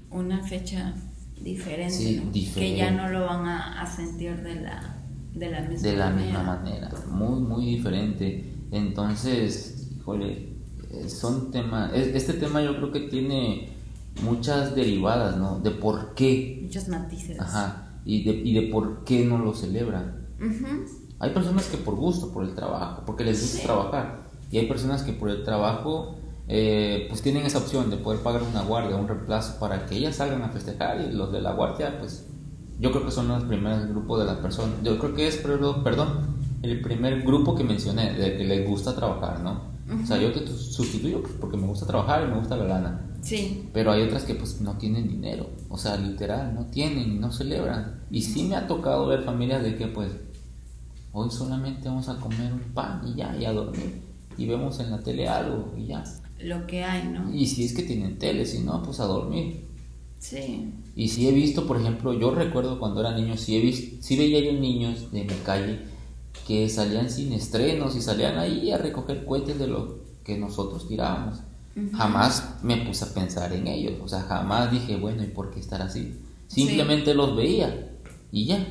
Una 0.09 0.41
fecha 0.41 0.93
diferente, 1.41 2.23
que 2.55 2.77
ya 2.77 2.91
no 2.91 3.09
lo 3.09 3.25
van 3.25 3.45
a, 3.45 3.85
sentir 3.85 4.41
de 4.41 4.55
la, 4.55 4.97
de 5.33 5.51
la 5.51 5.61
misma 5.61 5.89
de 5.89 5.97
la 5.97 6.09
manera. 6.09 6.25
misma 6.25 6.43
manera, 6.43 6.91
muy 7.09 7.41
muy 7.41 7.65
diferente. 7.65 8.53
Entonces, 8.71 9.89
híjole, 9.97 10.53
eh, 10.91 11.09
son 11.09 11.51
temas, 11.51 11.91
este 11.93 12.33
tema 12.33 12.61
yo 12.61 12.77
creo 12.77 12.91
que 12.91 13.01
tiene 13.01 13.76
muchas 14.23 14.75
derivadas, 14.75 15.37
¿no? 15.37 15.59
De 15.59 15.71
por 15.71 16.13
qué. 16.13 16.61
Muchos 16.63 16.87
matices. 16.87 17.39
Ajá. 17.39 17.99
Y 18.05 18.23
de, 18.23 18.31
y 18.31 18.53
de 18.53 18.71
por 18.71 19.03
qué 19.03 19.25
no 19.25 19.37
lo 19.37 19.53
celebran. 19.53 20.27
Hay 21.19 21.31
personas 21.31 21.67
que 21.67 21.77
por 21.77 21.95
gusto, 21.95 22.31
por 22.31 22.43
el 22.43 22.53
trabajo, 22.53 23.03
porque 23.05 23.23
les 23.23 23.41
gusta 23.41 23.63
trabajar. 23.63 24.27
Y 24.51 24.57
hay 24.59 24.67
personas 24.67 25.03
que 25.03 25.13
por 25.13 25.29
el 25.29 25.43
trabajo, 25.43 26.15
eh, 26.47 27.07
pues 27.09 27.21
tienen 27.21 27.45
esa 27.45 27.57
opción 27.57 27.89
de 27.89 27.97
poder 27.97 28.21
pagar 28.21 28.43
una 28.43 28.61
guardia, 28.61 28.95
un 28.95 29.07
reemplazo 29.07 29.59
para 29.59 29.85
que 29.85 29.95
ellas 29.97 30.17
salgan 30.17 30.43
a 30.43 30.49
festejar. 30.49 31.01
Y 31.01 31.11
los 31.11 31.31
de 31.31 31.41
la 31.41 31.53
guardia, 31.53 31.99
pues 31.99 32.27
yo 32.79 32.91
creo 32.91 33.05
que 33.05 33.11
son 33.11 33.27
los 33.27 33.43
primeros 33.43 33.87
grupos 33.87 34.19
de 34.19 34.25
las 34.25 34.37
personas. 34.37 34.75
Yo 34.83 34.97
creo 34.99 35.15
que 35.15 35.27
es, 35.27 35.37
perdón, 35.37 36.37
el 36.61 36.81
primer 36.81 37.23
grupo 37.23 37.55
que 37.55 37.63
mencioné, 37.63 38.13
de 38.13 38.37
que 38.37 38.43
les 38.45 38.67
gusta 38.67 38.95
trabajar, 38.95 39.39
¿no? 39.41 39.76
O 39.89 40.05
sea, 40.05 40.17
yo 40.17 40.33
te 40.33 40.45
sustituyo 40.45 41.23
porque 41.39 41.55
me 41.55 41.67
gusta 41.67 41.85
trabajar 41.85 42.25
y 42.25 42.31
me 42.31 42.39
gusta 42.39 42.57
la 42.57 42.65
lana. 42.65 43.09
Sí. 43.21 43.69
Pero 43.73 43.91
hay 43.91 44.03
otras 44.03 44.23
que 44.23 44.35
pues 44.35 44.59
no 44.59 44.77
tienen 44.77 45.07
dinero. 45.07 45.49
O 45.69 45.77
sea, 45.77 45.95
literal, 45.97 46.53
no 46.53 46.65
tienen 46.65 47.13
y 47.13 47.19
no 47.19 47.31
celebran. 47.31 48.03
Y 48.11 48.21
sí 48.21 48.43
me 48.43 48.55
ha 48.55 48.67
tocado 48.67 49.07
ver 49.07 49.23
familias 49.23 49.63
de 49.63 49.75
que 49.75 49.87
pues 49.87 50.11
hoy 51.13 51.29
solamente 51.31 51.87
vamos 51.87 52.09
a 52.09 52.19
comer 52.19 52.51
un 52.51 52.73
pan 52.73 53.01
y 53.07 53.15
ya, 53.15 53.35
y 53.39 53.45
a 53.45 53.53
dormir. 53.53 54.01
Y 54.37 54.45
vemos 54.45 54.79
en 54.79 54.91
la 54.91 54.99
tele 54.99 55.27
algo 55.27 55.73
y 55.77 55.87
ya. 55.87 56.03
Lo 56.39 56.67
que 56.67 56.83
hay, 56.83 57.07
¿no? 57.07 57.33
Y 57.33 57.47
si 57.47 57.65
es 57.65 57.73
que 57.73 57.83
tienen 57.83 58.19
tele, 58.19 58.45
si 58.45 58.59
no, 58.59 58.83
pues 58.83 58.99
a 58.99 59.05
dormir. 59.05 59.65
Sí. 60.19 60.73
Y 60.95 61.07
sí 61.07 61.27
he 61.27 61.31
visto, 61.31 61.65
por 61.65 61.79
ejemplo, 61.79 62.13
yo 62.13 62.31
recuerdo 62.31 62.79
cuando 62.79 62.99
era 62.99 63.15
niño, 63.15 63.37
sí, 63.37 63.55
he 63.55 63.61
visto, 63.61 63.97
sí 64.01 64.17
veía 64.17 64.39
yo 64.39 64.59
niños 64.59 65.11
de 65.11 65.23
mi 65.23 65.33
calle 65.45 65.96
que 66.45 66.67
salían 66.69 67.09
sin 67.09 67.33
estrenos 67.33 67.95
y 67.95 68.01
salían 68.01 68.37
ahí 68.37 68.71
a 68.71 68.77
recoger 68.77 69.25
cohetes 69.25 69.57
de 69.57 69.67
lo 69.67 69.99
que 70.23 70.37
nosotros 70.37 70.87
tirábamos. 70.87 71.39
Jamás 71.95 72.55
me 72.63 72.77
puse 72.77 73.05
a 73.05 73.13
pensar 73.13 73.53
en 73.53 73.67
ellos, 73.67 73.93
o 74.03 74.07
sea, 74.07 74.21
jamás 74.21 74.71
dije, 74.71 74.97
bueno, 74.97 75.23
¿y 75.23 75.27
por 75.27 75.51
qué 75.51 75.59
estar 75.59 75.81
así? 75.81 76.19
Simplemente 76.47 77.13
los 77.13 77.35
veía 77.35 77.91
y 78.31 78.45
ya. 78.45 78.65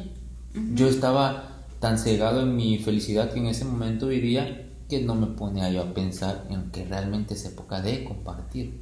Yo 0.75 0.89
estaba 0.89 1.65
tan 1.79 1.99
cegado 1.99 2.43
en 2.43 2.57
mi 2.57 2.79
felicidad 2.79 3.33
que 3.33 3.39
en 3.39 3.47
ese 3.47 3.65
momento 3.65 4.09
vivía 4.09 4.67
que 4.89 5.03
no 5.03 5.15
me 5.15 5.27
ponía 5.29 5.71
yo 5.71 5.83
a 5.83 5.95
pensar 5.95 6.47
en 6.51 6.71
que 6.71 6.85
realmente 6.85 7.35
es 7.35 7.45
época 7.45 7.81
de 7.81 8.05
compartir. 8.05 8.81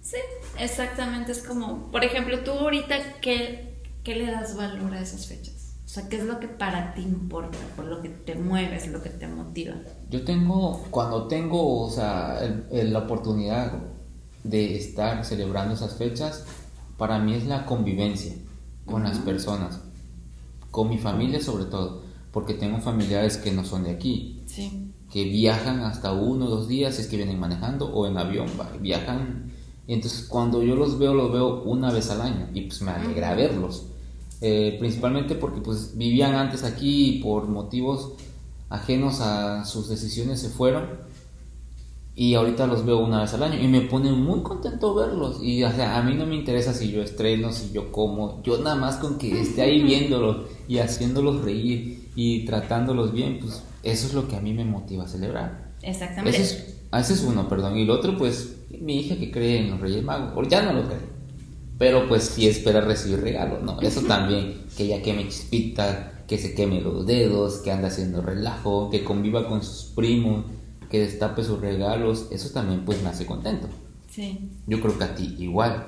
Sí, 0.00 0.18
exactamente, 0.58 1.32
es 1.32 1.42
como, 1.42 1.90
por 1.90 2.04
ejemplo, 2.04 2.38
tú 2.40 2.52
ahorita, 2.52 3.20
¿qué, 3.20 3.74
qué 4.04 4.14
le 4.14 4.30
das 4.30 4.56
valor 4.56 4.94
a 4.94 5.00
esas 5.00 5.26
fechas? 5.26 5.55
O 5.86 5.88
sea, 5.88 6.08
¿qué 6.08 6.16
es 6.16 6.24
lo 6.24 6.40
que 6.40 6.48
para 6.48 6.94
ti 6.94 7.02
importa? 7.02 7.56
Por 7.76 7.84
lo 7.84 8.02
que 8.02 8.08
te 8.08 8.34
mueves, 8.34 8.88
lo 8.88 9.00
que 9.00 9.08
te 9.08 9.28
motiva. 9.28 9.76
Yo 10.10 10.24
tengo, 10.24 10.84
cuando 10.90 11.28
tengo, 11.28 11.84
o 11.84 11.88
sea, 11.88 12.40
la 12.72 12.98
oportunidad 12.98 13.72
de 14.42 14.76
estar 14.76 15.24
celebrando 15.24 15.74
esas 15.74 15.94
fechas, 15.94 16.44
para 16.98 17.20
mí 17.20 17.34
es 17.34 17.46
la 17.46 17.66
convivencia 17.66 18.34
con 18.84 19.04
las 19.04 19.18
personas, 19.18 19.80
con 20.72 20.88
mi 20.88 20.98
familia 20.98 21.40
sobre 21.40 21.66
todo, 21.66 22.02
porque 22.32 22.54
tengo 22.54 22.80
familiares 22.80 23.36
que 23.36 23.52
no 23.52 23.64
son 23.64 23.84
de 23.84 23.90
aquí, 23.90 24.42
que 25.12 25.24
viajan 25.24 25.80
hasta 25.80 26.12
uno 26.12 26.46
o 26.46 26.50
dos 26.50 26.66
días, 26.66 26.98
es 26.98 27.06
que 27.06 27.16
vienen 27.16 27.38
manejando 27.38 27.94
o 27.94 28.08
en 28.08 28.18
avión, 28.18 28.48
viajan. 28.80 29.52
Y 29.86 29.94
entonces 29.94 30.26
cuando 30.26 30.64
yo 30.64 30.74
los 30.74 30.98
veo, 30.98 31.14
los 31.14 31.32
veo 31.32 31.62
una 31.62 31.92
vez 31.92 32.10
al 32.10 32.22
año 32.22 32.48
y 32.52 32.62
pues 32.62 32.82
me 32.82 32.90
alegra 32.90 33.36
verlos 33.36 33.92
eh, 34.40 34.76
principalmente 34.78 35.34
porque 35.34 35.60
pues 35.60 35.96
vivían 35.96 36.34
antes 36.34 36.62
aquí 36.62 37.08
y 37.08 37.22
por 37.22 37.48
motivos 37.48 38.12
ajenos 38.68 39.20
a 39.20 39.64
sus 39.64 39.88
decisiones 39.88 40.40
se 40.40 40.50
fueron 40.50 40.84
y 42.14 42.34
ahorita 42.34 42.66
los 42.66 42.84
veo 42.84 42.98
una 42.98 43.22
vez 43.22 43.32
al 43.32 43.42
año 43.42 43.58
y 43.58 43.66
me 43.68 43.82
pone 43.82 44.12
muy 44.12 44.42
contento 44.42 44.94
verlos 44.94 45.42
y 45.42 45.64
o 45.64 45.72
sea, 45.72 45.96
a 45.96 46.02
mí 46.02 46.14
no 46.14 46.26
me 46.26 46.34
interesa 46.34 46.74
si 46.74 46.90
yo 46.90 47.02
estreno, 47.02 47.50
si 47.52 47.72
yo 47.72 47.90
como, 47.90 48.42
yo 48.42 48.58
nada 48.58 48.76
más 48.76 48.96
con 48.96 49.16
que 49.16 49.40
esté 49.40 49.62
ahí 49.62 49.82
viéndolos 49.82 50.46
y 50.68 50.78
haciéndolos 50.78 51.42
reír 51.42 52.10
y 52.14 52.44
tratándolos 52.44 53.12
bien, 53.12 53.38
pues 53.40 53.62
eso 53.82 54.06
es 54.06 54.14
lo 54.14 54.28
que 54.28 54.36
a 54.36 54.40
mí 54.40 54.52
me 54.52 54.64
motiva 54.64 55.04
a 55.04 55.08
celebrar. 55.08 55.74
Exactamente. 55.82 56.40
Ese 56.40 56.42
es, 56.42 56.78
ese 56.92 57.12
es 57.12 57.22
uno, 57.22 57.48
perdón. 57.48 57.76
Y 57.76 57.82
el 57.82 57.90
otro, 57.90 58.16
pues, 58.16 58.56
mi 58.80 59.00
hija 59.00 59.16
que 59.16 59.30
cree 59.30 59.60
en 59.60 59.70
los 59.70 59.80
Reyes 59.80 60.02
Magos, 60.02 60.48
ya 60.48 60.62
no 60.62 60.72
lo 60.72 60.86
cree 60.88 61.15
pero 61.78 62.08
pues 62.08 62.24
sí 62.24 62.48
espera 62.48 62.80
recibir 62.80 63.20
regalo, 63.20 63.60
¿no? 63.60 63.80
Eso 63.80 64.02
también, 64.02 64.64
que 64.76 64.84
ella 64.84 65.02
queme 65.02 65.28
chispita, 65.28 66.12
que 66.26 66.38
se 66.38 66.54
queme 66.54 66.80
los 66.80 67.06
dedos, 67.06 67.58
que 67.58 67.70
anda 67.70 67.88
haciendo 67.88 68.22
relajo, 68.22 68.90
que 68.90 69.04
conviva 69.04 69.48
con 69.48 69.62
sus 69.62 69.92
primos, 69.94 70.44
que 70.90 71.00
destape 71.00 71.42
sus 71.44 71.60
regalos, 71.60 72.26
eso 72.30 72.50
también 72.50 72.84
pues 72.84 73.02
me 73.02 73.08
hace 73.10 73.26
contento. 73.26 73.68
Sí. 74.10 74.50
Yo 74.66 74.80
creo 74.80 74.96
que 74.98 75.04
a 75.04 75.14
ti 75.14 75.36
igual. 75.38 75.86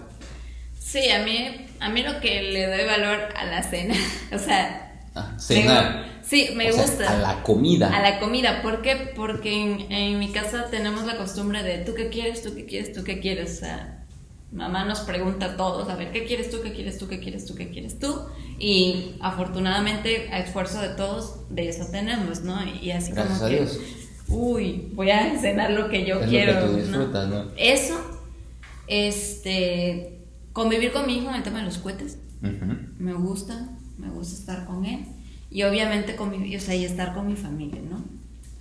Sí, 0.79 1.09
a 1.11 1.25
mí, 1.25 1.67
a 1.81 1.89
mí 1.91 2.03
lo 2.03 2.21
que 2.21 2.43
le 2.43 2.67
doy 2.67 2.85
valor 2.87 3.19
a 3.37 3.45
la 3.47 3.63
cena, 3.63 3.95
o 4.35 4.39
sea, 4.39 4.85
Ah, 5.15 5.35
cenar. 5.39 6.07
Me- 6.19 6.23
sí, 6.25 6.51
me 6.55 6.71
O 6.71 6.73
sea, 6.73 6.83
gusta. 6.83 7.11
a 7.11 7.19
la 7.21 7.43
comida. 7.43 7.89
A 7.97 8.01
la 8.03 8.21
comida, 8.21 8.63
¿por 8.63 8.83
qué? 8.83 9.11
Porque 9.17 9.53
en, 9.63 9.91
en 9.91 10.19
mi 10.19 10.31
casa 10.31 10.67
tenemos 10.71 11.05
la 11.07 11.17
costumbre 11.17 11.63
de 11.65 11.79
tú 11.79 11.95
qué 11.95 12.09
quieres, 12.09 12.43
tú 12.43 12.55
qué 12.55 12.67
quieres, 12.67 12.93
tú 12.93 13.03
qué 13.03 13.19
quieres. 13.19 13.57
O 13.57 13.61
sea, 13.61 13.98
mamá 14.53 14.85
nos 14.85 15.01
pregunta 15.01 15.47
a 15.47 15.57
todos, 15.57 15.89
a 15.89 15.95
ver, 15.97 16.11
¿qué 16.13 16.25
quieres 16.25 16.51
tú, 16.51 16.61
qué 16.63 16.73
quieres 16.73 16.99
tú, 16.99 17.07
qué 17.09 17.21
quieres 17.21 17.45
tú, 17.47 17.55
qué 17.55 17.69
quieres 17.71 17.99
tú? 17.99 18.15
Y 18.59 19.15
afortunadamente, 19.21 20.29
a 20.33 20.39
esfuerzo 20.41 20.81
de 20.81 20.89
todos, 20.91 21.41
de 21.51 21.69
eso 21.69 21.87
tenemos, 21.91 22.41
¿no? 22.43 22.59
Y 22.81 22.91
así 22.91 23.13
Gracias 23.13 23.39
como 23.39 23.47
a 23.47 23.51
que, 23.51 23.57
Dios. 23.57 23.79
uy, 24.29 24.89
voy 24.95 25.11
a 25.11 25.39
cenar 25.39 25.71
lo 25.73 25.89
que 25.89 26.05
yo 26.07 26.17
Es 26.17 26.23
lo 26.23 26.29
quiero. 26.31 26.61
que 26.61 26.67
tú 26.67 26.77
disfrutas, 26.77 27.29
¿no? 27.29 27.45
Eso, 27.57 27.95
este, 28.87 30.19
convivir 30.53 30.93
con 30.93 31.07
mi 31.07 31.19
hijo 31.19 31.29
en 31.29 31.37
el 31.37 31.43
tema 31.43 31.59
de 31.61 31.67
los 31.67 31.79
cohetes 31.79 32.19
me 32.41 33.15
gusta, 33.15 33.69
me 33.99 34.09
gusta 34.11 34.35
estar 34.39 34.65
con 34.65 34.85
él 34.85 35.05
y 35.51 35.63
obviamente 35.65 36.15
con 36.17 36.31
mi, 36.31 36.55
o 36.57 36.61
sea, 36.61 36.75
y 36.75 36.85
estar 36.85 37.15
con 37.15 37.27
mi 37.27 37.37
familia, 37.37 37.81
¿no? 37.89 38.05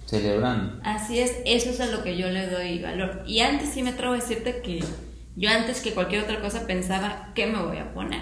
Celebrando. 0.06 0.80
Así 0.84 1.20
es, 1.20 1.34
eso 1.46 1.70
es 1.70 1.80
a 1.82 1.86
lo 1.88 2.02
que 2.04 2.18
yo 2.18 2.30
le 2.30 2.48
doy 2.48 2.80
valor. 2.82 3.24
Y 3.28 3.40
antes 3.42 3.70
sí 3.70 3.84
me 3.84 3.90
atrevo 3.92 4.14
a 4.14 4.18
decirte 4.18 4.62
que 4.64 4.84
yo 5.38 5.50
antes 5.52 5.82
que 5.82 5.94
cualquier 5.94 6.24
otra 6.24 6.42
cosa 6.42 6.66
pensaba 6.66 7.32
qué 7.36 7.46
me 7.46 7.62
voy 7.62 7.78
a 7.78 7.94
poner. 7.94 8.22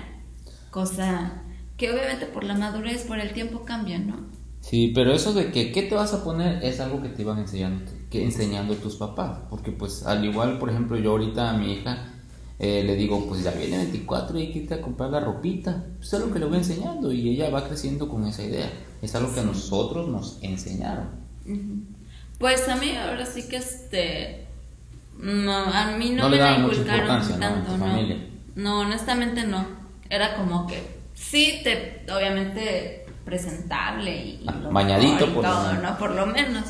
Cosa 0.70 1.44
que 1.78 1.90
obviamente 1.90 2.26
por 2.26 2.44
la 2.44 2.56
madurez, 2.56 3.04
por 3.04 3.20
el 3.20 3.32
tiempo 3.32 3.64
cambia, 3.64 3.98
¿no? 3.98 4.26
Sí, 4.60 4.92
pero 4.94 5.14
eso 5.14 5.34
de 5.34 5.52
que 5.52 5.72
qué 5.72 5.84
te 5.84 5.96
vas 5.96 6.14
a 6.14 6.24
poner 6.26 6.64
es 6.64 6.80
algo 6.82 7.02
que 7.02 7.10
te 7.10 7.22
iban 7.22 7.40
enseñando, 7.40 7.90
que 8.10 8.24
enseñando 8.24 8.76
tus 8.76 8.96
papás, 8.96 9.40
porque 9.50 9.72
pues 9.72 10.06
al 10.06 10.26
igual, 10.26 10.60
por 10.60 10.70
ejemplo, 10.70 10.98
yo 10.98 11.12
ahorita 11.12 11.52
a 11.52 11.58
mi 11.58 11.74
hija 11.74 12.12
eh, 12.60 12.84
le 12.84 12.96
digo, 12.96 13.26
pues 13.28 13.44
ya 13.44 13.52
viene 13.52 13.78
24 13.78 14.38
y 14.38 14.42
hay 14.42 14.52
que 14.52 14.60
irte 14.60 14.74
a 14.74 14.82
comprar 14.82 15.12
la 15.12 15.22
ropita, 15.22 15.86
pues 15.98 16.12
es 16.12 16.20
lo 16.20 16.34
que 16.34 16.40
le 16.40 16.48
voy 16.48 16.58
enseñando 16.58 17.14
y 17.14 17.30
ella 17.30 17.50
va 17.50 17.68
creciendo 17.68 18.10
con 18.10 18.26
esa 18.26 18.44
idea, 18.44 18.70
es 19.02 19.16
algo 19.16 19.34
que 19.34 19.40
a 19.40 19.44
nosotros 19.44 20.10
nos 20.10 20.40
enseñaron. 20.42 21.10
Pues 22.40 22.68
a 22.68 22.76
mí 22.76 22.92
ahora 22.96 23.26
sí 23.26 23.48
que 23.48 23.58
este 23.58 24.45
no, 25.18 25.54
a 25.54 25.92
mí 25.98 26.12
no, 26.12 26.24
No 26.24 26.30
me 26.30 26.38
la 26.38 26.58
inculcaron 26.58 27.40
tanto, 27.40 27.78
¿no? 27.78 27.98
No, 28.56 28.80
honestamente 28.82 29.46
no. 29.46 29.66
Era 30.10 30.36
como 30.36 30.68
que 30.68 31.02
sí 31.14 31.62
te 31.64 32.06
obviamente 32.12 33.06
presentable 33.26 34.16
y, 34.16 34.46
Ah, 34.48 34.70
bañadito, 34.72 35.34
por 35.34 35.44
lo 35.44 35.50
todo. 35.50 35.74
¿no? 35.74 35.98
Por 35.98 36.12
lo 36.12 36.26
menos. 36.28 36.66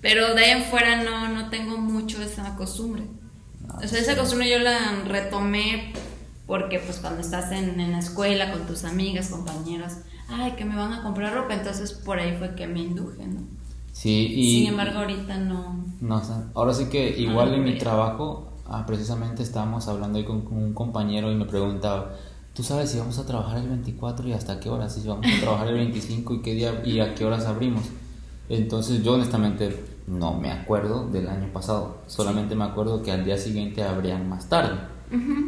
Pero 0.00 0.34
de 0.34 0.44
ahí 0.44 0.50
en 0.52 0.64
fuera 0.64 1.02
no, 1.02 1.28
no 1.28 1.50
tengo 1.50 1.76
mucho 1.76 2.22
esa 2.22 2.54
costumbre. 2.56 3.02
Ah, 3.68 3.80
o 3.82 3.88
sea, 3.88 3.98
esa 3.98 4.16
costumbre 4.16 4.48
yo 4.48 4.58
la 4.58 4.78
retomé 5.06 5.92
porque 6.46 6.78
pues 6.78 6.98
cuando 6.98 7.20
estás 7.20 7.52
en, 7.52 7.78
en 7.80 7.92
la 7.92 7.98
escuela 7.98 8.50
con 8.50 8.66
tus 8.66 8.84
amigas, 8.84 9.28
compañeras, 9.28 9.98
ay, 10.28 10.52
que 10.52 10.64
me 10.64 10.76
van 10.76 10.92
a 10.92 11.02
comprar 11.02 11.32
ropa, 11.34 11.54
entonces 11.54 11.92
por 11.92 12.18
ahí 12.18 12.36
fue 12.38 12.54
que 12.54 12.66
me 12.66 12.80
induje, 12.80 13.26
¿no? 13.26 13.42
Sí, 14.00 14.32
y... 14.34 14.60
Sin 14.60 14.68
embargo, 14.68 15.00
ahorita 15.00 15.36
no. 15.36 15.84
No, 16.00 16.22
ahora 16.54 16.72
sí 16.72 16.86
que 16.86 17.20
igual 17.20 17.50
Ah, 17.50 17.56
en 17.56 17.64
mi 17.64 17.76
trabajo, 17.76 18.54
ah, 18.64 18.86
precisamente 18.86 19.42
estábamos 19.42 19.88
hablando 19.88 20.16
ahí 20.16 20.24
con, 20.24 20.40
con 20.40 20.56
un 20.56 20.72
compañero 20.72 21.30
y 21.30 21.34
me 21.34 21.44
preguntaba, 21.44 22.14
¿tú 22.54 22.62
sabes 22.62 22.90
si 22.90 22.98
vamos 22.98 23.18
a 23.18 23.26
trabajar 23.26 23.58
el 23.58 23.68
24 23.68 24.26
y 24.26 24.32
hasta 24.32 24.58
qué 24.58 24.70
horas? 24.70 24.94
Si 24.94 25.06
vamos 25.06 25.26
a 25.26 25.40
trabajar 25.40 25.68
el 25.68 25.74
25 25.74 26.32
y 26.32 26.40
qué 26.40 26.54
día 26.54 26.80
y 26.82 27.00
a 27.00 27.14
qué 27.14 27.26
horas 27.26 27.44
abrimos. 27.44 27.82
Entonces 28.48 29.02
yo 29.02 29.12
honestamente 29.12 29.84
no 30.06 30.32
me 30.32 30.50
acuerdo 30.50 31.06
del 31.10 31.28
año 31.28 31.52
pasado, 31.52 31.98
solamente 32.06 32.54
me 32.54 32.64
acuerdo 32.64 33.02
que 33.02 33.12
al 33.12 33.22
día 33.26 33.36
siguiente 33.36 33.82
abrían 33.82 34.30
más 34.30 34.48
tarde. 34.48 34.78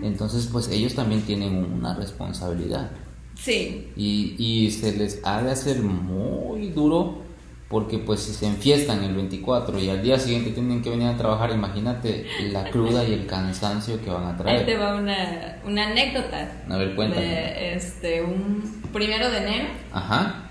Entonces 0.02 0.46
pues 0.52 0.68
ellos 0.68 0.94
también 0.94 1.22
tienen 1.22 1.56
una 1.56 1.94
responsabilidad 1.94 2.90
Sí, 3.34 3.92
y, 3.96 4.34
y 4.38 4.70
se 4.72 4.94
les 4.94 5.20
ha 5.24 5.42
de 5.42 5.52
hacer 5.52 5.82
muy 5.82 6.68
duro 6.68 7.31
porque 7.72 7.96
pues 7.96 8.20
si 8.20 8.34
se 8.34 8.46
enfiestan 8.46 9.02
el 9.02 9.14
24 9.14 9.78
y 9.78 9.88
al 9.88 10.02
día 10.02 10.18
siguiente 10.18 10.50
tienen 10.50 10.82
que 10.82 10.90
venir 10.90 11.08
a 11.08 11.16
trabajar, 11.16 11.50
imagínate 11.52 12.26
la 12.50 12.68
cruda 12.68 13.02
y 13.02 13.14
el 13.14 13.26
cansancio 13.26 13.98
que 14.04 14.10
van 14.10 14.24
a 14.24 14.28
ahí 14.28 14.36
te 14.36 14.42
traer. 14.42 14.80
va 14.80 14.94
una, 14.96 15.56
una 15.64 15.86
anécdota. 15.88 16.52
A 16.68 16.76
ver, 16.76 16.94
cuéntame. 16.94 17.24
De, 17.26 17.74
este, 17.74 18.20
un 18.20 18.82
primero 18.92 19.30
de 19.30 19.38
enero, 19.38 19.68
Ajá, 19.90 20.50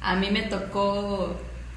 a 0.00 0.16
mí 0.16 0.28
me 0.32 0.42
tocó 0.42 1.36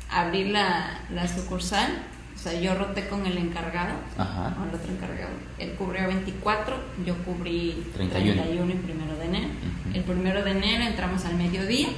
abrir 0.10 0.48
la, 0.48 1.02
la 1.14 1.28
sucursal. 1.28 1.90
O 2.36 2.42
sea, 2.42 2.60
yo 2.60 2.74
roté 2.74 3.08
con 3.10 3.28
el 3.28 3.38
encargado, 3.38 3.94
ajá. 4.18 4.56
con 4.56 4.70
el 4.70 4.76
otro 4.76 4.92
encargado. 4.92 5.34
Él 5.60 5.76
cubrió 5.78 6.08
24, 6.08 6.76
yo 7.06 7.16
cubrí 7.26 7.86
31. 7.94 8.42
31 8.42 8.72
el 8.72 8.80
primero 8.80 9.16
de 9.18 9.26
enero. 9.26 9.50
El 9.94 10.04
primero 10.04 10.44
de 10.44 10.52
enero 10.52 10.84
entramos 10.86 11.26
al 11.26 11.36
mediodía. 11.36 11.90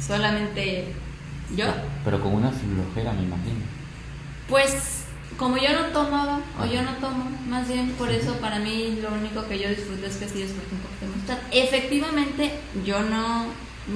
Solamente 0.00 0.86
yo. 1.56 1.66
Pero 2.04 2.20
con 2.22 2.34
una 2.34 2.50
flojera, 2.50 3.12
me 3.12 3.22
imagino. 3.22 3.60
Pues 4.48 5.04
como 5.36 5.56
yo 5.56 5.72
no 5.72 5.86
tomaba, 5.86 6.40
o 6.60 6.64
yo 6.66 6.82
no 6.82 6.92
tomo, 6.96 7.30
más 7.48 7.66
bien 7.66 7.90
por 7.92 8.10
eso 8.10 8.34
para 8.36 8.58
mí 8.58 8.98
lo 9.02 9.12
único 9.12 9.46
que 9.48 9.58
yo 9.58 9.68
disfruto 9.68 10.06
es 10.06 10.16
que 10.16 10.28
sí 10.28 10.42
disfruto 10.42 10.74
un 10.74 10.80
poquito 10.80 11.06
más. 11.16 11.26
tarde. 11.26 11.42
Efectivamente, 11.52 12.50
yo 12.84 13.00
no, 13.02 13.46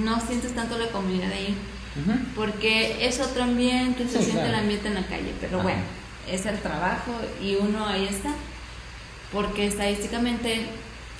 no 0.03 0.19
sientes 0.21 0.53
tanto 0.55 0.77
la 0.77 0.87
comunidad 0.87 1.31
ahí, 1.31 1.55
Ujú. 2.01 2.17
porque 2.35 3.05
es 3.07 3.19
otro 3.19 3.43
ambiente, 3.43 4.03
se 4.07 4.17
Sí, 4.19 4.25
siente 4.25 4.41
claro. 4.43 4.49
el 4.55 4.59
ambiente 4.61 4.87
en 4.87 4.93
la 4.95 5.05
calle, 5.07 5.33
pero 5.39 5.57
Ajá. 5.57 5.63
bueno, 5.63 5.81
es 6.29 6.45
el 6.45 6.59
trabajo 6.59 7.11
y 7.41 7.55
uno 7.55 7.85
ahí 7.85 8.05
está, 8.05 8.31
porque 9.31 9.67
estadísticamente 9.67 10.65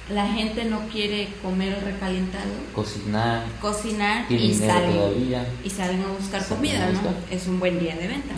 la 0.10 0.26
gente 0.28 0.66
no 0.66 0.88
quiere 0.88 1.28
comer 1.44 1.78
recalentado, 1.84 2.52
Cocinar, 2.74 3.44
cocinar 3.60 4.32
y 4.32 4.54
salen, 4.54 4.94
todavía. 4.94 5.48
y 5.64 5.70
salen 5.70 6.02
a 6.04 6.08
buscar 6.08 6.42
Salen 6.42 6.54
a 6.54 6.56
comida, 6.56 6.90
¿no? 6.92 7.14
Es 7.36 7.48
un 7.48 7.60
buen 7.60 7.80
día 7.80 7.96
de 7.96 8.08
venta. 8.08 8.34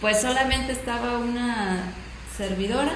Pues 0.00 0.20
solamente 0.20 0.72
estaba 0.72 1.18
una 1.18 1.92
servidora 2.36 2.92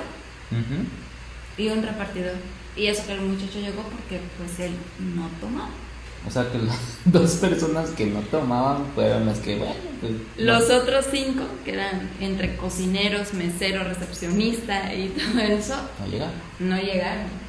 y 1.58 1.68
un 1.68 1.82
repartidor. 1.82 2.34
Y 2.76 2.86
eso 2.88 3.06
que 3.06 3.12
el 3.12 3.20
muchacho 3.22 3.58
llegó 3.58 3.82
porque 3.82 4.20
pues 4.38 4.58
él 4.60 4.72
no 5.14 5.28
tomaba. 5.40 5.70
O 6.26 6.30
sea 6.30 6.50
que 6.50 6.58
las 6.58 6.76
dos 7.04 7.36
personas 7.36 7.90
que 7.90 8.06
no 8.06 8.20
tomaban 8.20 8.84
fueron 8.94 9.26
las 9.26 9.38
que, 9.38 9.56
bueno, 9.56 9.74
pues... 10.00 10.12
no. 10.12 10.18
Los 10.44 10.70
otros 10.70 11.06
cinco, 11.10 11.44
que 11.64 11.72
eran 11.74 12.10
entre 12.20 12.56
cocineros, 12.56 13.32
meseros, 13.34 13.86
recepcionista 13.86 14.92
y 14.92 15.08
todo 15.10 15.40
eso, 15.40 15.76
No 16.00 16.06
llegaron. 16.06 16.34
no 16.58 16.76
llegaron. 16.76 17.45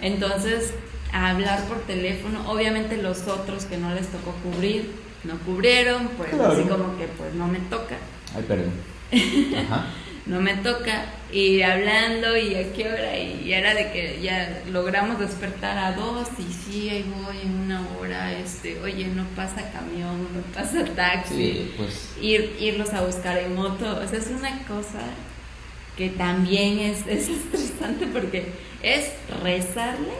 Entonces, 0.00 0.74
a 1.12 1.30
hablar 1.30 1.64
por 1.64 1.78
teléfono, 1.82 2.50
obviamente 2.50 2.96
los 2.96 3.26
otros 3.26 3.64
que 3.64 3.78
no 3.78 3.94
les 3.94 4.08
tocó 4.08 4.32
cubrir, 4.42 4.90
no 5.24 5.38
cubrieron, 5.38 6.08
pues 6.16 6.30
Claro. 6.30 6.52
así 6.52 6.62
como 6.62 6.96
que 6.98 7.06
pues 7.08 7.34
no 7.34 7.46
me 7.46 7.58
toca. 7.60 7.96
Ay, 8.34 8.44
perdón. 8.46 8.72
Ajá. 9.12 9.86
no 10.26 10.40
me 10.40 10.54
toca 10.56 11.04
y 11.32 11.62
hablando 11.62 12.36
y 12.36 12.56
a 12.56 12.72
qué 12.72 12.88
hora 12.88 13.16
y 13.16 13.52
era 13.52 13.74
de 13.74 13.92
que 13.92 14.20
ya 14.20 14.60
logramos 14.72 15.20
despertar 15.20 15.78
a 15.78 15.92
dos 15.92 16.26
y 16.38 16.52
sí 16.52 16.88
ahí 16.88 17.04
voy 17.24 17.36
en 17.42 17.54
una 17.54 17.86
hora 17.96 18.32
este 18.32 18.80
oye 18.80 19.06
no 19.06 19.24
pasa 19.36 19.70
camión 19.72 20.26
no 20.34 20.40
pasa 20.52 20.84
taxi 20.96 21.34
Sí, 21.34 21.74
pues... 21.76 22.10
Ir, 22.20 22.56
irlos 22.58 22.92
a 22.92 23.02
buscar 23.02 23.38
en 23.38 23.54
moto 23.54 24.00
o 24.04 24.08
sea 24.08 24.18
es 24.18 24.26
una 24.26 24.50
cosa 24.66 24.98
que 25.96 26.08
también 26.10 26.80
es, 26.80 27.06
es 27.06 27.28
estresante 27.54 28.08
porque 28.08 28.46
es 28.94 29.12
rezarle 29.42 30.12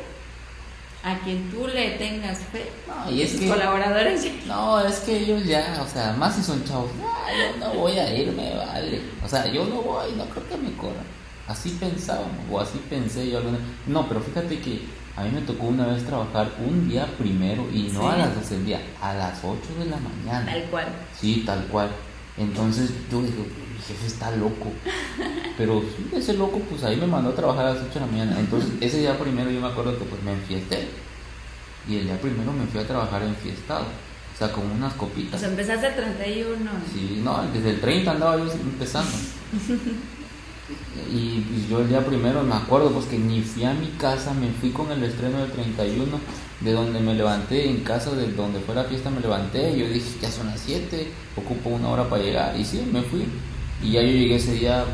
a 1.04 1.18
quien 1.20 1.48
tú 1.50 1.68
le 1.68 1.90
tengas 1.92 2.38
fe 2.38 2.68
No, 2.88 3.10
y 3.12 3.22
es 3.22 3.34
que- 3.36 3.48
colaboradores 3.48 4.26
No, 4.46 4.80
es 4.80 4.96
que 5.00 5.18
ellos 5.20 5.44
ya, 5.44 5.80
o 5.86 5.88
sea, 5.88 6.12
más 6.18 6.34
si 6.34 6.42
son 6.42 6.64
chavos, 6.64 6.90
"Ah, 7.04 7.28
yo 7.32 7.58
no 7.64 7.74
voy 7.74 7.96
a 7.98 8.12
irme, 8.12 8.56
vale. 8.56 9.00
O 9.24 9.28
sea, 9.28 9.46
yo 9.46 9.64
no 9.66 9.82
voy, 9.82 10.12
no 10.16 10.24
creo 10.26 10.48
que 10.48 10.56
me 10.56 10.72
corran. 10.76 11.04
Así 11.46 11.70
pensábamos, 11.78 12.34
o 12.50 12.58
así 12.60 12.78
pensé 12.90 13.30
yo 13.30 13.38
alguna 13.38 13.58
No, 13.86 14.08
pero 14.08 14.20
fíjate 14.20 14.58
que 14.58 14.80
a 15.16 15.22
mí 15.22 15.30
me 15.30 15.42
tocó 15.42 15.66
una 15.66 15.86
vez 15.86 16.04
trabajar 16.04 16.50
un 16.58 16.88
día 16.88 17.06
primero 17.16 17.66
y 17.72 17.82
no 17.92 18.00
Sí. 18.00 18.06
a 18.08 18.16
las 18.16 18.34
12 18.34 18.54
del 18.56 18.66
día, 18.66 18.80
a 19.00 19.14
las 19.14 19.38
8 19.44 19.68
de 19.78 19.84
la 19.84 19.96
mañana. 19.98 20.44
tal 20.52 20.62
cual 20.64 20.86
Sí, 21.20 21.44
tal 21.46 21.64
cual. 21.68 21.88
Entonces 22.38 22.90
yo 23.10 23.22
dije, 23.22 23.38
mi 23.38 23.82
jefe 23.86 24.06
está 24.06 24.30
loco. 24.36 24.72
Pero 25.56 25.82
ese 26.14 26.34
loco, 26.34 26.58
pues 26.68 26.84
ahí 26.84 26.96
me 26.96 27.06
mandó 27.06 27.30
a 27.30 27.34
trabajar 27.34 27.66
a 27.66 27.74
las 27.74 27.82
8 27.82 27.94
de 27.94 28.00
la 28.00 28.06
mañana. 28.06 28.40
Entonces 28.40 28.70
ese 28.80 28.98
día 28.98 29.18
primero 29.18 29.50
yo 29.50 29.60
me 29.60 29.68
acuerdo 29.68 29.98
que 29.98 30.04
pues 30.04 30.22
me 30.22 30.32
enfiesté. 30.32 30.88
Y 31.88 31.96
el 31.96 32.04
día 32.04 32.20
primero 32.20 32.52
me 32.52 32.66
fui 32.66 32.80
a 32.80 32.86
trabajar 32.86 33.22
enfiestado. 33.22 33.84
O 34.34 34.38
sea, 34.38 34.52
con 34.52 34.70
unas 34.70 34.92
o 34.94 34.98
copitas. 34.98 35.40
sea 35.40 35.48
empezaste 35.48 35.86
el 35.86 35.94
31 35.94 36.70
Sí, 36.92 37.22
no, 37.24 37.42
desde 37.54 37.70
el 37.70 37.80
30 37.80 38.10
andaba 38.10 38.36
yo 38.36 38.52
empezando. 38.52 39.16
Y 41.10 41.40
pues, 41.40 41.68
yo 41.68 41.80
el 41.80 41.88
día 41.88 42.04
primero 42.04 42.42
me 42.42 42.54
acuerdo 42.54 42.90
pues 42.90 43.06
que 43.06 43.18
ni 43.18 43.40
fui 43.40 43.64
a 43.64 43.72
mi 43.72 43.88
casa, 43.92 44.34
me 44.34 44.50
fui 44.50 44.70
con 44.70 44.90
el 44.90 45.02
estreno 45.04 45.38
del 45.38 45.52
31, 45.52 46.18
de 46.60 46.72
donde 46.72 47.00
me 47.00 47.14
levanté, 47.14 47.68
en 47.68 47.80
casa 47.80 48.12
de 48.12 48.32
donde 48.32 48.60
fue 48.60 48.74
la 48.74 48.84
fiesta 48.84 49.10
me 49.10 49.20
levanté, 49.20 49.72
y 49.72 49.80
yo 49.80 49.88
dije 49.88 50.18
ya 50.20 50.30
son 50.30 50.46
las 50.46 50.60
7, 50.60 51.08
ocupo 51.36 51.70
una 51.70 51.88
hora 51.88 52.08
para 52.08 52.22
llegar, 52.22 52.58
y 52.58 52.64
sí, 52.64 52.88
me 52.90 53.02
fui. 53.02 53.26
Y 53.82 53.92
ya 53.92 54.02
yo 54.02 54.08
llegué 54.08 54.36
ese 54.36 54.54
día, 54.54 54.84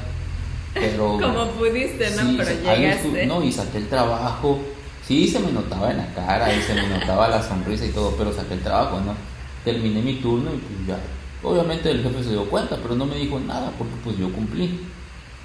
pero... 0.74 1.18
como 1.22 1.46
pudiste 1.52 2.10
no 2.10 2.22
Sí, 2.22 2.34
pero 2.36 2.76
llegaste 2.76 3.26
no, 3.26 3.42
y 3.42 3.52
saqué 3.52 3.78
el 3.78 3.88
trabajo 3.88 4.60
Sí, 5.06 5.26
se 5.26 5.40
me 5.40 5.50
notaba 5.50 5.90
en 5.90 5.98
la 5.98 6.14
cara 6.14 6.54
y 6.54 6.60
se 6.62 6.74
me 6.74 6.86
notaba 6.86 7.28
la 7.28 7.42
sonrisa 7.42 7.84
y 7.84 7.90
todo, 7.90 8.14
pero 8.16 8.32
saqué 8.32 8.54
el 8.54 8.62
trabajo, 8.62 9.00
¿no? 9.00 9.14
Terminé 9.64 10.00
mi 10.00 10.14
turno 10.14 10.50
y 10.54 10.58
pues 10.58 10.86
ya. 10.86 10.98
Obviamente 11.42 11.90
el 11.90 12.02
jefe 12.02 12.22
se 12.22 12.30
dio 12.30 12.48
cuenta, 12.48 12.78
pero 12.80 12.94
no 12.94 13.04
me 13.04 13.16
dijo 13.16 13.40
nada 13.40 13.72
porque 13.76 13.94
pues 14.04 14.16
yo 14.16 14.32
cumplí. 14.32 14.80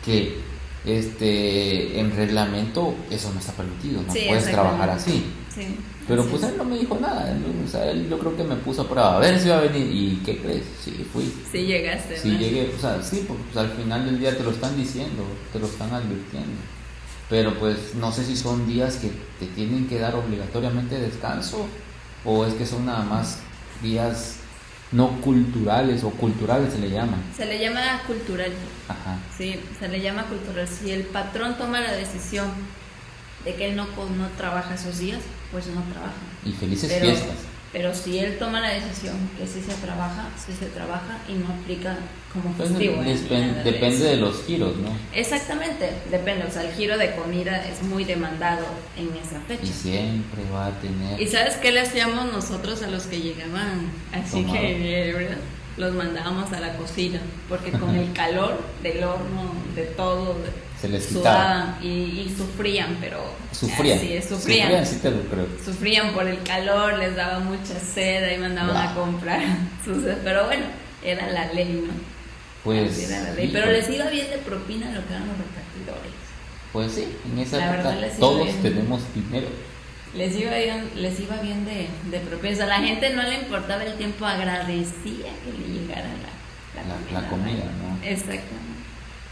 Que 0.06 0.40
este 0.88 2.00
en 2.00 2.16
reglamento 2.16 2.96
eso 3.12 3.32
no 3.34 3.40
está 3.40 3.52
permitido, 3.54 4.02
no 4.02 4.14
puedes 4.14 4.50
trabajar 4.50 4.90
así. 4.90 5.26
Pero 6.08 6.26
pues 6.26 6.44
él 6.44 6.56
no 6.58 6.64
me 6.64 6.78
dijo 6.78 6.98
nada, 7.02 7.38
o 7.66 7.68
sea, 7.68 7.92
él 7.92 8.08
yo 8.10 8.18
creo 8.18 8.38
que 8.38 8.44
me 8.44 8.56
puso 8.56 8.84
a 8.84 8.88
prueba, 8.88 9.18
a 9.18 9.20
ver 9.20 9.38
si 9.40 9.50
va 9.50 9.58
a 9.58 9.62
venir. 9.62 9.88
¿Y 9.94 10.22
qué 10.26 10.38
crees? 10.38 10.64
Sí, 10.82 11.06
fui. 11.12 11.34
Sí 11.52 11.66
llegaste. 11.66 12.18
Sí 12.18 12.38
llegué, 12.38 12.74
o 12.74 12.80
sea, 12.80 13.02
sí, 13.04 13.26
porque 13.28 13.44
pues, 13.52 13.58
al 13.58 13.72
final 13.72 14.06
del 14.06 14.20
día 14.20 14.38
te 14.38 14.44
lo 14.44 14.52
están 14.52 14.78
diciendo, 14.78 15.24
te 15.52 15.60
lo 15.60 15.66
están 15.66 15.94
advirtiendo. 15.94 16.62
Pero 17.30 17.56
pues 17.60 17.96
no 17.96 18.12
sé 18.12 18.24
si 18.24 18.38
son 18.38 18.66
días 18.68 18.98
que 18.98 19.12
te 19.40 19.48
tienen 19.48 19.88
que 19.88 20.00
dar 20.00 20.16
obligatoriamente 20.16 20.98
descanso 20.98 21.68
o 22.24 22.46
es 22.46 22.54
que 22.54 22.66
son 22.66 22.86
nada 22.86 23.04
más 23.04 23.40
días 23.82 24.37
no 24.92 25.20
culturales 25.22 26.04
o 26.04 26.12
culturales 26.12 26.74
se 26.74 26.80
le 26.80 26.90
llama. 26.90 27.18
Se 27.36 27.46
le 27.46 27.60
llama 27.60 27.82
cultural. 28.08 28.52
Ajá. 28.88 29.18
Sí, 29.38 29.60
se 29.80 29.88
le 29.88 30.02
llama 30.02 30.24
cultural. 30.26 30.68
Si 30.68 30.92
el 30.92 31.04
patrón 31.04 31.58
toma 31.58 31.82
la 31.82 31.94
decisión 31.94 32.48
de 33.44 33.56
que 33.56 33.70
él 33.70 33.76
no, 33.76 33.86
no 33.86 34.28
trabaja 34.38 34.76
esos 34.76 35.00
días, 35.00 35.20
pues 35.52 35.68
no 35.68 35.82
trabaja. 35.84 36.14
Y 36.46 36.52
felices 36.54 36.92
fiestas. 37.02 37.36
Pero 37.74 37.94
si 37.94 38.18
él 38.20 38.38
toma 38.38 38.62
la 38.62 38.70
decisión 38.70 39.16
que 39.38 39.46
sí 39.46 39.62
se 39.62 39.74
trabaja, 39.76 40.30
sí 40.38 40.54
se 40.58 40.68
trabaja 40.68 41.20
y 41.28 41.34
no 41.34 41.48
aplica 41.48 41.98
como 42.32 42.54
festivo. 42.56 43.02
depende 43.04 44.06
de, 44.06 44.18
los 44.18 44.46
giros, 44.46 44.78
¿no? 44.78 44.90
Exactamente, 45.14 45.92
depende. 46.10 46.46
O 46.46 46.52
sea, 46.52 46.64
el 46.64 46.74
giro 46.74 46.98
de 46.98 47.14
comida 47.16 47.66
es 47.68 47.84
muy 47.84 48.06
demandado 48.06 48.66
en 48.98 49.10
esa 49.18 49.42
fecha. 49.42 49.64
Y 49.64 49.68
siempre 49.68 50.44
va 50.54 50.68
a 50.68 50.80
tener. 50.80 51.22
¿Y 51.22 51.28
sabes 51.28 51.56
qué 51.56 51.72
le 51.72 51.82
hacíamos 51.82 52.32
nosotros 52.32 52.82
a 52.84 52.88
los 52.88 53.04
que 53.04 53.20
llegaban? 53.20 53.92
Así 54.14 54.46
que, 54.46 55.14
¿verdad? 55.14 55.38
Los 55.76 55.94
mandábamos 55.94 56.52
a 56.54 56.60
la 56.60 56.76
cocina, 56.78 57.20
porque 57.50 57.72
con 57.72 57.96
el 57.96 58.12
calor 58.14 58.60
del 58.82 59.04
horno, 59.04 59.54
de 59.76 59.84
todo, 59.84 60.38
se 60.80 60.90
les 60.90 61.06
sudaban 61.06 61.78
y, 61.84 62.32
sufrían, 62.38 62.98
pero 63.02 63.20
sufrían, 63.52 64.00
sí, 64.00 64.20
sufrían, 64.22 64.86
sí 64.86 65.00
te 65.02 65.10
lo 65.10 65.22
creo. 65.22 65.48
sufrían 65.64 66.14
por 66.14 66.28
el 66.28 66.42
calor, 66.44 67.00
les 67.00 67.16
daba 67.16 67.40
mucha 67.40 67.80
sed 67.80 68.36
y 68.36 68.38
mandaban 68.38 68.78
a 68.78 68.94
comprar 68.94 69.42
sus, 69.86 70.04
pero 70.24 70.46
bueno, 70.46 70.66
era 71.04 71.28
la 71.32 71.52
ley, 71.54 71.84
¿no? 71.88 71.94
Pues 72.64 73.10
era 73.10 73.24
la 73.24 73.34
ley. 73.34 73.50
pero 73.52 73.72
les 73.72 73.90
iba 73.90 74.06
bien 74.10 74.30
de 74.30 74.38
propina 74.38 74.92
lo 74.92 75.06
que 75.08 75.14
eran 75.14 75.28
los 75.28 75.38
repartidores. 75.38 76.14
Pues 76.74 76.92
sí, 76.92 77.08
en 77.32 77.40
esa 77.40 77.74
época 77.74 77.96
todos 78.20 78.50
tenemos 78.62 79.02
dinero. 79.16 79.48
Les 80.14 80.36
iba 80.36 80.56
bien, 80.56 80.90
les 80.96 81.20
iba 81.20 81.38
bien 81.38 81.66
de, 81.66 81.88
de 82.12 82.20
propina. 82.20 82.64
a 82.64 82.68
la 82.68 82.80
gente 82.80 83.10
no 83.16 83.24
le 83.24 83.36
importaba 83.36 83.84
el 83.84 83.94
tiempo, 83.98 84.26
agradecía 84.26 85.32
que 85.44 85.52
le 85.60 85.80
llegara 85.80 86.08
la, 86.08 86.84
la, 86.84 86.96
comida, 86.96 87.22
la 87.22 87.30
comida 87.30 87.64
¿no? 87.82 88.04
Exactamente. 88.04 88.57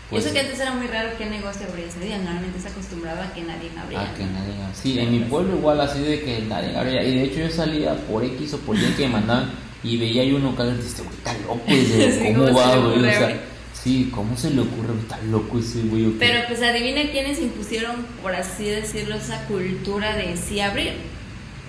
Pues, 0.09 0.23
eso 0.23 0.33
que 0.33 0.39
antes 0.39 0.59
era 0.59 0.71
muy 0.71 0.85
raro 0.85 1.09
qué 1.17 1.25
negocio 1.25 1.65
abría 1.67 1.87
ese 1.87 1.99
día. 1.99 2.17
Normalmente 2.19 2.59
se 2.59 2.67
acostumbraba 2.67 3.23
a 3.23 3.33
que 3.33 3.41
nadie 3.41 3.71
abría. 3.77 4.01
Ah, 4.01 4.13
que 4.15 4.23
nadie 4.23 4.53
Sí, 4.73 4.99
en 4.99 5.11
mi 5.11 5.19
pueblo 5.21 5.55
igual 5.55 5.81
así 5.81 5.99
de 5.99 6.21
que 6.21 6.41
nadie 6.41 6.77
abría. 6.77 7.03
Y 7.03 7.17
de 7.17 7.23
hecho 7.23 7.39
yo 7.39 7.49
salía 7.49 7.95
por 7.95 8.23
X 8.23 8.53
o 8.53 8.59
por 8.59 8.77
Y 8.77 8.85
que 8.95 9.07
me 9.07 9.13
mandaban 9.13 9.51
y 9.83 9.97
veía 9.97 10.23
yo 10.23 10.37
uno 10.37 10.55
que 10.55 10.63
dice, 10.63 11.01
güey, 11.01 11.15
está 11.15 11.33
loco 11.39 11.61
ese, 11.67 12.33
¿cómo, 12.35 12.53
va, 12.53 12.75
güey? 12.77 12.99
O 12.99 13.01
sea, 13.01 13.39
sí, 13.73 14.11
¿cómo 14.13 14.37
se 14.37 14.51
le 14.51 14.61
ocurre? 14.61 14.93
Está 14.99 15.17
loco 15.23 15.57
ese 15.57 15.81
güey. 15.81 16.11
Pero 16.19 16.47
pues 16.47 16.61
adivina 16.61 17.01
quiénes 17.11 17.39
impusieron, 17.39 18.05
por 18.21 18.35
así 18.35 18.65
decirlo, 18.65 19.15
esa 19.15 19.43
cultura 19.45 20.15
de 20.15 20.37
sí 20.37 20.59
abrir. 20.59 20.93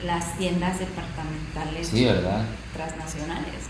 Las 0.05 0.37
tiendas 0.37 0.79
departamentales. 0.79 1.89
Sí, 1.89 2.05
¿verdad? 2.05 2.45
Transnacionales. 2.75 3.65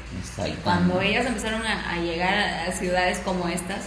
Y 0.44 0.56
cuando 0.62 1.00
ellas 1.00 1.24
empezaron 1.24 1.62
a, 1.64 1.92
a 1.92 2.00
llegar 2.00 2.68
a 2.68 2.72
ciudades 2.72 3.20
como 3.24 3.46
estas, 3.46 3.84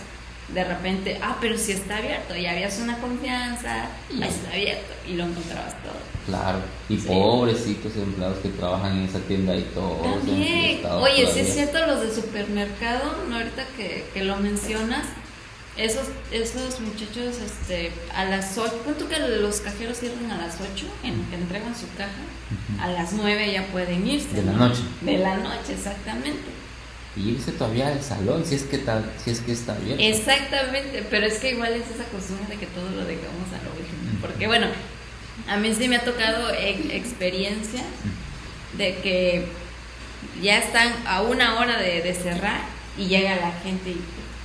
de 0.53 0.63
repente, 0.63 1.19
ah, 1.21 1.37
pero 1.39 1.57
si 1.57 1.73
está 1.73 1.97
abierto, 1.97 2.35
y 2.35 2.45
habías 2.45 2.79
una 2.79 2.97
confianza, 2.97 3.87
y 4.11 4.23
está 4.23 4.51
abierto, 4.51 4.93
y 5.07 5.13
lo 5.13 5.25
encontrabas 5.25 5.75
todo. 5.83 5.99
Claro, 6.25 6.59
y 6.87 6.97
pobrecitos 6.97 7.95
empleados 7.95 8.37
que 8.39 8.49
trabajan 8.49 8.97
en 8.97 9.05
esa 9.05 9.19
tienda 9.19 9.55
y 9.55 9.63
todo. 9.73 9.97
También, 9.97 10.85
oye, 10.85 11.27
si 11.31 11.39
es 11.39 11.53
cierto, 11.53 11.85
los 11.85 12.01
de 12.01 12.13
supermercado, 12.13 13.25
¿no? 13.29 13.37
ahorita 13.37 13.65
que, 13.77 14.05
que 14.13 14.23
lo 14.23 14.37
mencionas, 14.37 15.05
esos, 15.77 16.07
esos 16.31 16.81
muchachos, 16.81 17.37
este, 17.43 17.91
a 18.13 18.25
las 18.25 18.57
8, 18.57 18.81
punto 18.83 19.07
que 19.07 19.17
los 19.19 19.61
cajeros 19.61 19.97
cierran 19.97 20.29
a 20.31 20.37
las 20.37 20.55
8, 20.55 20.85
en 21.03 21.23
que 21.25 21.35
entregan 21.35 21.75
su 21.75 21.87
caja, 21.95 22.83
a 22.83 22.89
las 22.89 23.13
9 23.13 23.53
ya 23.53 23.65
pueden 23.67 24.05
irse. 24.05 24.29
De 24.33 24.43
la 24.43 24.53
noche. 24.53 24.81
De 25.01 25.17
la 25.17 25.37
noche, 25.37 25.73
exactamente 25.73 26.59
y 27.15 27.29
irse 27.29 27.51
todavía 27.51 27.87
al 27.87 28.01
salón 28.01 28.45
si 28.45 28.55
es 28.55 28.63
que 28.63 28.77
está, 28.77 29.03
si 29.23 29.31
es 29.31 29.39
que 29.41 29.51
está 29.51 29.75
bien. 29.75 29.99
Exactamente, 29.99 31.05
pero 31.09 31.25
es 31.25 31.39
que 31.39 31.51
igual 31.51 31.73
es 31.73 31.89
esa 31.89 32.05
costumbre 32.05 32.47
de 32.47 32.57
que 32.57 32.67
todo 32.67 32.89
lo 32.91 33.05
dejamos 33.05 33.47
a 33.49 33.63
lo 33.63 33.71
último. 33.71 34.19
Porque 34.21 34.47
bueno, 34.47 34.67
a 35.47 35.57
mí 35.57 35.73
sí 35.73 35.87
me 35.87 35.97
ha 35.97 36.03
tocado 36.03 36.51
experiencia 36.53 37.81
de 38.77 38.95
que 38.97 39.47
ya 40.41 40.59
están 40.59 40.93
a 41.07 41.21
una 41.21 41.59
hora 41.59 41.79
de, 41.79 42.13
cerrar 42.13 42.61
y 42.97 43.07
llega 43.07 43.35
la 43.37 43.51
gente 43.63 43.95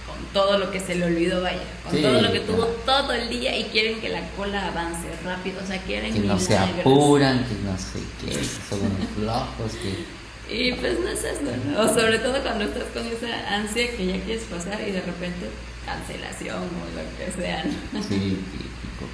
con 0.07 0.17
todo 0.33 0.59
lo 0.59 0.71
que 0.71 0.81
se 0.81 0.95
le 0.95 1.07
olvidó, 1.07 1.43
vaya, 1.43 1.63
con 1.85 2.01
todo 2.01 2.21
lo 2.21 2.33
que 2.33 2.41
tuvo 2.41 2.65
todo 2.87 3.13
el 3.13 3.29
día 3.29 3.57
y 3.57 3.65
quieren 3.65 4.01
que 4.01 4.09
la 4.09 4.27
cola 4.31 4.69
avance 4.69 5.09
rápido, 5.25 5.61
o 5.63 5.67
sea, 5.67 5.79
quieren 5.83 6.13
que 6.13 6.21
no 6.21 6.39
se 6.39 6.57
apuran, 6.57 7.45
que 7.45 7.55
no 7.65 7.77
sé 7.77 8.01
qué, 8.21 8.45
son 8.69 8.81
unos 8.81 9.09
flojos, 9.17 9.73
que 9.73 10.24
y 10.49 10.73
pues 10.73 11.01
no 11.01 11.09
es 11.09 11.25
eso, 11.25 11.41
O 11.79 11.89
sobre 11.89 12.19
todo 12.19 12.41
cuando 12.43 12.65
estás 12.65 12.85
con 12.93 13.07
esa 13.07 13.55
ansia 13.55 13.97
que 13.97 14.07
ya 14.07 14.21
quieres 14.25 14.45
pasar 14.45 14.81
y 14.87 14.93
de 14.93 15.01
repente 15.01 15.51
cancelación 15.85 16.59
o 16.59 16.85
lo 16.95 17.17
que 17.19 17.43
sea. 17.43 17.63
Sí, 17.63 18.39
típico. 18.53 19.07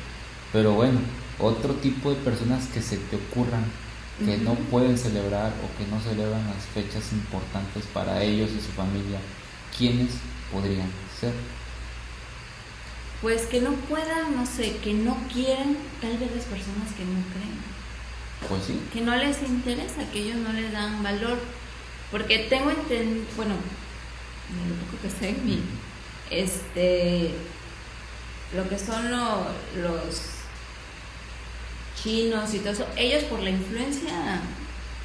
Pero 0.53 0.72
bueno, 0.72 1.01
otro 1.39 1.74
tipo 1.74 2.11
de 2.11 2.16
personas 2.16 2.66
que 2.66 2.83
se 2.83 2.97
te 2.97 3.16
ocurran 3.16 3.64
que 4.24 4.37
no 4.37 4.55
pueden 4.55 4.99
celebrar 4.99 5.53
o 5.64 5.78
que 5.78 5.91
no 5.91 6.01
celebran 6.01 6.47
las 6.47 6.66
fechas 6.74 7.11
importantes 7.12 7.85
para 7.95 8.22
ellos 8.22 8.51
y 8.51 8.61
su 8.61 8.72
familia, 8.72 9.18
¿quiénes 9.76 10.11
podrían 10.53 10.91
ser? 11.18 11.33
Pues 13.22 13.43
que 13.47 13.61
no 13.61 13.72
puedan, 13.72 14.37
no 14.37 14.45
sé, 14.45 14.76
que 14.83 14.93
no 14.93 15.16
quieran, 15.33 15.76
tal 16.01 16.18
vez 16.18 16.35
las 16.35 16.45
personas 16.45 16.93
que 16.97 17.05
no 17.05 17.22
creen. 17.33 17.70
Pues 18.49 18.64
sí. 18.66 18.80
Que 18.93 19.01
no 19.01 19.14
les 19.16 19.43
interesa, 19.43 20.03
que 20.12 20.20
ellos 20.20 20.36
no 20.36 20.53
les 20.53 20.72
dan 20.72 21.03
valor. 21.03 21.38
Porque 22.11 22.38
tengo 22.51 22.70
entendido, 22.70 23.24
bueno, 23.36 23.55
lo 23.55 24.74
poco 24.86 25.03
que 25.03 25.11
sé, 25.11 25.32
mi, 25.45 25.61
este, 26.30 27.30
lo 28.55 28.68
que 28.68 28.78
son 28.78 29.11
los 29.11 30.22
chinos 32.03 32.53
y 32.55 32.59
todo 32.59 32.72
eso, 32.72 32.86
ellos 32.97 33.24
por 33.24 33.41
la 33.41 33.51
influencia 33.51 34.41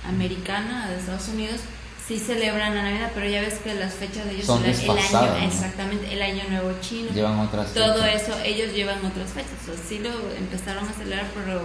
americana 0.08 0.90
de 0.90 0.98
Estados 0.98 1.28
Unidos 1.30 1.62
sí 2.08 2.20
celebran 2.20 2.76
la 2.76 2.84
Navidad, 2.84 3.12
pero 3.14 3.28
ya 3.28 3.42
ves 3.42 3.56
que 3.56 3.74
las 3.74 3.94
fechas 3.94 4.26
de 4.26 4.34
ellos 4.34 4.46
son 4.46 4.64
el, 4.64 4.76
año, 4.76 5.48
exactamente, 5.48 6.14
el 6.14 6.22
año 6.22 6.44
nuevo 6.50 6.72
chino. 6.80 7.12
Llevan 7.12 7.40
otras 7.40 7.74
Todo 7.74 8.06
eso, 8.06 8.38
ellos 8.44 8.74
llevan 8.74 9.04
otras 9.04 9.32
fechas. 9.32 9.58
O 9.68 9.88
sí 9.88 10.00
lo 10.00 10.10
empezaron 10.38 10.88
a 10.88 10.94
celebrar, 10.94 11.26
pero 11.34 11.62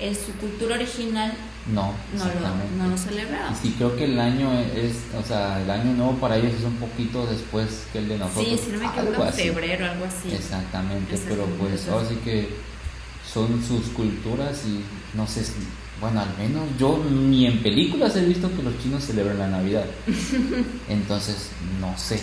en 0.00 0.14
su 0.14 0.32
cultura 0.34 0.76
original 0.76 1.32
no, 1.72 1.92
no 2.14 2.24
lo, 2.24 2.84
no 2.84 2.90
lo 2.90 2.96
celebraban. 2.96 3.54
Sí, 3.60 3.74
creo 3.76 3.94
que 3.96 4.04
el 4.04 4.18
año 4.18 4.50
es, 4.74 4.96
o 5.18 5.26
sea, 5.26 5.60
el 5.60 5.70
año 5.70 5.92
nuevo 5.92 6.14
para 6.14 6.36
ellos 6.36 6.54
es 6.54 6.64
un 6.64 6.76
poquito 6.76 7.26
después 7.26 7.86
que 7.92 7.98
el 7.98 8.08
de 8.08 8.18
nosotros. 8.18 8.46
Sí, 8.46 8.58
si 8.64 8.70
no 8.72 8.78
me 8.78 8.86
equivoco, 8.86 9.24
en 9.26 9.32
febrero, 9.32 9.84
algo 9.84 10.04
así. 10.06 10.32
Exactamente, 10.32 11.18
pero 11.28 11.44
pues 11.58 11.86
ahora 11.88 12.08
sí 12.08 12.16
que 12.24 12.48
son 13.30 13.62
sus 13.62 13.88
culturas 13.88 14.62
y 14.66 14.80
no 15.16 15.26
sé 15.26 15.44
si, 15.44 15.52
bueno, 16.00 16.20
al 16.20 16.34
menos 16.38 16.64
yo 16.78 17.04
ni 17.10 17.46
en 17.46 17.62
películas 17.62 18.16
he 18.16 18.24
visto 18.24 18.50
que 18.56 18.62
los 18.62 18.78
chinos 18.82 19.04
celebran 19.04 19.38
la 19.38 19.48
Navidad. 19.48 19.84
Entonces, 20.88 21.50
no 21.80 21.96
sé. 21.98 22.20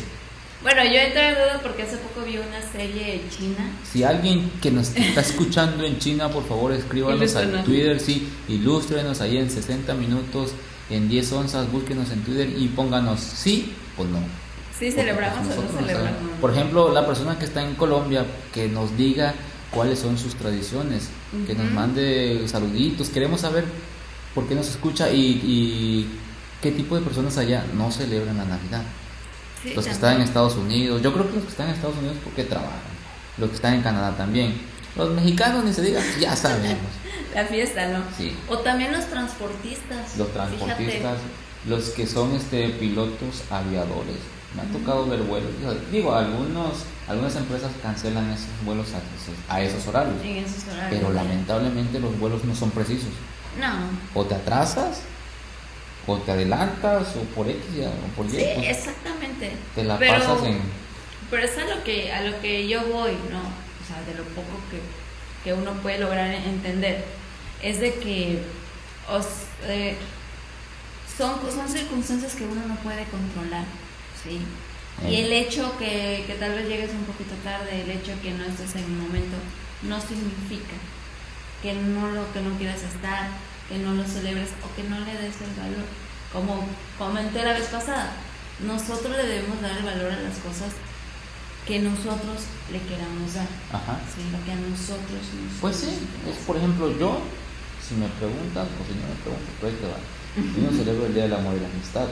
Bueno, 0.66 0.84
yo 0.84 0.98
entré 1.00 1.30
en 1.30 1.36
duda 1.36 1.60
porque 1.62 1.84
hace 1.84 1.98
poco 1.98 2.26
vi 2.26 2.40
una 2.40 2.60
serie 2.60 3.22
china. 3.30 3.70
Si 3.84 4.04
alguien 4.04 4.50
que 4.64 4.72
nos 4.72 4.96
está 4.96 5.22
escuchando 5.22 5.84
en 5.86 6.00
China, 6.00 6.30
por 6.30 6.44
favor 6.48 6.72
escríbanos 6.72 7.36
al 7.36 7.64
Twitter, 7.64 8.00
sí, 8.00 8.28
ilústrenos 8.48 9.22
ahí 9.22 9.38
en 9.38 9.52
60 9.52 9.94
minutos, 9.94 10.54
en 10.90 11.08
10 11.08 11.34
onzas, 11.34 11.72
búsquenos 11.72 12.10
en 12.10 12.24
Twitter 12.24 12.50
y 12.58 12.70
pónganos 12.70 13.20
sí 13.20 13.76
o 13.96 14.06
no. 14.06 14.18
Sí, 14.80 14.92
celebramos 14.92 15.56
o 15.56 15.62
no 15.62 15.80
celebramos. 15.80 16.20
Por 16.42 16.52
ejemplo, 16.52 16.92
la 16.92 17.06
persona 17.06 17.38
que 17.38 17.46
está 17.46 17.62
en 17.64 17.76
Colombia, 17.76 18.26
que 18.52 18.68
nos 18.68 18.98
diga 18.98 19.36
cuáles 19.70 20.00
son 20.00 20.18
sus 20.18 20.34
tradiciones, 20.34 21.10
que 21.46 21.54
nos 21.54 21.70
mande 21.74 22.42
saluditos, 22.48 23.10
queremos 23.10 23.42
saber 23.42 23.66
por 24.34 24.48
qué 24.48 24.56
nos 24.56 24.68
escucha 24.68 25.12
y, 25.12 25.20
y 25.44 26.08
qué 26.64 26.72
tipo 26.72 26.96
de 26.96 27.04
personas 27.04 27.38
allá 27.38 27.64
no 27.78 27.92
celebran 27.92 28.38
la 28.38 28.46
Navidad 28.46 28.82
los 29.74 29.86
que 29.86 29.92
están 29.92 30.16
en 30.16 30.22
Estados 30.22 30.56
Unidos, 30.56 31.02
yo 31.02 31.14
creo 31.14 31.28
que 31.28 31.36
los 31.36 31.44
que 31.44 31.52
están 31.52 31.70
en 31.70 31.76
Estados 31.76 31.98
Unidos 31.98 32.18
porque 32.24 32.44
trabajan, 32.44 32.80
los 33.38 33.50
que 33.50 33.56
están 33.56 33.74
en 33.74 33.82
Canadá 33.82 34.16
también. 34.16 34.76
Los 34.96 35.10
mexicanos 35.12 35.66
ni 35.66 35.74
se 35.74 35.82
digan, 35.82 36.04
ya 36.20 36.36
sabemos. 36.36 36.78
la 37.36 37.46
fiesta, 37.46 37.88
¿no? 37.90 38.00
Sí. 38.18 38.36
O 38.48 38.60
también 38.60 38.94
los 38.94 39.06
transportistas. 39.06 40.18
Los 40.18 40.32
transportistas, 40.32 41.18
los 41.68 41.90
que 41.90 42.08
son 42.08 42.34
este 42.34 42.70
pilotos 42.70 43.44
aviadores. 43.50 44.18
Me 44.56 44.62
ha 44.62 44.66
tocado 44.66 45.06
ver 45.08 45.22
vuelos. 45.24 45.52
Digo, 45.92 46.16
algunos, 46.16 46.86
algunas 47.10 47.36
empresas 47.36 47.72
cancelan 47.84 48.30
esos 48.32 48.48
vuelos 48.64 48.88
a 48.94 49.00
esos, 49.00 49.36
a 49.50 49.62
esos 49.62 49.86
horarios. 49.88 50.16
En 50.24 50.38
esos 50.38 50.64
horarios. 50.64 50.88
Pero 50.90 51.12
lamentablemente 51.12 52.00
los 52.00 52.18
vuelos 52.18 52.46
no 52.46 52.56
son 52.56 52.72
precisos. 52.72 53.10
No. 53.60 54.20
O 54.20 54.24
te 54.24 54.36
atrasas, 54.36 55.02
o 56.08 56.18
te 56.18 56.32
adelantas, 56.32 57.16
o 57.16 57.22
por 57.36 57.50
X 57.50 57.62
o 57.86 58.16
por 58.16 58.26
Y. 58.28 58.30
Sí, 58.32 58.46
pues, 58.56 58.68
exactamente. 58.78 59.52
te 59.74 59.84
la 59.84 59.98
pero, 59.98 60.14
pasas 60.14 60.44
en. 60.44 60.60
Pero 61.30 61.44
es 61.44 61.58
a 61.58 61.76
lo 61.76 61.84
que, 61.84 62.12
a 62.14 62.22
lo 62.22 62.40
que 62.42 62.68
yo 62.68 62.82
voy, 62.88 63.14
¿no? 63.32 63.40
O 63.42 63.88
sea, 63.88 64.02
de 64.08 64.14
lo 64.18 64.24
poco 64.36 64.60
que, 64.70 64.80
que 65.44 65.54
uno 65.54 65.74
puede 65.82 66.00
lograr 66.00 66.30
entender. 66.34 67.04
Es 67.62 67.80
de 67.80 67.96
que 67.96 68.40
os, 69.10 69.26
eh, 69.64 69.96
son, 71.18 71.40
son 71.52 71.68
circunstancias 71.68 72.36
que 72.36 72.44
uno 72.46 72.62
no 72.68 72.76
puede 72.78 73.06
controlar, 73.06 73.66
¿sí? 74.24 74.42
Y 75.10 75.16
Eh. 75.16 75.26
el 75.26 75.34
hecho 75.34 75.78
que, 75.78 76.24
que 76.28 76.36
tal 76.40 76.52
vez 76.54 76.68
llegues 76.70 76.92
un 76.92 77.04
poquito 77.06 77.34
tarde, 77.44 77.82
el 77.82 77.90
hecho 77.92 78.14
que 78.22 78.32
no 78.32 78.46
estés 78.46 78.76
en 78.76 78.86
un 78.86 79.02
momento, 79.02 79.36
no 79.84 80.00
significa 80.00 80.76
que 81.62 81.74
no 81.74 82.08
lo 82.12 82.32
que 82.32 82.42
no 82.42 82.58
quieras 82.58 82.82
estar, 82.84 83.28
que 83.70 83.78
no 83.80 83.94
lo 83.94 84.04
celebres 84.06 84.50
o 84.64 84.76
que 84.76 84.88
no 84.88 85.00
le 85.00 85.14
des 85.14 85.36
el 85.42 85.54
valor. 85.58 85.86
Como 86.32 86.68
comenté 86.98 87.44
la 87.44 87.54
vez 87.54 87.68
pasada, 87.68 88.14
nosotros 88.66 89.16
le 89.16 89.26
debemos 89.26 89.62
dar 89.62 89.78
el 89.78 89.84
valor 89.84 90.12
a 90.12 90.22
las 90.22 90.38
cosas 90.40 90.72
que 91.66 91.80
nosotros 91.80 92.46
le 92.72 92.80
queramos 92.82 93.34
dar, 93.34 93.48
Ajá. 93.74 94.00
¿sí? 94.06 94.22
lo 94.32 94.38
que 94.46 94.52
a 94.52 94.56
nosotros 94.56 95.18
nos 95.34 95.60
Pues 95.60 95.76
sí, 95.78 95.90
es, 96.30 96.38
por 96.46 96.58
ejemplo, 96.58 96.96
yo, 96.98 97.20
si 97.82 97.96
me 97.96 98.08
preguntan, 98.22 98.70
o 98.70 98.82
si 98.86 98.94
no 98.94 99.10
me 99.10 99.18
preguntan, 99.26 99.56
pues 99.60 99.74
ahí 99.74 99.80
te 99.82 99.88
va. 99.88 99.98
Yo 100.36 100.70
no 100.70 100.78
celebro 100.78 101.06
el 101.08 101.14
Día 101.14 101.24
del 101.24 101.34
Amor 101.34 101.56
y 101.56 101.62
la 101.62 101.68
Amistad. 101.68 102.08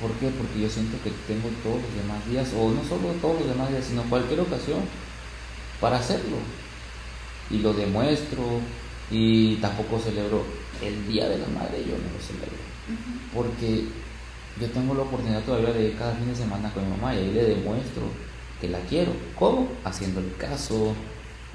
¿Por 0.00 0.12
qué? 0.20 0.28
Porque 0.28 0.60
yo 0.60 0.68
siento 0.68 1.02
que 1.02 1.10
tengo 1.26 1.48
todos 1.64 1.82
los 1.82 1.94
demás 1.96 2.20
días, 2.28 2.48
o 2.54 2.70
no 2.70 2.84
solo 2.84 3.10
todos 3.20 3.40
los 3.40 3.48
demás 3.48 3.70
días, 3.70 3.84
sino 3.86 4.02
cualquier 4.04 4.40
ocasión 4.40 4.80
para 5.80 5.98
hacerlo. 5.98 6.36
Y 7.50 7.58
lo 7.58 7.72
demuestro, 7.72 8.60
y 9.10 9.56
tampoco 9.56 9.98
celebro 9.98 10.44
el 10.82 11.06
Día 11.08 11.28
de 11.28 11.38
la 11.38 11.46
Madre, 11.48 11.84
yo 11.86 11.96
no 11.96 12.12
lo 12.12 12.20
celebro. 12.20 12.64
Porque 13.34 13.84
yo 14.60 14.70
tengo 14.70 14.94
la 14.94 15.02
oportunidad 15.02 15.42
todavía 15.42 15.72
de 15.72 15.88
ir 15.88 15.96
cada 15.96 16.14
fin 16.14 16.28
de 16.28 16.36
semana 16.36 16.72
con 16.72 16.84
mi 16.84 16.90
mamá 16.90 17.14
y 17.14 17.18
ahí 17.18 17.32
le 17.32 17.44
demuestro 17.44 18.04
que 18.60 18.68
la 18.68 18.78
quiero. 18.80 19.12
¿Cómo? 19.38 19.68
Haciéndole 19.84 20.32
caso, 20.32 20.94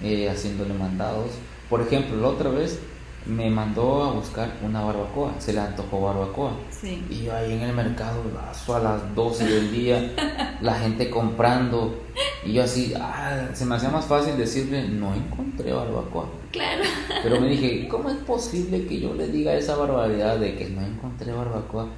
eh, 0.02 0.30
haciéndole 0.30 0.74
mandados. 0.74 1.32
Por 1.70 1.82
ejemplo, 1.82 2.18
la 2.18 2.28
otra 2.30 2.50
vez 2.50 2.80
me 3.26 3.50
mandó 3.50 4.04
a 4.04 4.14
buscar 4.14 4.58
una 4.64 4.82
barbacoa, 4.82 5.34
se 5.40 5.54
le 5.54 5.60
antojó 5.60 6.02
barbacoa. 6.02 6.54
Sí. 6.72 7.06
Y 7.10 7.24
yo 7.24 7.36
ahí 7.36 7.54
en 7.54 7.62
el 7.62 7.76
mercado, 7.76 8.24
a 8.36 8.80
las 8.80 9.16
12 9.16 9.46
del 9.46 9.72
día, 9.72 10.58
la 10.62 10.76
gente 10.76 11.10
comprando. 11.10 12.02
Y 12.46 12.54
yo 12.54 12.64
así, 12.64 12.94
ah, 13.00 13.50
se 13.54 13.66
me 13.66 13.76
hacía 13.76 13.90
más 13.90 14.06
fácil 14.06 14.38
decirle, 14.38 14.88
no 14.88 15.14
encontré 15.14 15.74
barbacoa. 15.74 16.28
Claro. 16.52 16.84
Pero 17.24 17.42
me 17.42 17.50
dije, 17.50 17.88
¿cómo 17.88 18.10
es 18.10 18.18
posible 18.18 18.86
que 18.88 19.00
yo 19.00 19.14
le 19.14 19.28
diga 19.28 19.54
esa 19.56 19.76
barbaridad 19.76 20.38
de 20.40 20.56
que 20.56 20.70
no 20.70 20.82
encontré 20.82 21.32
barbacoa 21.32 21.90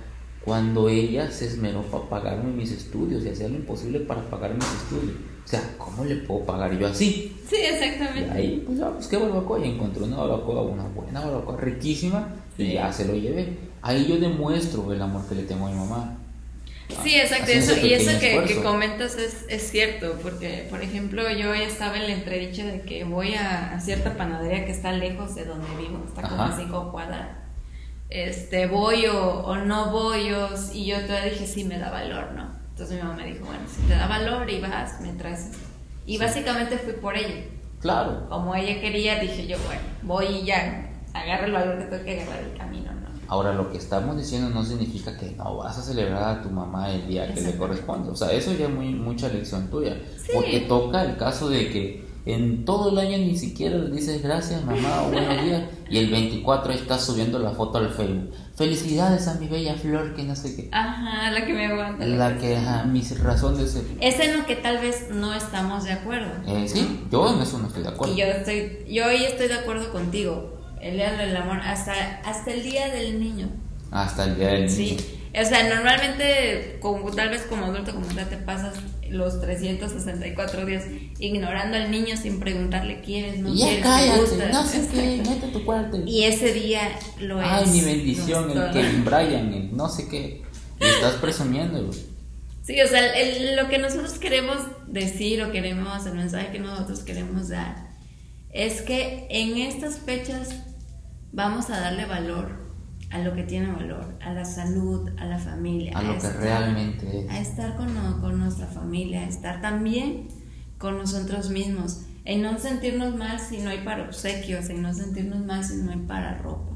cuando 0.44 0.90
ella 0.90 1.30
se 1.32 1.46
esmeró 1.46 1.84
para 1.84 2.04
pagarme 2.10 2.52
mis 2.52 2.72
estudios 2.72 3.24
y 3.24 3.30
hacía 3.30 3.48
lo 3.48 3.56
imposible 3.56 4.00
para 4.02 4.22
pagar 4.30 4.54
mis 4.54 4.66
estudios? 4.66 5.16
O 5.46 5.48
sea, 5.48 5.62
¿cómo 5.78 6.06
le 6.06 6.16
puedo 6.18 6.46
pagar 6.46 6.78
yo 6.78 6.88
así? 6.88 7.36
Sí, 7.50 7.56
Y 7.62 7.66
exactamente. 7.66 8.32
ahí, 8.32 8.64
pues 8.66 8.78
ya 8.80 8.90
busqué 8.90 9.18
barbacoa 9.18 9.60
y 9.60 9.70
encontré 9.72 10.04
una 10.04 10.18
barbacoa, 10.18 10.62
una 10.64 10.84
buena 10.88 11.20
barbacoa, 11.22 11.58
riquísima, 11.58 12.28
y 12.58 12.74
ya 12.74 12.92
se 12.94 13.06
lo 13.06 13.16
llevé. 13.16 13.58
Ahí 13.82 14.06
yo 14.08 14.18
demuestro 14.18 14.92
el 14.94 15.02
amor 15.02 15.28
que 15.28 15.36
le 15.36 15.44
tengo 15.44 15.68
a 15.68 15.72
mi 15.72 15.78
mamá. 15.78 16.18
Sí, 17.04 17.16
exacto. 17.16 17.52
Eso, 17.52 17.76
y 17.86 17.94
eso 17.94 18.20
que, 18.20 18.36
comentas 18.64 19.16
es, 19.16 19.46
es 19.50 19.70
cierto, 19.72 20.18
porque, 20.22 20.68
por 20.70 20.82
ejemplo, 20.82 21.30
yo 21.30 21.54
ya 21.56 21.64
estaba 21.64 21.98
en 21.98 22.04
la 22.08 22.14
entredicha 22.14 22.66
de 22.66 22.82
que 22.82 23.04
voy 23.04 23.34
a, 23.36 23.74
a 23.76 23.80
cierta 23.80 24.16
panadería 24.16 24.66
que 24.66 24.72
está 24.72 24.92
lejos 24.92 25.36
de 25.36 25.46
donde 25.46 25.68
vivo, 25.78 26.04
está 26.08 26.22
como 26.24 26.44
a 26.44 26.56
cinco 26.58 26.92
cuadras. 26.92 27.30
Este, 28.10 28.68
voy 28.68 29.06
o, 29.08 29.44
o 29.46 29.56
no 29.58 29.92
voy, 29.92 30.32
o- 30.34 30.50
y 30.74 30.86
yo 30.86 31.00
todavía 31.06 31.32
dije, 31.32 31.48
sí, 31.48 31.64
me 31.64 31.80
da 31.80 31.90
valor, 31.92 32.34
¿no? 32.34 32.52
Entonces 32.72 32.98
mi 32.98 33.04
mamá 33.04 33.16
me 33.24 33.26
dijo, 33.32 33.46
bueno, 33.46 33.62
si 33.74 33.82
te 33.84 33.94
da 33.96 34.08
valor 34.08 34.50
y 34.50 34.60
vas, 34.60 35.00
me 35.02 35.14
traes 35.14 35.46
esto. 35.52 35.58
Y 36.06 36.18
básicamente 36.18 36.78
fui 36.78 36.94
por 36.94 37.16
ella. 37.18 37.46
Claro, 37.80 38.28
Como 38.30 38.54
ella 38.54 38.80
quería, 38.82 39.20
dije 39.20 39.48
yo, 39.48 39.58
bueno, 39.66 39.82
voy 40.04 40.26
y 40.26 40.46
ya, 40.46 40.90
agarro 41.14 41.46
el 41.46 41.52
valor 41.54 41.78
que 41.80 41.86
tengo 41.86 42.04
que 42.04 42.22
agarrar 42.22 42.44
el 42.44 42.58
camino, 42.58 42.91
¿no? 42.91 42.91
Ahora, 43.32 43.54
lo 43.54 43.72
que 43.72 43.78
estamos 43.78 44.18
diciendo 44.18 44.50
no 44.50 44.62
significa 44.62 45.18
que 45.18 45.32
no 45.38 45.56
vas 45.56 45.78
a 45.78 45.82
celebrar 45.82 46.40
a 46.40 46.42
tu 46.42 46.50
mamá 46.50 46.92
el 46.92 47.08
día 47.08 47.34
que 47.34 47.40
le 47.40 47.56
corresponde. 47.56 48.10
O 48.10 48.16
sea, 48.18 48.30
eso 48.34 48.52
ya 48.52 48.66
es 48.66 48.74
muy, 48.74 48.90
mucha 48.90 49.30
lección 49.30 49.70
tuya. 49.70 49.96
Sí. 50.18 50.32
Porque 50.34 50.60
toca 50.68 51.02
el 51.06 51.16
caso 51.16 51.48
de 51.48 51.70
que 51.70 52.06
en 52.26 52.66
todo 52.66 52.90
el 52.90 52.98
año 52.98 53.18
ni 53.20 53.38
siquiera 53.38 53.78
le 53.78 53.90
dices 53.90 54.22
gracias 54.22 54.66
mamá 54.66 55.04
o 55.04 55.12
buenos 55.12 55.44
días 55.46 55.64
y 55.90 56.00
el 56.00 56.12
24 56.12 56.74
estás 56.74 57.06
subiendo 57.06 57.40
la 57.40 57.52
foto 57.52 57.78
al 57.78 57.92
Facebook. 57.92 58.32
Felicidades 58.58 59.26
a 59.30 59.36
mi 59.36 59.48
bella 59.48 59.76
flor 59.76 60.14
que 60.14 60.24
no 60.24 60.36
sé 60.36 60.54
qué. 60.54 60.68
Ajá, 60.74 61.32
la 61.32 61.46
que 61.46 61.54
me 61.54 61.68
aguanta. 61.68 62.06
La 62.06 62.38
que, 62.38 62.58
ajá, 62.58 62.84
mis 62.84 63.18
razones. 63.18 63.82
Es 64.02 64.20
en 64.20 64.40
lo 64.40 64.46
que 64.46 64.58
tal 64.58 64.80
vez 64.80 65.08
no 65.10 65.34
estamos 65.34 65.86
de 65.86 65.94
acuerdo. 65.94 66.34
Eh, 66.46 66.68
sí, 66.68 67.06
yo 67.10 67.34
en 67.34 67.42
eso 67.42 67.60
no 67.60 67.68
estoy 67.68 67.84
de 67.84 67.90
acuerdo. 67.90 68.14
Y 68.14 68.18
yo 68.18 68.26
estoy, 68.26 68.84
yo 68.90 69.06
hoy 69.06 69.24
estoy 69.24 69.48
de 69.48 69.54
acuerdo 69.54 69.90
contigo. 69.94 70.60
El 70.82 70.96
día 70.96 71.14
del 71.14 71.36
amor, 71.38 71.60
hasta, 71.64 71.94
hasta 72.26 72.52
el 72.52 72.64
día 72.64 72.90
del 72.90 73.20
niño. 73.20 73.50
Hasta 73.92 74.26
el 74.26 74.38
día 74.38 74.48
del 74.50 74.62
niño. 74.66 74.76
Sí. 74.76 74.98
O 75.40 75.46
sea, 75.46 75.74
normalmente, 75.74 76.78
como, 76.82 77.10
tal 77.12 77.30
vez 77.30 77.44
como 77.44 77.66
adulto, 77.66 77.94
como 77.94 78.06
tal, 78.08 78.28
te 78.28 78.38
pasas 78.38 78.76
los 79.10 79.40
364 79.42 80.66
días 80.66 80.84
ignorando 81.20 81.78
al 81.78 81.92
niño 81.92 82.16
sin 82.18 82.40
preguntarle 82.40 83.02
quieres, 83.02 83.40
no 83.40 83.54
Y 83.54 83.58
ya 83.58 83.66
quieres, 83.66 83.82
te 83.82 83.88
cállate, 83.90 84.20
gusta. 84.22 84.50
no 84.50 84.66
sé 84.66 84.88
qué, 84.94 85.24
mete 85.30 85.48
tu 85.48 85.64
cuarto. 85.66 85.98
Y 86.06 86.24
ese 86.24 86.54
día 86.54 86.82
lo 87.20 87.42
es. 87.42 87.48
Ay, 87.50 87.68
mi 87.68 87.82
bendición, 87.82 88.50
es 88.52 88.58
el. 88.58 88.72
Kevin 88.72 89.06
Bryan, 89.06 89.54
el 89.54 89.76
no 89.76 89.88
sé 89.90 90.08
qué. 90.08 90.42
Y 90.80 90.84
estás 90.84 91.16
presumiendo. 91.16 91.90
Sí, 92.64 92.80
o 92.82 92.88
sea, 92.88 93.14
el- 93.14 93.56
lo 93.56 93.68
que 93.70 93.78
nosotros 93.78 94.14
queremos 94.20 94.58
decir 94.88 95.44
o 95.44 95.52
queremos, 95.52 96.06
el 96.06 96.14
mensaje 96.16 96.52
que 96.52 96.60
nosotros 96.60 97.00
queremos 97.00 97.50
dar, 97.50 97.90
es 98.52 98.82
que 98.82 99.28
en 99.30 99.58
estas 99.58 100.00
fechas 100.00 100.50
vamos 101.32 101.70
a 101.70 101.80
darle 101.80 102.06
valor 102.06 102.60
a 103.10 103.20
lo 103.20 103.34
que 103.36 103.44
tiene 103.44 103.72
valor, 103.72 104.18
a 104.22 104.32
la 104.34 104.46
salud, 104.46 105.10
a 105.18 105.26
la 105.26 105.38
familia, 105.38 105.92
A 105.98 106.02
lo 106.04 106.12
que 106.14 106.18
estar- 106.28 106.38
realmente 106.40 107.26
es. 107.26 107.30
a 107.30 107.40
estar 107.40 107.76
con, 107.76 107.90
con 108.22 108.40
nuestra 108.40 108.68
familia, 108.68 109.22
a 109.22 109.28
estar 109.28 109.62
también 109.62 110.28
con 110.78 110.98
nosotros 110.98 111.50
mismos, 111.50 112.02
en 112.24 112.42
no 112.42 112.58
sentirnos 112.58 113.16
mal 113.16 113.40
si 113.40 113.58
no 113.58 113.70
hay 113.70 113.84
para 113.84 114.04
obsequios, 114.04 114.70
en 114.70 114.82
no 114.82 114.94
sentirnos 114.94 115.46
mal 115.46 115.64
si 115.64 115.76
no 115.78 115.92
hay 115.92 115.98
para 116.00 116.38
ropa, 116.38 116.72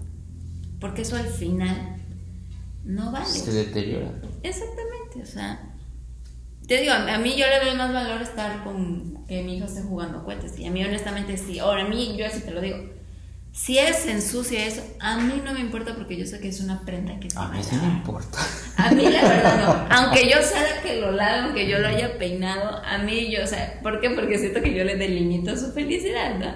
porque 0.80 1.04
eso 1.04 1.16
al 1.16 1.28
final 1.28 1.98
no 2.84 3.12
vale. 3.12 3.26
Se 3.26 3.52
deteriora. 3.52 4.12
Exactamente, 4.44 5.22
o 5.24 5.26
sea, 5.26 5.72
te 6.68 6.82
digo, 6.82 6.94
a 6.94 7.14
a 7.16 7.18
mí 7.20 7.36
yo 7.38 7.46
le 7.48 7.66
doy 7.66 7.78
más 7.78 7.94
valor 7.94 8.22
estar 8.22 8.64
con 8.64 9.26
que 9.28 9.42
mi 9.44 9.58
hijo 9.58 9.66
esté 9.68 9.82
jugando 9.84 10.24
cohetes. 10.24 10.60
Y 10.60 10.66
a 10.66 10.72
mí, 10.72 10.84
honestamente, 10.84 11.38
sí. 11.38 11.60
Ahora, 11.60 11.86
a 11.86 11.88
mí, 11.88 12.16
yo 12.18 12.26
así 12.26 12.42
te 12.42 12.52
lo 12.52 12.60
digo. 12.62 12.78
Si 13.56 13.78
él 13.78 13.94
se 13.94 14.12
ensucia 14.12 14.66
eso, 14.68 14.82
a 15.00 15.18
mí 15.18 15.42
no 15.44 15.54
me 15.54 15.62
importa 15.62 15.96
porque 15.96 16.18
yo 16.18 16.26
sé 16.26 16.42
que 16.42 16.50
es 16.50 16.60
una 16.60 16.82
prenda 16.82 17.18
que 17.22 17.30
se 17.30 17.40
A 17.40 17.48
mí 17.48 17.64
sí 17.64 17.78
me 17.78 17.88
importa. 17.88 18.38
A 18.76 18.92
mí 18.92 19.04
la 19.04 19.22
verdad 19.22 19.66
no. 19.66 19.88
Aunque 19.96 20.30
yo 20.30 20.42
sea 20.44 20.82
que 20.84 21.00
lo 21.00 21.12
lave, 21.14 21.40
aunque 21.46 21.66
yo 21.70 21.80
lo 21.80 21.88
haya 21.88 22.18
peinado, 22.18 22.84
a 22.84 22.98
mí 22.98 23.32
yo, 23.32 23.46
o 23.46 23.48
sea, 23.48 23.80
¿por 23.82 24.02
qué? 24.02 24.10
Porque 24.10 24.38
siento 24.38 24.62
que 24.62 24.74
yo 24.76 24.84
le 24.84 24.98
delimito 24.98 25.56
su 25.56 25.72
felicidad, 25.72 26.38
¿no? 26.38 26.48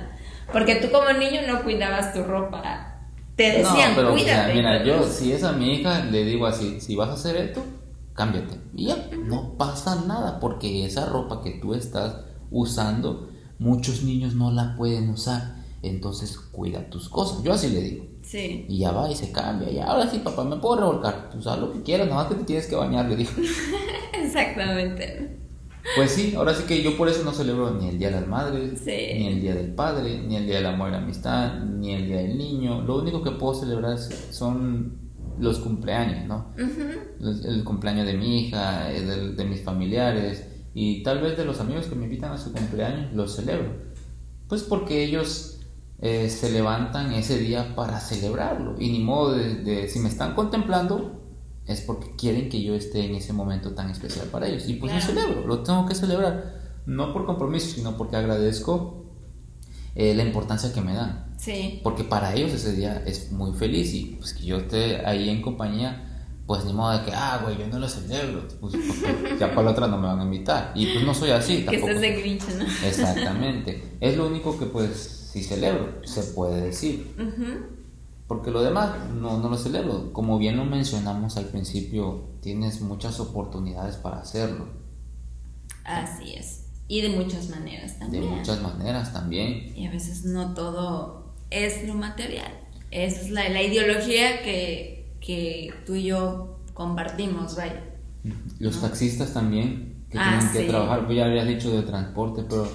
Porque 0.52 0.76
tú 0.76 0.92
como 0.92 1.10
niño 1.14 1.40
no 1.48 1.64
cuidabas 1.64 2.14
tu 2.14 2.22
ropa. 2.24 2.98
Te 3.38 3.44
decían, 3.60 3.92
no, 3.92 3.96
pero 3.96 4.12
cuídate. 4.12 4.54
mira, 4.54 4.80
pero- 4.84 5.00
yo 5.06 5.10
si 5.10 5.32
es 5.32 5.46
a 5.46 5.54
mi 5.54 5.76
hija 5.76 6.04
le 6.04 6.26
digo 6.26 6.48
así, 6.48 6.82
si 6.82 6.98
vas 6.98 7.08
a 7.10 7.14
hacer 7.14 7.38
esto, 7.38 7.66
cámbiate. 8.14 8.60
Y 8.76 8.88
ya, 8.88 8.98
no 9.26 9.56
pasa 9.58 10.04
nada 10.06 10.42
porque 10.42 10.86
esa 10.86 11.06
ropa 11.06 11.42
que 11.42 11.52
tú 11.62 11.74
estás 11.74 12.18
usando, 12.52 13.30
muchos 13.58 14.04
niños 14.04 14.34
no 14.36 14.52
la 14.52 14.76
pueden 14.76 15.10
usar. 15.10 15.59
Entonces 15.82 16.38
cuida 16.38 16.90
tus 16.90 17.08
cosas. 17.10 17.42
Yo 17.44 17.54
así 17.54 17.70
le 17.70 17.82
digo. 17.82 18.06
Sí. 18.22 18.66
Y 18.68 18.80
ya 18.80 18.92
va 18.92 19.10
y 19.10 19.16
se 19.16 19.32
cambia. 19.32 19.70
Y 19.72 19.80
ahora 19.80 20.10
sí, 20.10 20.20
papá, 20.20 20.44
me 20.44 20.58
puedo 20.58 20.76
revolcar. 20.82 21.30
Tú 21.32 21.42
sabes 21.42 21.62
lo 21.62 21.72
que 21.72 21.82
quieras, 21.84 22.08
nada 22.08 22.22
más 22.24 22.28
que 22.32 22.36
te 22.36 22.44
tienes 22.44 22.68
que 22.68 22.76
bañar, 22.76 23.08
le 23.08 23.16
digo. 23.16 23.32
Exactamente. 24.14 25.38
Pues 25.96 26.12
sí, 26.12 26.34
ahora 26.36 26.54
sí 26.54 26.64
que 26.68 26.84
yo 26.84 26.96
por 26.98 27.08
eso 27.08 27.24
no 27.24 27.32
celebro 27.32 27.72
ni 27.72 27.88
el 27.90 27.98
Día 27.98 28.10
de 28.10 28.16
las 28.20 28.28
Madres, 28.28 28.80
Sí. 28.84 28.92
ni 28.92 29.28
el 29.28 29.42
Día 29.42 29.56
del 29.56 29.74
Padre, 29.74 30.22
ni 30.22 30.36
el 30.36 30.46
Día 30.46 30.58
del 30.58 30.66
Amor 30.68 30.90
y 30.90 30.92
la 30.92 30.98
Amistad, 31.00 31.64
ni 31.64 31.94
el 31.94 32.06
Día 32.08 32.18
del 32.18 32.38
Niño. 32.38 32.82
Lo 32.82 32.98
único 33.02 33.24
que 33.24 33.32
puedo 33.32 33.56
celebrar 33.56 33.98
son 33.98 35.00
los 35.40 35.60
cumpleaños, 35.60 36.28
¿no? 36.28 36.54
Los- 37.20 37.46
El 37.46 37.64
cumpleaños 37.64 38.06
de 38.06 38.14
mi 38.14 38.42
hija, 38.42 38.92
el 38.92 39.08
del- 39.08 39.36
de, 39.38 39.46
mis 39.46 39.62
familiares 39.64 40.46
y 40.74 41.02
tal 41.02 41.22
vez 41.22 41.38
de 41.38 41.46
los 41.46 41.60
amigos 41.62 41.88
que 41.88 41.96
me 41.96 42.04
invitan 42.06 42.34
a 42.34 42.38
su 42.38 42.52
cumpleaños, 42.52 43.14
los 43.14 43.36
celebro. 43.36 43.70
Pues 44.48 44.64
porque 44.64 45.04
ellos 45.04 45.59
eh, 46.02 46.30
se 46.30 46.52
levantan 46.52 47.14
ese 47.14 47.38
día 47.38 47.76
para 47.76 48.00
celebrarlo. 48.00 48.76
Y 48.80 48.92
ni 48.92 49.00
modo 49.00 49.34
de, 49.34 49.88
si 49.90 50.00
me 50.00 50.10
están 50.10 50.34
contemplando, 50.36 51.22
es 51.66 51.82
porque 51.82 52.16
quieren 52.16 52.50
que 52.50 52.62
yo 52.62 52.76
esté 52.76 53.06
en 53.06 53.16
ese 53.16 53.34
momento 53.34 53.74
tan 53.74 53.90
especial 53.90 54.28
para 54.28 54.48
ellos. 54.48 54.68
Y 54.68 54.76
pues 54.76 54.94
lo 54.94 55.02
celebro, 55.02 55.46
lo 55.46 55.64
tengo 55.64 55.86
que 55.86 55.96
celebrar. 55.96 56.60
No 56.86 57.14
por 57.14 57.26
compromiso, 57.26 57.68
sino 57.76 57.98
porque 57.98 58.16
agradezco 58.16 59.06
eh, 59.96 60.14
la 60.16 60.24
importancia 60.24 60.74
que 60.74 60.82
me 60.82 60.94
dan. 60.94 61.36
Sí. 61.38 61.82
Porque 61.84 62.04
para 62.04 62.34
ellos 62.34 62.54
ese 62.54 62.74
día 62.74 63.04
es 63.06 63.32
muy 63.32 63.54
feliz 63.54 63.94
y 63.94 64.18
pues 64.18 64.34
que 64.34 64.46
yo 64.46 64.58
esté 64.58 65.06
ahí 65.06 65.30
en 65.30 65.42
compañía 65.42 66.06
pues 66.50 66.66
ni 66.66 66.74
modo 66.74 66.98
de 66.98 67.06
que, 67.06 67.12
ah, 67.14 67.42
güey, 67.44 67.60
yo 67.60 67.68
no 67.68 67.78
lo 67.78 67.88
celebro, 67.88 68.48
pues 68.60 68.74
ya 69.40 69.50
para 69.50 69.66
la 69.66 69.70
otra 69.70 69.86
no 69.86 70.00
me 70.00 70.08
van 70.08 70.20
a 70.20 70.24
invitar. 70.24 70.72
Y 70.74 70.88
pues 70.88 71.06
no 71.06 71.14
soy 71.14 71.30
así 71.30 71.62
tampoco. 71.64 71.86
Que 71.86 71.94
de 71.94 72.22
Grinch, 72.22 72.48
¿no? 72.58 72.66
Exactamente. 72.88 73.98
Es 74.00 74.18
lo 74.18 74.26
único 74.26 74.58
que 74.58 74.66
pues 74.66 75.19
si 75.30 75.44
celebro, 75.44 76.02
se 76.06 76.24
puede 76.24 76.62
decir. 76.62 77.16
Porque 78.28 78.52
lo 78.52 78.62
demás 78.62 79.10
no, 79.14 79.40
no 79.40 79.50
lo 79.50 79.58
celebro. 79.58 80.14
Como 80.14 80.38
bien 80.38 80.58
lo 80.58 80.66
mencionamos 80.66 81.38
al 81.38 81.46
principio, 81.46 82.30
tienes 82.42 82.82
muchas 82.82 83.20
oportunidades 83.20 83.96
para 83.98 84.20
hacerlo. 84.20 84.68
Así 85.84 86.34
es. 86.34 86.66
Y 86.88 87.02
de 87.02 87.10
muchas 87.10 87.50
maneras 87.50 88.00
también. 88.00 88.24
De 88.24 88.30
muchas 88.30 88.62
maneras 88.62 89.14
también. 89.14 89.76
Y 89.76 89.86
a 89.88 89.92
veces 89.92 90.26
no 90.26 90.54
todo 90.54 91.34
es 91.50 91.88
lo 91.88 91.96
material. 91.96 92.52
Esa 92.92 93.22
es 93.22 93.30
la, 93.30 93.50
la 93.50 93.62
ideología 93.62 94.42
que 94.42 95.00
que 95.20 95.74
tú 95.86 95.96
y 95.96 96.04
yo 96.04 96.60
compartimos, 96.74 97.56
vaya. 97.56 97.84
Los 98.60 98.82
taxistas 98.82 99.34
también 99.34 99.89
que 100.10 100.18
ah, 100.18 100.40
tienen 100.40 100.54
que 100.54 100.72
trabajar, 100.72 101.06
pues 101.06 101.18
ya 101.18 101.26
habías 101.26 101.48
dicho 101.48 101.70
de 101.70 101.84
transporte, 101.84 102.44
pero 102.48 102.68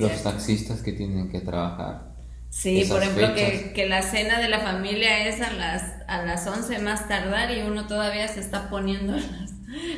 los 0.00 0.22
taxistas 0.22 0.82
que 0.82 0.92
tienen 0.92 1.30
que 1.30 1.40
trabajar. 1.40 2.12
Sí, 2.50 2.84
por 2.86 3.02
ejemplo, 3.02 3.34
que, 3.34 3.72
que, 3.74 3.88
la 3.88 4.02
cena 4.02 4.38
de 4.38 4.50
la 4.50 4.60
familia 4.60 5.26
es 5.26 5.40
a 5.40 5.54
las, 5.54 5.84
a 6.06 6.22
las 6.22 6.46
11 6.46 6.80
más 6.80 7.08
tardar 7.08 7.50
y 7.50 7.62
uno 7.62 7.86
todavía 7.86 8.28
se 8.28 8.40
está 8.40 8.68
poniendo 8.68 9.12
las, 9.16 9.54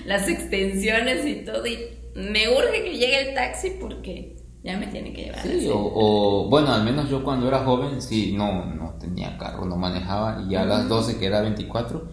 las 0.07 0.29
extensiones 0.29 1.27
y 1.27 1.45
todo. 1.45 1.67
Y 1.67 1.79
me 2.15 2.49
urge 2.49 2.85
que 2.85 2.93
llegue 2.93 3.29
el 3.29 3.35
taxi 3.35 3.71
porque 3.81 4.37
ya 4.63 4.79
me 4.79 4.87
tiene 4.87 5.13
que 5.13 5.25
llevar. 5.25 5.43
Sí, 5.43 5.69
o, 5.71 6.47
bueno, 6.49 6.73
al 6.73 6.85
menos 6.85 7.11
yo 7.11 7.25
cuando 7.25 7.49
era 7.49 7.65
joven, 7.65 8.01
sí, 8.01 8.35
no, 8.37 8.65
no 8.67 8.95
tenía 9.01 9.37
carro, 9.37 9.65
no 9.65 9.77
manejaba, 9.77 10.43
y 10.47 10.53
ya 10.53 10.63
a 10.63 10.65
las 10.65 10.89
12, 10.89 11.19
que 11.19 11.27
era 11.27 11.43
24, 11.43 12.09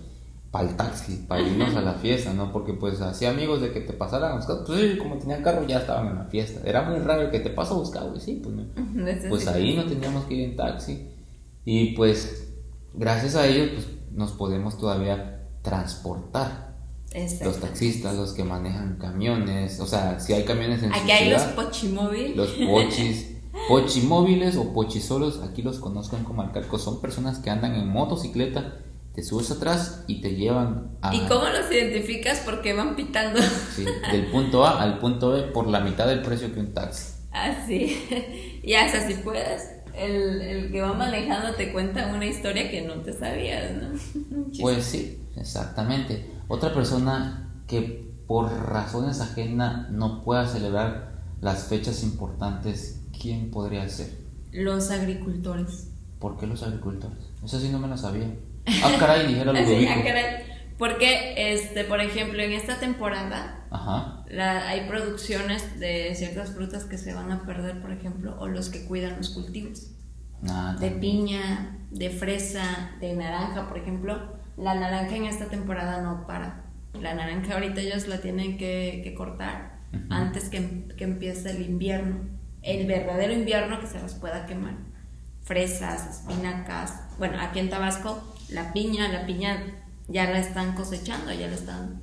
para 0.52 0.70
el 0.70 0.76
taxi, 0.76 1.26
para 1.28 1.42
irnos 1.42 1.76
a 1.76 1.82
la 1.82 1.94
fiesta, 1.94 2.34
¿no? 2.34 2.52
Porque 2.52 2.74
pues 2.74 3.00
hacía 3.00 3.30
amigos 3.30 3.62
de 3.62 3.72
que 3.72 3.80
te 3.80 3.94
pasaran 3.94 4.34
a 4.34 4.36
buscar, 4.36 4.58
pues 4.66 4.80
sí, 4.80 4.98
como 4.98 5.18
tenía 5.18 5.42
carro 5.42 5.66
ya 5.66 5.80
estaban 5.80 6.08
en 6.08 6.16
la 6.16 6.26
fiesta. 6.26 6.60
Era 6.66 6.84
muy 6.84 7.00
raro 7.00 7.32
que 7.32 7.40
te 7.40 7.50
paso 7.50 7.76
a 7.76 7.78
buscar, 7.78 8.10
güey, 8.10 8.20
sí, 8.20 8.42
pues 8.44 8.56
no. 8.56 8.66
Pues 9.30 9.48
ahí 9.48 9.76
no 9.76 9.86
teníamos 9.86 10.26
que 10.26 10.34
ir 10.36 10.50
en 10.50 10.56
taxi. 10.58 11.08
Y 11.64 11.94
pues 11.94 12.50
gracias 12.94 13.36
a 13.36 13.48
ellos, 13.48 13.70
pues 13.74 13.88
nos 14.12 14.34
podemos 14.34 14.78
todavía 14.78 15.48
transportar 15.62 16.72
los 17.44 17.60
taxistas, 17.60 18.16
los 18.16 18.34
que 18.34 18.44
manejan 18.44 18.98
camiones, 18.98 19.80
o 19.80 19.86
sea, 19.86 20.20
si 20.20 20.34
hay 20.34 20.44
camiones 20.44 20.82
en 20.84 20.94
Aquí 20.94 21.12
hay 21.12 21.30
los 21.30 21.42
pochimóviles. 21.44 22.36
Los 22.36 22.52
pochis, 22.52 23.38
pochimóviles 23.68 24.56
o 24.56 24.74
pochisolos, 24.74 25.42
aquí 25.44 25.62
los 25.62 25.80
conozcan 25.80 26.24
como 26.24 26.42
alcalco, 26.42 26.78
son 26.78 27.02
personas 27.02 27.40
que 27.40 27.50
andan 27.50 27.76
en 27.76 27.88
motocicleta, 27.88 28.80
te 29.14 29.24
subes 29.24 29.52
atrás 29.52 30.04
y 30.08 30.22
te 30.22 30.36
llevan 30.36 30.98
a... 31.02 31.14
¿Y 31.14 31.20
cómo 31.22 31.44
los 31.44 31.70
identificas? 31.72 32.42
Porque 32.46 32.74
van 32.74 32.96
pitando. 32.96 33.42
Sí, 33.76 33.86
del 34.12 34.28
punto 34.28 34.66
A 34.66 34.82
al 34.82 35.00
punto 35.00 35.32
B 35.32 35.44
por 35.44 35.68
la 35.68 35.82
mitad 35.82 36.08
del 36.08 36.22
precio 36.22 36.54
que 36.54 36.60
un 36.60 36.74
taxi. 36.74 37.14
Ah, 37.32 37.54
sí. 37.68 38.60
y 38.64 38.74
hasta 38.74 39.06
si 39.08 39.16
puedes, 39.16 39.70
el, 39.94 40.42
el, 40.42 40.72
que 40.72 40.82
va 40.82 40.94
manejando 40.94 41.56
te 41.56 41.74
cuenta 41.74 42.14
una 42.14 42.26
historia 42.26 42.70
que 42.70 42.82
no 42.82 42.96
te 42.96 43.14
sabías, 43.14 43.72
¿no? 43.74 44.46
pues 44.62 44.86
sí, 44.86 45.22
exactamente. 45.36 46.32
Otra 46.48 46.74
persona 46.74 47.64
que 47.68 48.12
por 48.28 48.50
razones 48.50 49.20
ajenas 49.20 49.90
no 49.92 50.24
pueda 50.24 50.48
celebrar 50.48 51.12
las 51.42 51.66
fechas 51.66 52.04
importantes, 52.04 53.02
¿quién 53.20 53.52
podría 53.52 53.88
ser? 53.90 54.22
Los 54.52 54.92
agricultores. 54.92 55.88
¿Por 56.20 56.38
qué 56.38 56.48
los 56.48 56.64
agricultores? 56.64 57.18
Eso 57.44 57.60
sí 57.60 57.70
no 57.70 57.80
me 57.80 57.88
lo 57.88 57.98
sabía. 57.98 58.30
Ah, 58.84 58.96
caray, 59.00 59.28
dijera 59.28 59.54
lo 59.54 59.60
sí, 59.66 59.88
ah, 59.88 60.02
caray. 60.04 60.26
Porque, 60.78 61.36
este, 61.38 61.84
por 61.84 62.02
ejemplo, 62.02 62.42
en 62.42 62.54
esta 62.54 62.80
temporada 62.80 63.68
hay 63.70 64.88
producciones 64.88 65.80
de 65.80 66.14
ciertas 66.16 66.52
frutas 66.52 66.86
que 66.86 66.98
se 66.98 67.14
van 67.14 67.32
a 67.32 67.46
perder, 67.46 67.82
por 67.82 67.92
ejemplo, 67.92 68.36
o 68.40 68.48
los 68.48 68.70
que 68.70 68.86
cuidan 68.86 69.18
los 69.18 69.30
cultivos. 69.30 69.92
Ah, 70.50 70.76
de 70.80 70.90
piña, 70.90 71.78
de 71.92 72.10
fresa, 72.10 72.92
de 73.00 73.14
naranja, 73.14 73.68
por 73.68 73.78
ejemplo 73.78 74.42
la 74.58 74.76
naranja 74.76 75.16
en 75.16 75.26
esta 75.26 75.46
temporada 75.46 76.02
no 76.02 76.28
para. 76.28 76.66
La 76.94 77.14
naranja 77.14 77.54
ahorita 77.54 77.82
ellos 77.82 78.08
la 78.08 78.20
tienen 78.20 78.58
que, 78.58 79.14
cortar 79.18 79.80
antes 80.10 80.50
que, 80.50 80.88
que, 80.98 81.04
empiece 81.04 81.52
el 81.52 81.62
invierno. 81.64 82.20
El 82.62 82.86
verdadero 82.86 83.34
invierno 83.34 83.80
que 83.80 83.88
se 83.88 84.00
las 84.00 84.14
pueda 84.14 84.46
quemar. 84.46 84.76
Fresas, 85.42 86.28
espinacas. 86.28 87.02
Bueno, 87.18 87.40
aquí 87.42 87.60
en 87.60 87.70
Tabasco, 87.70 88.36
la 88.52 88.74
piña, 88.74 89.08
la 89.08 89.26
piña 89.26 89.64
ya 90.08 90.26
la 90.26 90.40
están 90.40 90.74
cosechando, 90.74 91.32
ya 91.32 91.48
la 91.48 91.56
están 91.56 92.02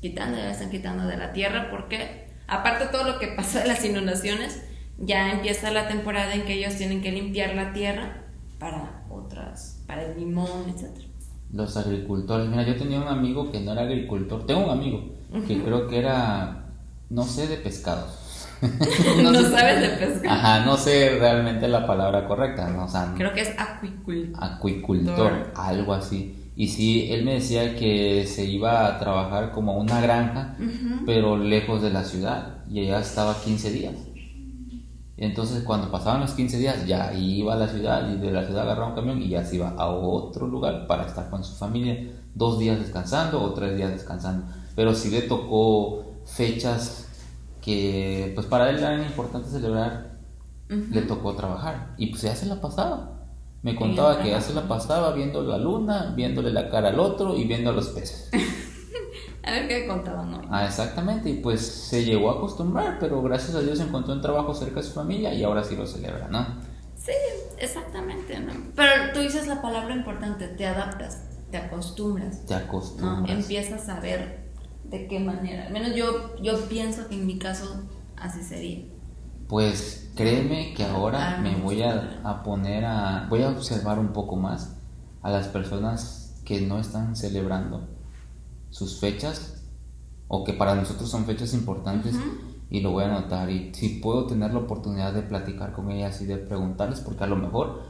quitando, 0.00 0.38
ya 0.38 0.44
la 0.44 0.52
están 0.52 0.70
quitando 0.70 1.06
de 1.06 1.16
la 1.16 1.32
tierra 1.32 1.68
porque, 1.70 2.28
aparte 2.46 2.84
de 2.84 2.90
todo 2.90 3.04
lo 3.04 3.18
que 3.18 3.28
pasa 3.28 3.60
de 3.60 3.68
las 3.68 3.84
inundaciones, 3.84 4.62
ya 4.98 5.32
empieza 5.32 5.70
la 5.70 5.88
temporada 5.88 6.34
en 6.34 6.44
que 6.44 6.54
ellos 6.54 6.76
tienen 6.76 7.02
que 7.02 7.12
limpiar 7.12 7.54
la 7.54 7.72
tierra 7.72 8.24
para 8.58 9.04
otras, 9.10 9.82
para 9.86 10.04
el 10.06 10.18
limón, 10.18 10.68
etcétera 10.74 11.06
los 11.52 11.76
agricultores. 11.76 12.48
Mira, 12.48 12.64
yo 12.64 12.76
tenía 12.76 13.00
un 13.00 13.08
amigo 13.08 13.50
que 13.50 13.60
no 13.60 13.72
era 13.72 13.82
agricultor. 13.82 14.46
Tengo 14.46 14.64
un 14.64 14.70
amigo 14.70 15.04
que 15.46 15.62
creo 15.62 15.88
que 15.88 15.98
era, 15.98 16.66
no 17.10 17.24
sé, 17.24 17.46
de 17.46 17.56
pescados. 17.56 18.25
no, 19.22 19.34
sabes 19.42 19.80
de 19.80 19.88
pescado. 19.96 20.34
Ajá, 20.34 20.64
no 20.64 20.76
sé 20.76 21.16
realmente 21.18 21.68
la 21.68 21.86
palabra 21.86 22.26
correcta. 22.26 22.68
No, 22.68 22.86
creo 23.16 23.32
que 23.32 23.42
es 23.42 23.50
acuicultor. 23.58 24.42
Acuicultor, 24.42 25.52
algo 25.54 25.92
así. 25.92 26.52
Y 26.56 26.68
sí, 26.68 27.08
él 27.10 27.24
me 27.24 27.34
decía 27.34 27.76
que 27.76 28.26
se 28.26 28.46
iba 28.46 28.86
a 28.86 28.98
trabajar 28.98 29.52
como 29.52 29.76
una 29.76 30.00
granja, 30.00 30.56
pero 31.04 31.36
lejos 31.36 31.82
de 31.82 31.90
la 31.90 32.02
ciudad. 32.04 32.64
Y 32.70 32.80
allá 32.80 33.00
estaba 33.00 33.38
15 33.38 33.70
días. 33.72 33.94
Entonces 35.18 35.62
cuando 35.64 35.90
pasaban 35.90 36.20
los 36.20 36.32
15 36.32 36.58
días 36.58 36.86
ya 36.86 37.14
iba 37.14 37.54
a 37.54 37.56
la 37.56 37.68
ciudad 37.68 38.10
y 38.10 38.18
de 38.18 38.32
la 38.32 38.44
ciudad 38.44 38.64
agarraba 38.64 38.88
un 38.88 38.94
camión 38.94 39.22
y 39.22 39.30
ya 39.30 39.44
se 39.44 39.56
iba 39.56 39.70
a 39.70 39.88
otro 39.88 40.46
lugar 40.46 40.86
para 40.86 41.06
estar 41.06 41.30
con 41.30 41.42
su 41.42 41.54
familia, 41.54 42.12
dos 42.34 42.58
días 42.58 42.78
descansando 42.78 43.42
o 43.42 43.54
tres 43.54 43.76
días 43.76 43.92
descansando. 43.92 44.46
Pero 44.74 44.94
sí 44.94 45.10
le 45.10 45.22
tocó 45.22 46.04
fechas 46.26 47.05
que 47.66 48.30
pues 48.36 48.46
para 48.46 48.70
él 48.70 48.78
eran 48.78 49.02
importantes 49.02 49.50
celebrar, 49.50 50.20
le 50.68 51.02
tocó 51.02 51.34
trabajar 51.34 51.94
y 51.98 52.06
pues 52.06 52.22
ya 52.22 52.36
se 52.36 52.46
la 52.46 52.60
pasaba. 52.60 53.26
Me 53.62 53.74
contaba 53.74 54.22
que 54.22 54.30
ya 54.30 54.40
se 54.40 54.54
la 54.54 54.68
pasaba 54.68 55.12
viendo 55.12 55.42
la 55.42 55.58
luna, 55.58 56.12
viéndole 56.14 56.52
la 56.52 56.70
cara 56.70 56.90
al 56.90 57.00
otro 57.00 57.36
y 57.36 57.44
viendo 57.44 57.70
a 57.70 57.72
los 57.72 57.88
peces. 57.88 58.30
A 59.42 59.50
ver 59.50 59.66
qué 59.66 59.86
contaban 59.88 60.32
hoy. 60.34 60.46
Ah, 60.48 60.64
exactamente, 60.64 61.28
y 61.28 61.34
pues 61.34 61.60
se 61.60 62.04
llegó 62.04 62.30
a 62.30 62.34
acostumbrar, 62.34 62.98
pero 63.00 63.20
gracias 63.22 63.56
a 63.56 63.60
Dios 63.60 63.80
encontró 63.80 64.12
un 64.12 64.20
trabajo 64.20 64.54
cerca 64.54 64.76
de 64.76 64.82
su 64.86 64.92
familia 64.92 65.34
y 65.34 65.42
ahora 65.42 65.64
sí 65.64 65.76
lo 65.76 65.86
celebra, 65.86 66.28
¿no? 66.28 66.46
Sí, 66.96 67.12
exactamente, 67.58 68.38
¿no? 68.40 68.52
Pero 68.76 69.12
tú 69.12 69.20
dices 69.20 69.46
la 69.48 69.62
palabra 69.62 69.94
importante, 69.94 70.48
te 70.48 70.66
adaptas, 70.66 71.22
te 71.50 71.58
acostumbras. 71.58 72.44
Te 72.46 72.54
acostumbras. 72.54 73.22
¿no? 73.22 73.28
Empiezas 73.28 73.88
a 73.88 74.00
ver 74.00 74.45
de 74.90 75.06
qué 75.08 75.20
manera. 75.20 75.66
Al 75.66 75.72
menos 75.72 75.94
yo, 75.94 76.36
yo 76.42 76.58
pienso 76.68 77.08
que 77.08 77.14
en 77.14 77.26
mi 77.26 77.38
caso 77.38 77.84
así 78.16 78.42
sería. 78.42 78.84
Pues 79.48 80.10
créeme 80.16 80.74
que 80.74 80.84
ahora 80.84 81.38
me 81.38 81.56
voy 81.56 81.82
a, 81.82 82.20
a 82.24 82.42
poner 82.42 82.84
a... 82.84 83.26
Voy 83.28 83.42
a 83.42 83.50
observar 83.50 83.98
un 83.98 84.12
poco 84.12 84.36
más 84.36 84.76
a 85.22 85.30
las 85.30 85.48
personas 85.48 86.40
que 86.44 86.60
no 86.60 86.78
están 86.78 87.16
celebrando 87.16 87.88
sus 88.70 89.00
fechas 89.00 89.62
o 90.28 90.44
que 90.44 90.52
para 90.52 90.74
nosotros 90.74 91.10
son 91.10 91.24
fechas 91.24 91.54
importantes 91.54 92.14
y 92.70 92.80
lo 92.80 92.92
voy 92.92 93.04
a 93.04 93.06
anotar 93.06 93.50
y 93.50 93.72
si 93.74 94.00
puedo 94.00 94.26
tener 94.26 94.52
la 94.52 94.60
oportunidad 94.60 95.12
de 95.12 95.22
platicar 95.22 95.72
con 95.72 95.90
ellas 95.90 96.20
y 96.20 96.26
de 96.26 96.36
preguntarles 96.36 97.00
porque 97.00 97.24
a 97.24 97.26
lo 97.28 97.36
mejor 97.36 97.82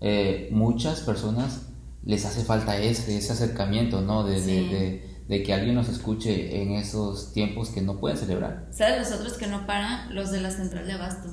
eh, 0.00 0.48
muchas 0.52 1.00
personas 1.00 1.68
les 2.04 2.24
hace 2.24 2.44
falta 2.44 2.78
ese, 2.78 3.16
ese 3.16 3.32
acercamiento, 3.32 4.00
¿no? 4.00 4.24
De, 4.24 4.40
de, 4.40 4.68
de, 4.68 5.15
que 5.28 5.52
alguien 5.52 5.74
nos 5.74 5.88
escuche 5.88 6.62
en 6.62 6.72
esos 6.72 7.32
tiempos 7.32 7.70
que 7.70 7.82
no 7.82 7.98
pueden 7.98 8.16
celebrar. 8.16 8.68
¿Sabes 8.70 9.10
los 9.10 9.20
otros 9.20 9.38
que 9.38 9.46
no 9.46 9.66
paran? 9.66 10.14
Los 10.14 10.30
de 10.30 10.40
la 10.40 10.50
central 10.50 10.86
de 10.86 10.92
Abasto. 10.92 11.30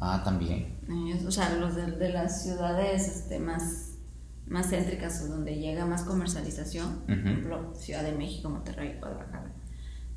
Ah, 0.00 0.22
también. 0.24 0.78
o 1.26 1.30
sea, 1.30 1.54
los 1.56 1.74
de, 1.74 1.90
de 1.92 2.12
las 2.12 2.44
ciudades 2.44 3.08
este, 3.08 3.40
más 3.40 3.88
más 4.48 4.70
céntricas 4.70 5.22
o 5.22 5.28
donde 5.28 5.56
llega 5.56 5.84
más 5.86 6.02
comercialización, 6.02 7.00
por 7.06 7.18
ejemplo, 7.18 7.74
Ciudad 7.74 8.02
de 8.02 8.12
México, 8.12 8.48
Monterrey, 8.48 8.96
Guadalajara. 8.98 9.52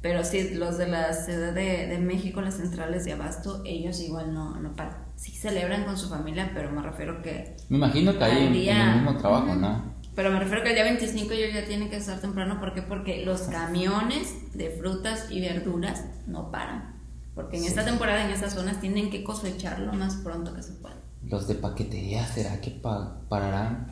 Pero 0.01 0.23
sí, 0.23 0.55
los 0.55 0.77
de 0.77 0.87
la 0.87 1.13
Ciudad 1.13 1.53
de, 1.53 1.87
de, 1.87 1.99
México, 1.99 2.41
las 2.41 2.55
centrales 2.55 3.05
de 3.05 3.13
abasto, 3.13 3.61
ellos 3.65 3.99
igual 3.99 4.33
no, 4.33 4.59
no 4.59 4.75
paran. 4.75 5.05
sí 5.15 5.31
celebran 5.31 5.83
con 5.83 5.97
su 5.97 6.09
familia, 6.09 6.51
pero 6.53 6.71
me 6.71 6.81
refiero 6.81 7.21
que... 7.21 7.55
Me 7.69 7.77
imagino 7.77 8.17
que 8.17 8.23
hay 8.23 8.47
en, 8.47 8.77
el 8.77 8.95
mismo 8.95 9.17
trabajo, 9.17 9.53
¿no? 9.53 10.00
Pero 10.15 10.31
me 10.31 10.39
refiero 10.39 10.63
que 10.63 10.69
el 10.69 10.75
día 10.75 10.83
25 10.83 11.31
ellos 11.33 11.53
ya 11.53 11.65
tienen 11.65 11.89
que 11.89 11.97
estar 11.97 12.19
temprano. 12.19 12.59
¿Por 12.59 12.73
qué? 12.73 12.81
Porque 12.81 13.25
los 13.25 13.41
camiones 13.43 14.53
de 14.53 14.69
frutas 14.69 15.27
y 15.31 15.39
verduras 15.39 16.03
no 16.27 16.51
paran. 16.51 16.99
Porque 17.33 17.57
en 17.57 17.63
esta 17.63 17.85
temporada, 17.85 18.25
en 18.25 18.31
estas 18.31 18.53
zonas, 18.53 18.81
tienen 18.81 19.09
que 19.09 19.23
cosechar 19.23 19.79
lo 19.79 19.93
más 19.93 20.15
pronto 20.17 20.53
que 20.53 20.61
se 20.61 20.73
pueda. 20.73 20.97
Los 21.23 21.47
de 21.47 21.55
paquetería, 21.55 22.25
¿será 22.25 22.59
que 22.59 22.71
pararán? 22.71 23.89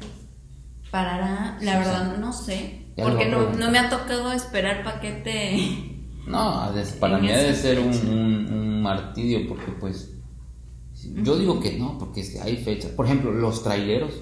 Parará, 0.92 1.58
la 1.62 1.80
verdad 1.80 2.18
no 2.18 2.34
sé. 2.34 2.88
porque 2.98 3.28
no, 3.28 3.52
no, 3.52 3.72
me 3.72 3.78
ha 3.78 3.90
tocado 3.90 4.32
esperar 4.32 4.84
paquete. 4.84 5.96
No, 6.28 6.72
para 7.00 7.18
mí 7.18 7.28
debe 7.28 7.56
ser 7.56 7.80
un, 7.80 7.88
un, 7.88 8.84
martirio 8.84 9.48
porque 9.48 9.72
pues... 9.72 10.12
Yo 11.24 11.40
digo 11.40 11.60
que 11.60 11.80
no, 11.80 11.98
porque 11.98 12.24
hay 12.44 12.58
fechas. 12.58 12.92
Por 12.92 13.08
ejemplo, 13.08 13.32
los 13.32 13.64
traileros 13.64 14.14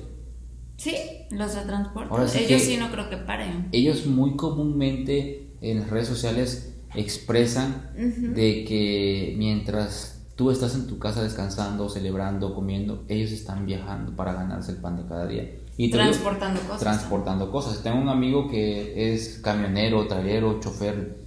Sí, 0.77 0.95
los 1.31 1.55
de 1.55 1.61
transporte. 1.61 2.45
ellos 2.45 2.61
sí 2.61 2.77
no 2.77 2.89
creo 2.91 3.09
que 3.09 3.17
paren. 3.17 3.67
Ellos 3.71 4.05
muy 4.05 4.35
comúnmente 4.35 5.47
en 5.61 5.79
las 5.79 5.89
redes 5.89 6.07
sociales 6.07 6.75
expresan 6.95 7.91
de 7.95 8.63
que 8.63 9.35
mientras 9.37 10.21
tú 10.35 10.51
estás 10.51 10.75
en 10.75 10.87
tu 10.87 10.99
casa 10.99 11.23
descansando, 11.23 11.89
celebrando, 11.89 12.53
comiendo, 12.53 13.03
ellos 13.07 13.31
están 13.31 13.65
viajando 13.65 14.15
para 14.15 14.33
ganarse 14.33 14.71
el 14.71 14.77
pan 14.77 14.95
de 14.97 15.05
cada 15.07 15.27
día. 15.27 15.51
Y 15.77 15.89
transportando 15.89 16.59
cosas. 16.61 16.79
Transportando 16.79 17.51
cosas. 17.51 17.83
Tengo 17.83 17.99
un 17.99 18.09
amigo 18.09 18.49
que 18.49 19.13
es 19.13 19.39
camionero, 19.39 20.07
trailero, 20.07 20.59
chofer. 20.59 21.17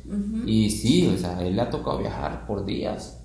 Y 0.46 0.70
sí, 0.70 1.06
o 1.06 1.16
sea, 1.16 1.44
él 1.44 1.56
le 1.56 1.62
ha 1.62 1.70
tocado 1.70 1.98
viajar 1.98 2.46
por 2.46 2.64
días 2.64 3.20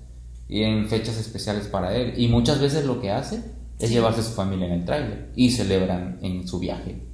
y 0.47 0.61
en 0.61 0.87
fechas 0.87 1.17
especiales 1.17 1.67
para 1.67 1.95
él. 1.95 2.13
Y 2.17 2.27
muchas 2.27 2.59
veces 2.61 2.85
lo 2.85 3.01
que 3.01 3.11
hace 3.11 3.43
es 3.79 3.89
llevarse 3.89 4.21
a 4.21 4.23
su 4.23 4.33
familia 4.33 4.67
en 4.67 4.73
el 4.73 4.85
trailer 4.85 5.31
y 5.35 5.51
celebran 5.51 6.19
en 6.21 6.47
su 6.47 6.59
viaje. 6.59 7.05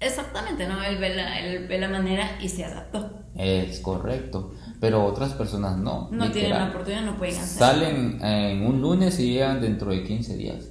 Exactamente, 0.00 0.68
¿no? 0.68 0.82
Él 0.82 0.98
ve, 0.98 1.14
la, 1.14 1.40
él 1.40 1.66
ve 1.66 1.78
la 1.78 1.88
manera 1.88 2.38
y 2.40 2.48
se 2.48 2.64
adaptó. 2.64 3.24
Es 3.34 3.80
correcto, 3.80 4.52
pero 4.80 5.04
otras 5.04 5.32
personas 5.32 5.76
no. 5.76 6.08
No 6.12 6.30
tienen 6.30 6.50
la 6.50 6.68
oportunidad, 6.68 7.04
no 7.04 7.16
pueden 7.16 7.36
hacer. 7.36 7.58
Salen 7.58 8.22
en 8.22 8.64
un 8.64 8.80
lunes 8.80 9.18
y 9.18 9.32
llegan 9.32 9.60
dentro 9.60 9.90
de 9.90 10.04
15 10.04 10.36
días. 10.36 10.70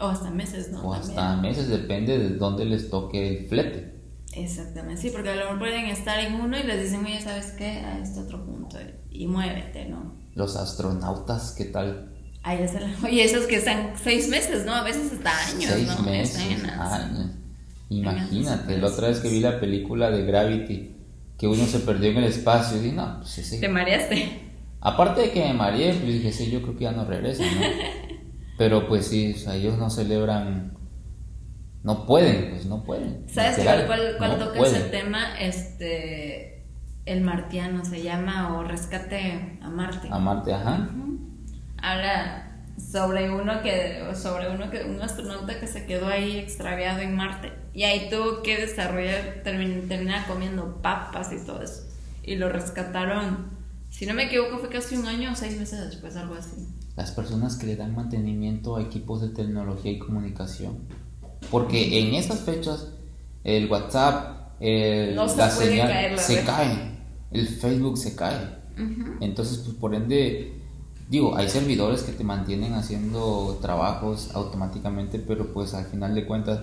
O 0.00 0.06
hasta 0.06 0.30
meses, 0.30 0.70
¿no? 0.70 0.82
O 0.82 0.94
hasta 0.94 1.36
meses, 1.36 1.68
depende 1.68 2.18
de 2.18 2.30
dónde 2.36 2.64
les 2.64 2.90
toque 2.90 3.28
el 3.28 3.48
flete. 3.48 3.92
Exactamente, 4.34 5.02
sí, 5.02 5.10
porque 5.10 5.28
a 5.28 5.34
lo 5.34 5.42
mejor 5.42 5.58
pueden 5.58 5.86
estar 5.86 6.18
en 6.18 6.34
uno 6.34 6.56
y 6.58 6.62
les 6.62 6.82
dicen, 6.82 7.04
oye, 7.04 7.20
¿sabes 7.20 7.52
qué? 7.58 7.80
A 7.80 7.98
este 7.98 8.20
otro 8.20 8.44
punto 8.44 8.78
y 9.10 9.26
muévete, 9.26 9.88
¿no? 9.88 10.14
Los 10.34 10.56
astronautas, 10.56 11.52
¿qué 11.52 11.66
tal? 11.66 12.11
Ay, 12.42 12.66
oye, 13.04 13.24
esos 13.24 13.46
que 13.46 13.56
están 13.56 13.92
seis 14.02 14.28
meses, 14.28 14.64
¿no? 14.64 14.74
A 14.74 14.82
veces 14.82 15.12
hasta 15.12 15.30
años, 15.30 15.70
seis 15.72 16.00
meses, 16.00 16.64
años. 16.64 17.30
Imagínate, 17.88 18.78
la 18.78 18.88
otra 18.88 19.08
vez 19.08 19.20
que 19.20 19.28
vi 19.28 19.40
la 19.40 19.60
película 19.60 20.10
de 20.10 20.24
Gravity, 20.24 20.96
que 21.38 21.46
uno 21.46 21.64
se 21.66 21.80
perdió 21.80 22.10
en 22.10 22.18
el 22.18 22.24
espacio, 22.24 22.78
y 22.78 22.80
dije, 22.80 22.96
no, 22.96 23.18
pues 23.18 23.38
ese... 23.38 23.58
¿Te 23.58 23.68
mareaste? 23.68 24.40
Aparte 24.80 25.20
de 25.20 25.30
que 25.30 25.40
me 25.40 25.54
mareé, 25.54 25.94
pues 25.94 26.06
dije, 26.06 26.32
sí, 26.32 26.50
yo 26.50 26.62
creo 26.62 26.76
que 26.76 26.84
ya 26.84 26.92
no 26.92 27.04
regresa, 27.04 27.44
¿no? 27.44 27.60
Pero 28.58 28.88
pues 28.88 29.06
sí, 29.06 29.34
o 29.34 29.38
sea, 29.38 29.54
ellos 29.54 29.78
no 29.78 29.90
celebran, 29.90 30.76
no 31.82 32.06
pueden, 32.06 32.50
pues 32.50 32.66
no 32.66 32.82
pueden. 32.82 33.24
¿Sabes 33.28 33.58
cuál, 33.62 33.86
cuál, 33.86 34.14
cuál 34.18 34.38
toca 34.38 34.60
ese 34.60 34.80
tema? 34.80 35.38
Este, 35.38 36.64
el 37.04 37.20
martiano 37.20 37.84
se 37.84 38.02
llama, 38.02 38.56
o 38.56 38.64
rescate 38.64 39.58
a 39.62 39.68
Marte. 39.68 40.08
A 40.10 40.18
Marte, 40.18 40.54
ajá 40.54 40.88
habla 41.82 42.48
sobre 42.78 43.30
uno 43.30 43.62
que 43.62 44.02
sobre 44.14 44.50
uno 44.50 44.70
que 44.70 44.84
un 44.84 45.00
astronauta 45.02 45.60
que 45.60 45.66
se 45.66 45.84
quedó 45.84 46.06
ahí 46.08 46.38
extraviado 46.38 47.00
en 47.00 47.14
Marte. 47.14 47.52
Y 47.74 47.84
ahí 47.84 48.08
tuvo 48.08 48.42
que 48.42 48.56
desarrollar 48.56 49.42
terminar 49.44 50.26
comiendo 50.26 50.80
papas 50.80 51.32
y 51.32 51.44
todo 51.44 51.62
eso. 51.62 51.84
Y 52.22 52.36
lo 52.36 52.48
rescataron 52.48 53.50
si 53.92 54.06
no 54.06 54.14
me 54.14 54.24
equivoco 54.24 54.58
fue 54.58 54.70
casi 54.70 54.96
un 54.96 55.06
año 55.06 55.32
o 55.32 55.34
seis 55.36 55.58
meses 55.58 55.84
después 55.84 56.16
algo 56.16 56.34
así. 56.34 56.66
Las 56.96 57.10
personas 57.10 57.56
que 57.56 57.66
le 57.66 57.76
dan 57.76 57.94
mantenimiento 57.94 58.76
a 58.76 58.82
equipos 58.82 59.20
de 59.20 59.28
tecnología 59.28 59.92
y 59.92 59.98
comunicación. 59.98 60.78
Porque 61.50 62.00
en 62.00 62.14
esas 62.14 62.40
fechas 62.40 62.88
el 63.44 63.70
WhatsApp 63.70 64.54
el, 64.60 65.14
la 65.14 65.50
señal 65.50 66.18
se 66.18 66.42
cae. 66.42 66.98
El 67.30 67.48
Facebook 67.48 67.98
se 67.98 68.16
cae. 68.16 68.62
Entonces 69.20 69.58
pues 69.58 69.76
por 69.76 69.94
ende 69.94 70.61
digo, 71.12 71.36
hay 71.36 71.50
servidores 71.50 72.04
que 72.04 72.12
te 72.12 72.24
mantienen 72.24 72.72
haciendo 72.72 73.58
trabajos 73.60 74.30
automáticamente, 74.32 75.18
pero 75.18 75.52
pues 75.52 75.74
al 75.74 75.84
final 75.84 76.14
de 76.14 76.26
cuentas 76.26 76.60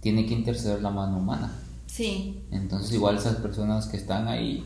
tiene 0.00 0.24
que 0.24 0.32
interceder 0.32 0.80
la 0.80 0.88
mano 0.88 1.18
humana. 1.18 1.52
Sí. 1.84 2.42
Entonces 2.50 2.90
igual 2.92 3.18
esas 3.18 3.36
personas 3.36 3.86
que 3.86 3.98
están 3.98 4.28
ahí, 4.28 4.64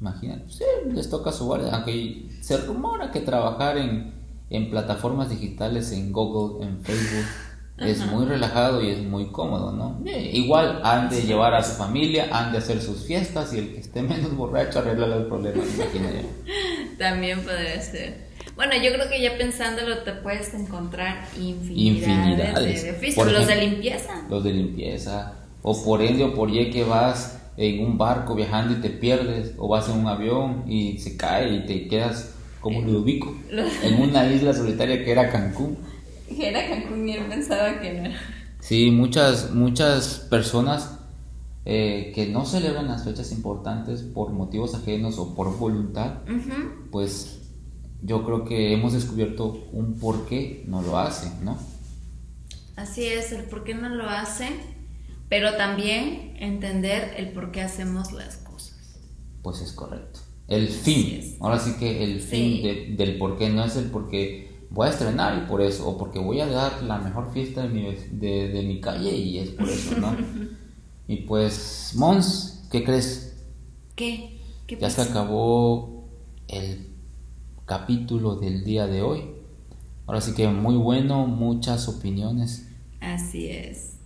imagínate, 0.00 0.44
pues, 0.44 0.94
les 0.94 1.10
toca 1.10 1.30
su 1.30 1.44
guardia, 1.44 1.74
aunque 1.74 2.30
se 2.40 2.56
rumora 2.56 3.12
que 3.12 3.20
trabajar 3.20 3.76
en, 3.76 4.14
en 4.48 4.70
plataformas 4.70 5.28
digitales, 5.28 5.92
en 5.92 6.10
Google, 6.10 6.66
en 6.66 6.80
Facebook, 6.80 7.26
es 7.76 8.06
muy 8.06 8.24
relajado 8.24 8.82
y 8.82 8.88
es 8.88 9.02
muy 9.02 9.26
cómodo, 9.26 9.72
¿no? 9.72 10.00
Eh, 10.06 10.30
igual 10.32 10.80
han 10.82 11.10
de 11.10 11.20
llevar 11.20 11.54
a 11.54 11.62
su 11.62 11.72
familia, 11.72 12.28
han 12.32 12.50
de 12.50 12.58
hacer 12.58 12.80
sus 12.80 13.04
fiestas 13.04 13.52
y 13.52 13.58
el 13.58 13.74
que 13.74 13.80
esté 13.80 14.00
menos 14.00 14.34
borracho 14.34 14.78
arregla 14.78 15.06
los 15.06 15.26
problemas, 15.26 15.66
imagínate. 15.74 16.24
También 16.98 17.40
podría 17.40 17.80
ser. 17.80 18.26
Bueno, 18.54 18.72
yo 18.82 18.92
creo 18.92 19.08
que 19.08 19.20
ya 19.20 19.36
pensándolo 19.36 19.98
te 19.98 20.12
puedes 20.12 20.54
encontrar 20.54 21.26
infinidades, 21.38 22.84
de 22.84 22.90
oficios, 22.92 23.32
los 23.32 23.46
de 23.46 23.56
limpieza. 23.56 24.22
Los 24.30 24.44
de 24.44 24.54
limpieza, 24.54 25.34
o 25.62 25.84
por 25.84 26.00
ende 26.00 26.24
o 26.24 26.34
por 26.34 26.50
Y 26.50 26.70
que 26.70 26.84
vas 26.84 27.38
en 27.58 27.84
un 27.84 27.98
barco 27.98 28.34
viajando 28.34 28.74
y 28.74 28.80
te 28.80 28.90
pierdes, 28.90 29.52
o 29.58 29.68
vas 29.68 29.88
en 29.88 29.98
un 29.98 30.06
avión 30.06 30.64
y 30.66 30.98
se 30.98 31.16
cae 31.16 31.54
y 31.54 31.66
te 31.66 31.86
quedas 31.88 32.34
como 32.60 32.80
Ludovico, 32.80 33.34
en 33.82 34.00
una 34.00 34.30
isla 34.30 34.52
solitaria 34.54 35.04
que 35.04 35.12
era 35.12 35.30
Cancún. 35.30 35.78
Era 36.38 36.66
Cancún 36.68 37.08
y 37.08 37.12
él 37.12 37.26
pensaba 37.28 37.80
que 37.80 37.92
no 37.92 38.10
Sí, 38.58 38.90
muchas, 38.90 39.52
muchas 39.52 40.26
personas 40.28 40.95
eh, 41.68 42.12
que 42.14 42.28
no 42.28 42.46
celebran 42.46 42.86
las 42.86 43.02
fechas 43.02 43.32
importantes 43.32 44.02
por 44.02 44.30
motivos 44.30 44.76
ajenos 44.76 45.18
o 45.18 45.34
por 45.34 45.58
voluntad, 45.58 46.20
pues 46.92 47.40
yo 48.02 48.24
creo 48.24 48.44
que 48.44 48.72
hemos 48.72 48.92
descubierto 48.92 49.66
un 49.72 49.98
por 49.98 50.26
qué 50.26 50.64
no 50.68 50.80
lo 50.80 50.96
hacen, 50.96 51.44
¿no? 51.44 51.58
Así 52.76 53.06
es, 53.06 53.32
el 53.32 53.46
por 53.46 53.64
qué 53.64 53.74
no 53.74 53.88
lo 53.88 54.08
hacen, 54.08 54.52
pero 55.28 55.56
también 55.56 56.36
entender 56.38 57.14
el 57.16 57.32
por 57.32 57.50
qué 57.50 57.62
hacemos 57.62 58.12
las 58.12 58.36
cosas. 58.36 59.00
Pues 59.42 59.60
es 59.60 59.72
correcto. 59.72 60.20
El 60.46 60.68
fin, 60.68 61.36
ahora 61.40 61.58
sí 61.58 61.72
que 61.80 62.04
el 62.04 62.20
fin 62.20 62.96
del 62.96 63.18
por 63.18 63.36
qué 63.38 63.50
no 63.50 63.64
es 63.64 63.74
el 63.74 63.86
por 63.86 64.08
qué 64.08 64.66
voy 64.70 64.86
a 64.86 64.90
estrenar 64.90 65.42
y 65.42 65.48
por 65.48 65.60
eso, 65.62 65.88
o 65.88 65.98
porque 65.98 66.20
voy 66.20 66.40
a 66.40 66.46
dar 66.46 66.80
la 66.84 66.98
mejor 66.98 67.32
fiesta 67.32 67.62
de 67.62 67.68
mi, 67.70 67.92
de, 68.12 68.62
mi 68.62 68.80
calle 68.80 69.10
y 69.16 69.38
es 69.38 69.50
por 69.50 69.68
eso, 69.68 69.98
¿no? 69.98 70.16
y 71.08 71.16
pues, 71.18 71.92
Mons, 71.94 72.66
¿qué 72.70 72.84
crees? 72.84 73.36
¿Qué? 73.94 74.32
ya 74.80 74.90
se 74.90 75.02
acabó 75.02 76.08
el 76.48 76.88
capítulo 77.66 78.36
del 78.36 78.64
día 78.64 78.86
de 78.86 79.02
hoy. 79.02 79.24
Ahora 80.06 80.20
sí 80.20 80.34
que 80.34 80.48
muy 80.48 80.76
bueno, 80.76 81.26
muchas 81.26 81.88
opiniones. 81.88 82.68
Así 83.00 83.48
es. 83.48 83.96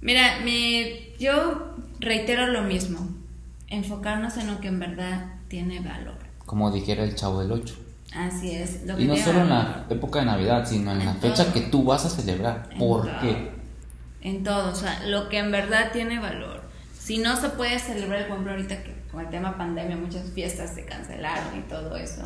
Mira, 0.00 0.40
me, 0.44 1.12
yo 1.18 1.74
reitero 2.00 2.46
lo 2.48 2.62
mismo, 2.62 3.08
enfocarnos 3.68 4.36
en 4.36 4.48
lo 4.48 4.60
que 4.60 4.68
en 4.68 4.78
verdad 4.78 5.34
tiene 5.48 5.80
valor. 5.80 6.18
Como 6.44 6.70
dijera 6.70 7.04
el 7.04 7.14
chavo 7.14 7.40
del 7.40 7.52
8. 7.52 7.74
Así 8.14 8.52
es. 8.52 8.82
y 8.98 9.04
no 9.04 9.16
solo 9.16 9.40
en 9.40 9.48
la 9.48 9.86
época 9.90 10.20
de 10.20 10.26
Navidad, 10.26 10.64
sino 10.66 10.92
en, 10.92 11.04
la 11.04 11.14
fecha 11.14 11.52
que 11.52 11.60
tú 11.60 11.84
vas 11.84 12.04
a 12.04 12.10
celebrar. 12.10 12.70
¿Por 12.78 13.04
qué? 13.20 13.55
En 14.20 14.42
todo, 14.42 14.72
o 14.72 14.74
sea, 14.74 15.06
lo 15.06 15.28
que 15.28 15.38
en 15.38 15.50
verdad 15.50 15.92
tiene 15.92 16.18
valor. 16.18 16.62
Si 16.98 17.18
no 17.18 17.36
se 17.36 17.50
puede 17.50 17.78
celebrar, 17.78 18.22
por 18.22 18.32
ejemplo, 18.32 18.52
ahorita 18.52 18.82
que 18.82 18.96
con 19.10 19.20
el 19.20 19.30
tema 19.30 19.56
pandemia 19.56 19.96
muchas 19.96 20.30
fiestas 20.32 20.74
se 20.74 20.84
cancelaron 20.84 21.58
y 21.58 21.62
todo 21.62 21.96
eso. 21.96 22.22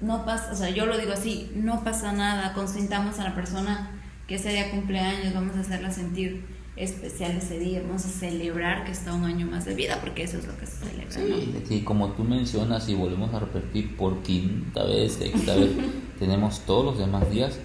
No 0.00 0.24
pasa, 0.24 0.52
o 0.52 0.56
sea, 0.56 0.70
yo 0.70 0.86
lo 0.86 0.98
digo 0.98 1.12
así, 1.12 1.50
no 1.54 1.82
pasa 1.82 2.12
nada, 2.12 2.52
consintamos 2.52 3.18
a 3.18 3.24
la 3.24 3.34
persona 3.34 3.90
que 4.26 4.34
ese 4.34 4.50
día 4.50 4.70
cumpleaños, 4.70 5.32
vamos 5.32 5.56
a 5.56 5.60
hacerla 5.60 5.90
sentir 5.90 6.44
especial 6.76 7.32
ese 7.32 7.58
día, 7.58 7.82
vamos 7.82 8.04
a 8.04 8.08
celebrar 8.08 8.84
que 8.84 8.92
está 8.92 9.12
un 9.12 9.24
año 9.24 9.46
más 9.46 9.64
de 9.64 9.74
vida, 9.74 9.98
porque 10.00 10.22
eso 10.22 10.38
es 10.38 10.46
lo 10.46 10.56
que 10.58 10.66
se 10.66 10.86
celebra. 10.86 11.66
Sí, 11.66 11.82
como 11.82 12.12
tú 12.12 12.24
mencionas 12.24 12.88
y 12.88 12.94
volvemos 12.94 13.32
a 13.34 13.40
repetir 13.40 13.96
por 13.96 14.22
quinta 14.22 14.84
vez, 14.84 15.14
sexta 15.14 15.54
vez, 15.54 15.70
tenemos 16.18 16.60
todos 16.60 16.84
los 16.84 16.98
demás 16.98 17.30
días 17.30 17.58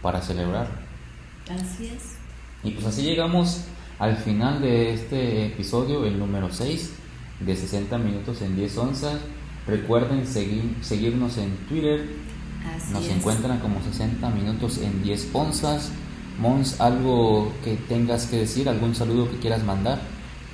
para 0.00 0.20
celebrar. 0.20 0.68
Así 1.50 1.86
es. 1.86 2.21
Y 2.64 2.70
pues 2.70 2.86
así 2.86 3.02
llegamos 3.02 3.64
al 3.98 4.16
final 4.16 4.60
de 4.60 4.94
este 4.94 5.46
episodio, 5.46 6.04
el 6.06 6.18
número 6.18 6.48
6 6.52 6.92
de 7.40 7.56
60 7.56 7.98
minutos 7.98 8.42
en 8.42 8.56
10 8.56 8.78
onzas. 8.78 9.20
Recuerden 9.66 10.26
seguir, 10.26 10.76
seguirnos 10.80 11.38
en 11.38 11.56
Twitter, 11.68 12.08
Nos 12.92 13.08
encuentran 13.08 13.58
como 13.58 13.82
60 13.82 14.28
minutos 14.30 14.78
en 14.78 15.02
10 15.02 15.30
onzas. 15.32 15.90
Mons, 16.38 16.80
¿algo 16.80 17.52
que 17.64 17.76
tengas 17.76 18.26
que 18.26 18.38
decir? 18.38 18.68
¿Algún 18.68 18.94
saludo 18.94 19.30
que 19.30 19.38
quieras 19.38 19.64
mandar? 19.64 20.00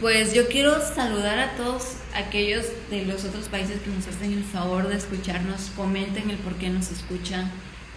Pues 0.01 0.33
yo 0.33 0.49
quiero 0.49 0.75
saludar 0.95 1.39
a 1.39 1.57
todos 1.57 1.95
aquellos 2.15 2.65
de 2.91 3.05
los 3.05 3.25
otros 3.25 3.49
países 3.49 3.81
que 3.81 3.91
nos 3.91 4.07
hacen 4.07 4.33
el 4.33 4.45
favor 4.45 4.89
de 4.89 4.97
escucharnos. 4.97 5.71
Comenten 5.77 6.31
el 6.31 6.37
por 6.39 6.55
qué 6.55 6.71
nos 6.71 6.91
escuchan. 6.91 7.51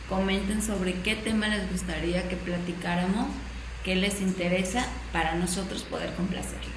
Comenten 0.10 0.62
sobre 0.62 0.94
qué 1.02 1.16
tema 1.16 1.48
les 1.48 1.72
gustaría 1.72 2.28
que 2.28 2.36
platicáramos, 2.36 3.28
qué 3.84 3.96
les 3.96 4.22
interesa 4.22 4.86
para 5.12 5.36
nosotros 5.36 5.84
poder 5.84 6.14
complacerles. 6.14 6.70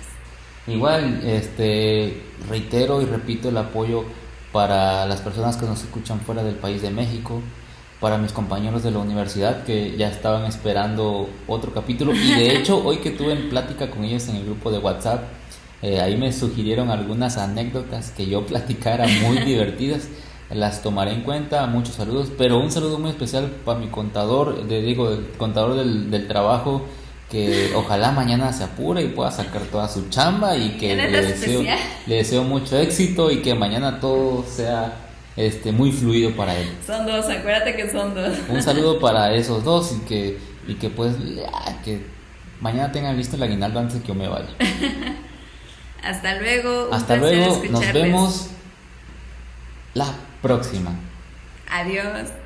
Igual, 0.67 1.21
este, 1.25 2.23
reitero 2.49 3.03
y 3.03 3.05
repito 3.05 3.51
el 3.51 3.57
apoyo 3.59 4.05
para 4.53 5.05
las 5.07 5.21
personas 5.21 5.57
que 5.57 5.67
nos 5.67 5.83
escuchan 5.83 6.21
fuera 6.21 6.43
del 6.43 6.55
país 6.55 6.81
de 6.81 6.91
México, 6.91 7.43
para 8.01 8.19
mis 8.19 8.33
compañeros 8.33 8.83
de 8.83 8.91
la 8.91 8.99
universidad 8.99 9.65
que 9.65 9.97
ya 9.97 10.09
estaban 10.09 10.45
esperando 10.45 11.29
otro 11.47 11.73
capítulo 11.73 12.15
y 12.15 12.35
de 12.35 12.55
hecho 12.57 12.83
hoy 12.85 12.99
que 12.99 13.11
tuve 13.11 13.33
en 13.33 13.49
plática 13.51 13.91
con 13.91 14.05
ellos 14.05 14.29
en 14.29 14.37
el 14.37 14.45
grupo 14.45 14.71
de 14.71 14.79
WhatsApp, 14.79 15.25
eh, 15.83 16.01
ahí 16.01 16.17
me 16.17 16.33
sugirieron 16.33 16.91
algunas 16.91 17.37
anécdotas 17.37 18.11
que 18.11 18.27
yo 18.27 18.47
platicara 18.47 19.07
muy 19.23 19.39
divertidas. 19.39 20.09
Las 20.55 20.83
tomaré 20.83 21.13
en 21.13 21.23
cuenta, 21.23 21.67
muchos 21.67 21.97
saludos, 21.97 22.31
pero 22.39 22.59
un 22.59 22.71
saludo 22.71 22.99
muy 22.99 23.11
especial 23.11 23.51
para 23.65 23.79
mi 23.79 23.89
contador, 23.89 24.65
le 24.65 24.83
digo, 24.83 25.11
el 25.11 25.27
contador 25.37 25.75
del, 25.75 26.11
del 26.11 26.29
trabajo, 26.29 26.87
que 27.29 27.73
ojalá 27.75 28.13
mañana 28.13 28.53
se 28.53 28.63
apure 28.63 29.03
y 29.03 29.09
pueda 29.09 29.33
sacar 29.33 29.63
toda 29.63 29.89
su 29.89 30.09
chamba 30.09 30.57
y 30.57 30.77
que 30.79 30.95
le 30.95 31.11
deseo, 31.11 31.63
le 32.07 32.15
deseo 32.15 32.45
mucho 32.45 32.79
éxito 32.79 33.33
y 33.33 33.43
que 33.43 33.55
mañana 33.57 33.99
todo 33.99 34.45
sea 34.45 34.93
este, 35.37 35.73
muy 35.73 35.91
fluido 35.91 36.31
para 36.37 36.57
él. 36.57 36.71
Son 36.87 37.05
dos, 37.05 37.29
acuérdate 37.29 37.75
que 37.75 37.91
son 37.91 38.15
dos. 38.15 38.37
Un 38.49 38.63
saludo 38.63 38.99
para 39.01 39.35
esos 39.35 39.65
dos 39.65 39.93
y 39.93 40.07
que, 40.07 40.39
y 40.69 40.75
que 40.75 40.91
pues 40.91 41.17
que 41.85 42.03
mañana 42.61 42.93
tengan 42.93 43.17
listo 43.17 43.35
el 43.35 43.43
aguinaldo 43.43 43.81
antes 43.81 43.97
de 43.97 44.03
que 44.03 44.09
yo 44.09 44.15
me 44.15 44.29
vaya. 44.29 44.51
Hasta 46.05 46.39
luego. 46.39 46.91
Hasta 46.93 47.17
luego, 47.17 47.63
nos 47.71 47.93
vemos 47.93 48.51
la 49.95 50.07
próxima. 50.45 50.95
Adiós. 51.67 52.44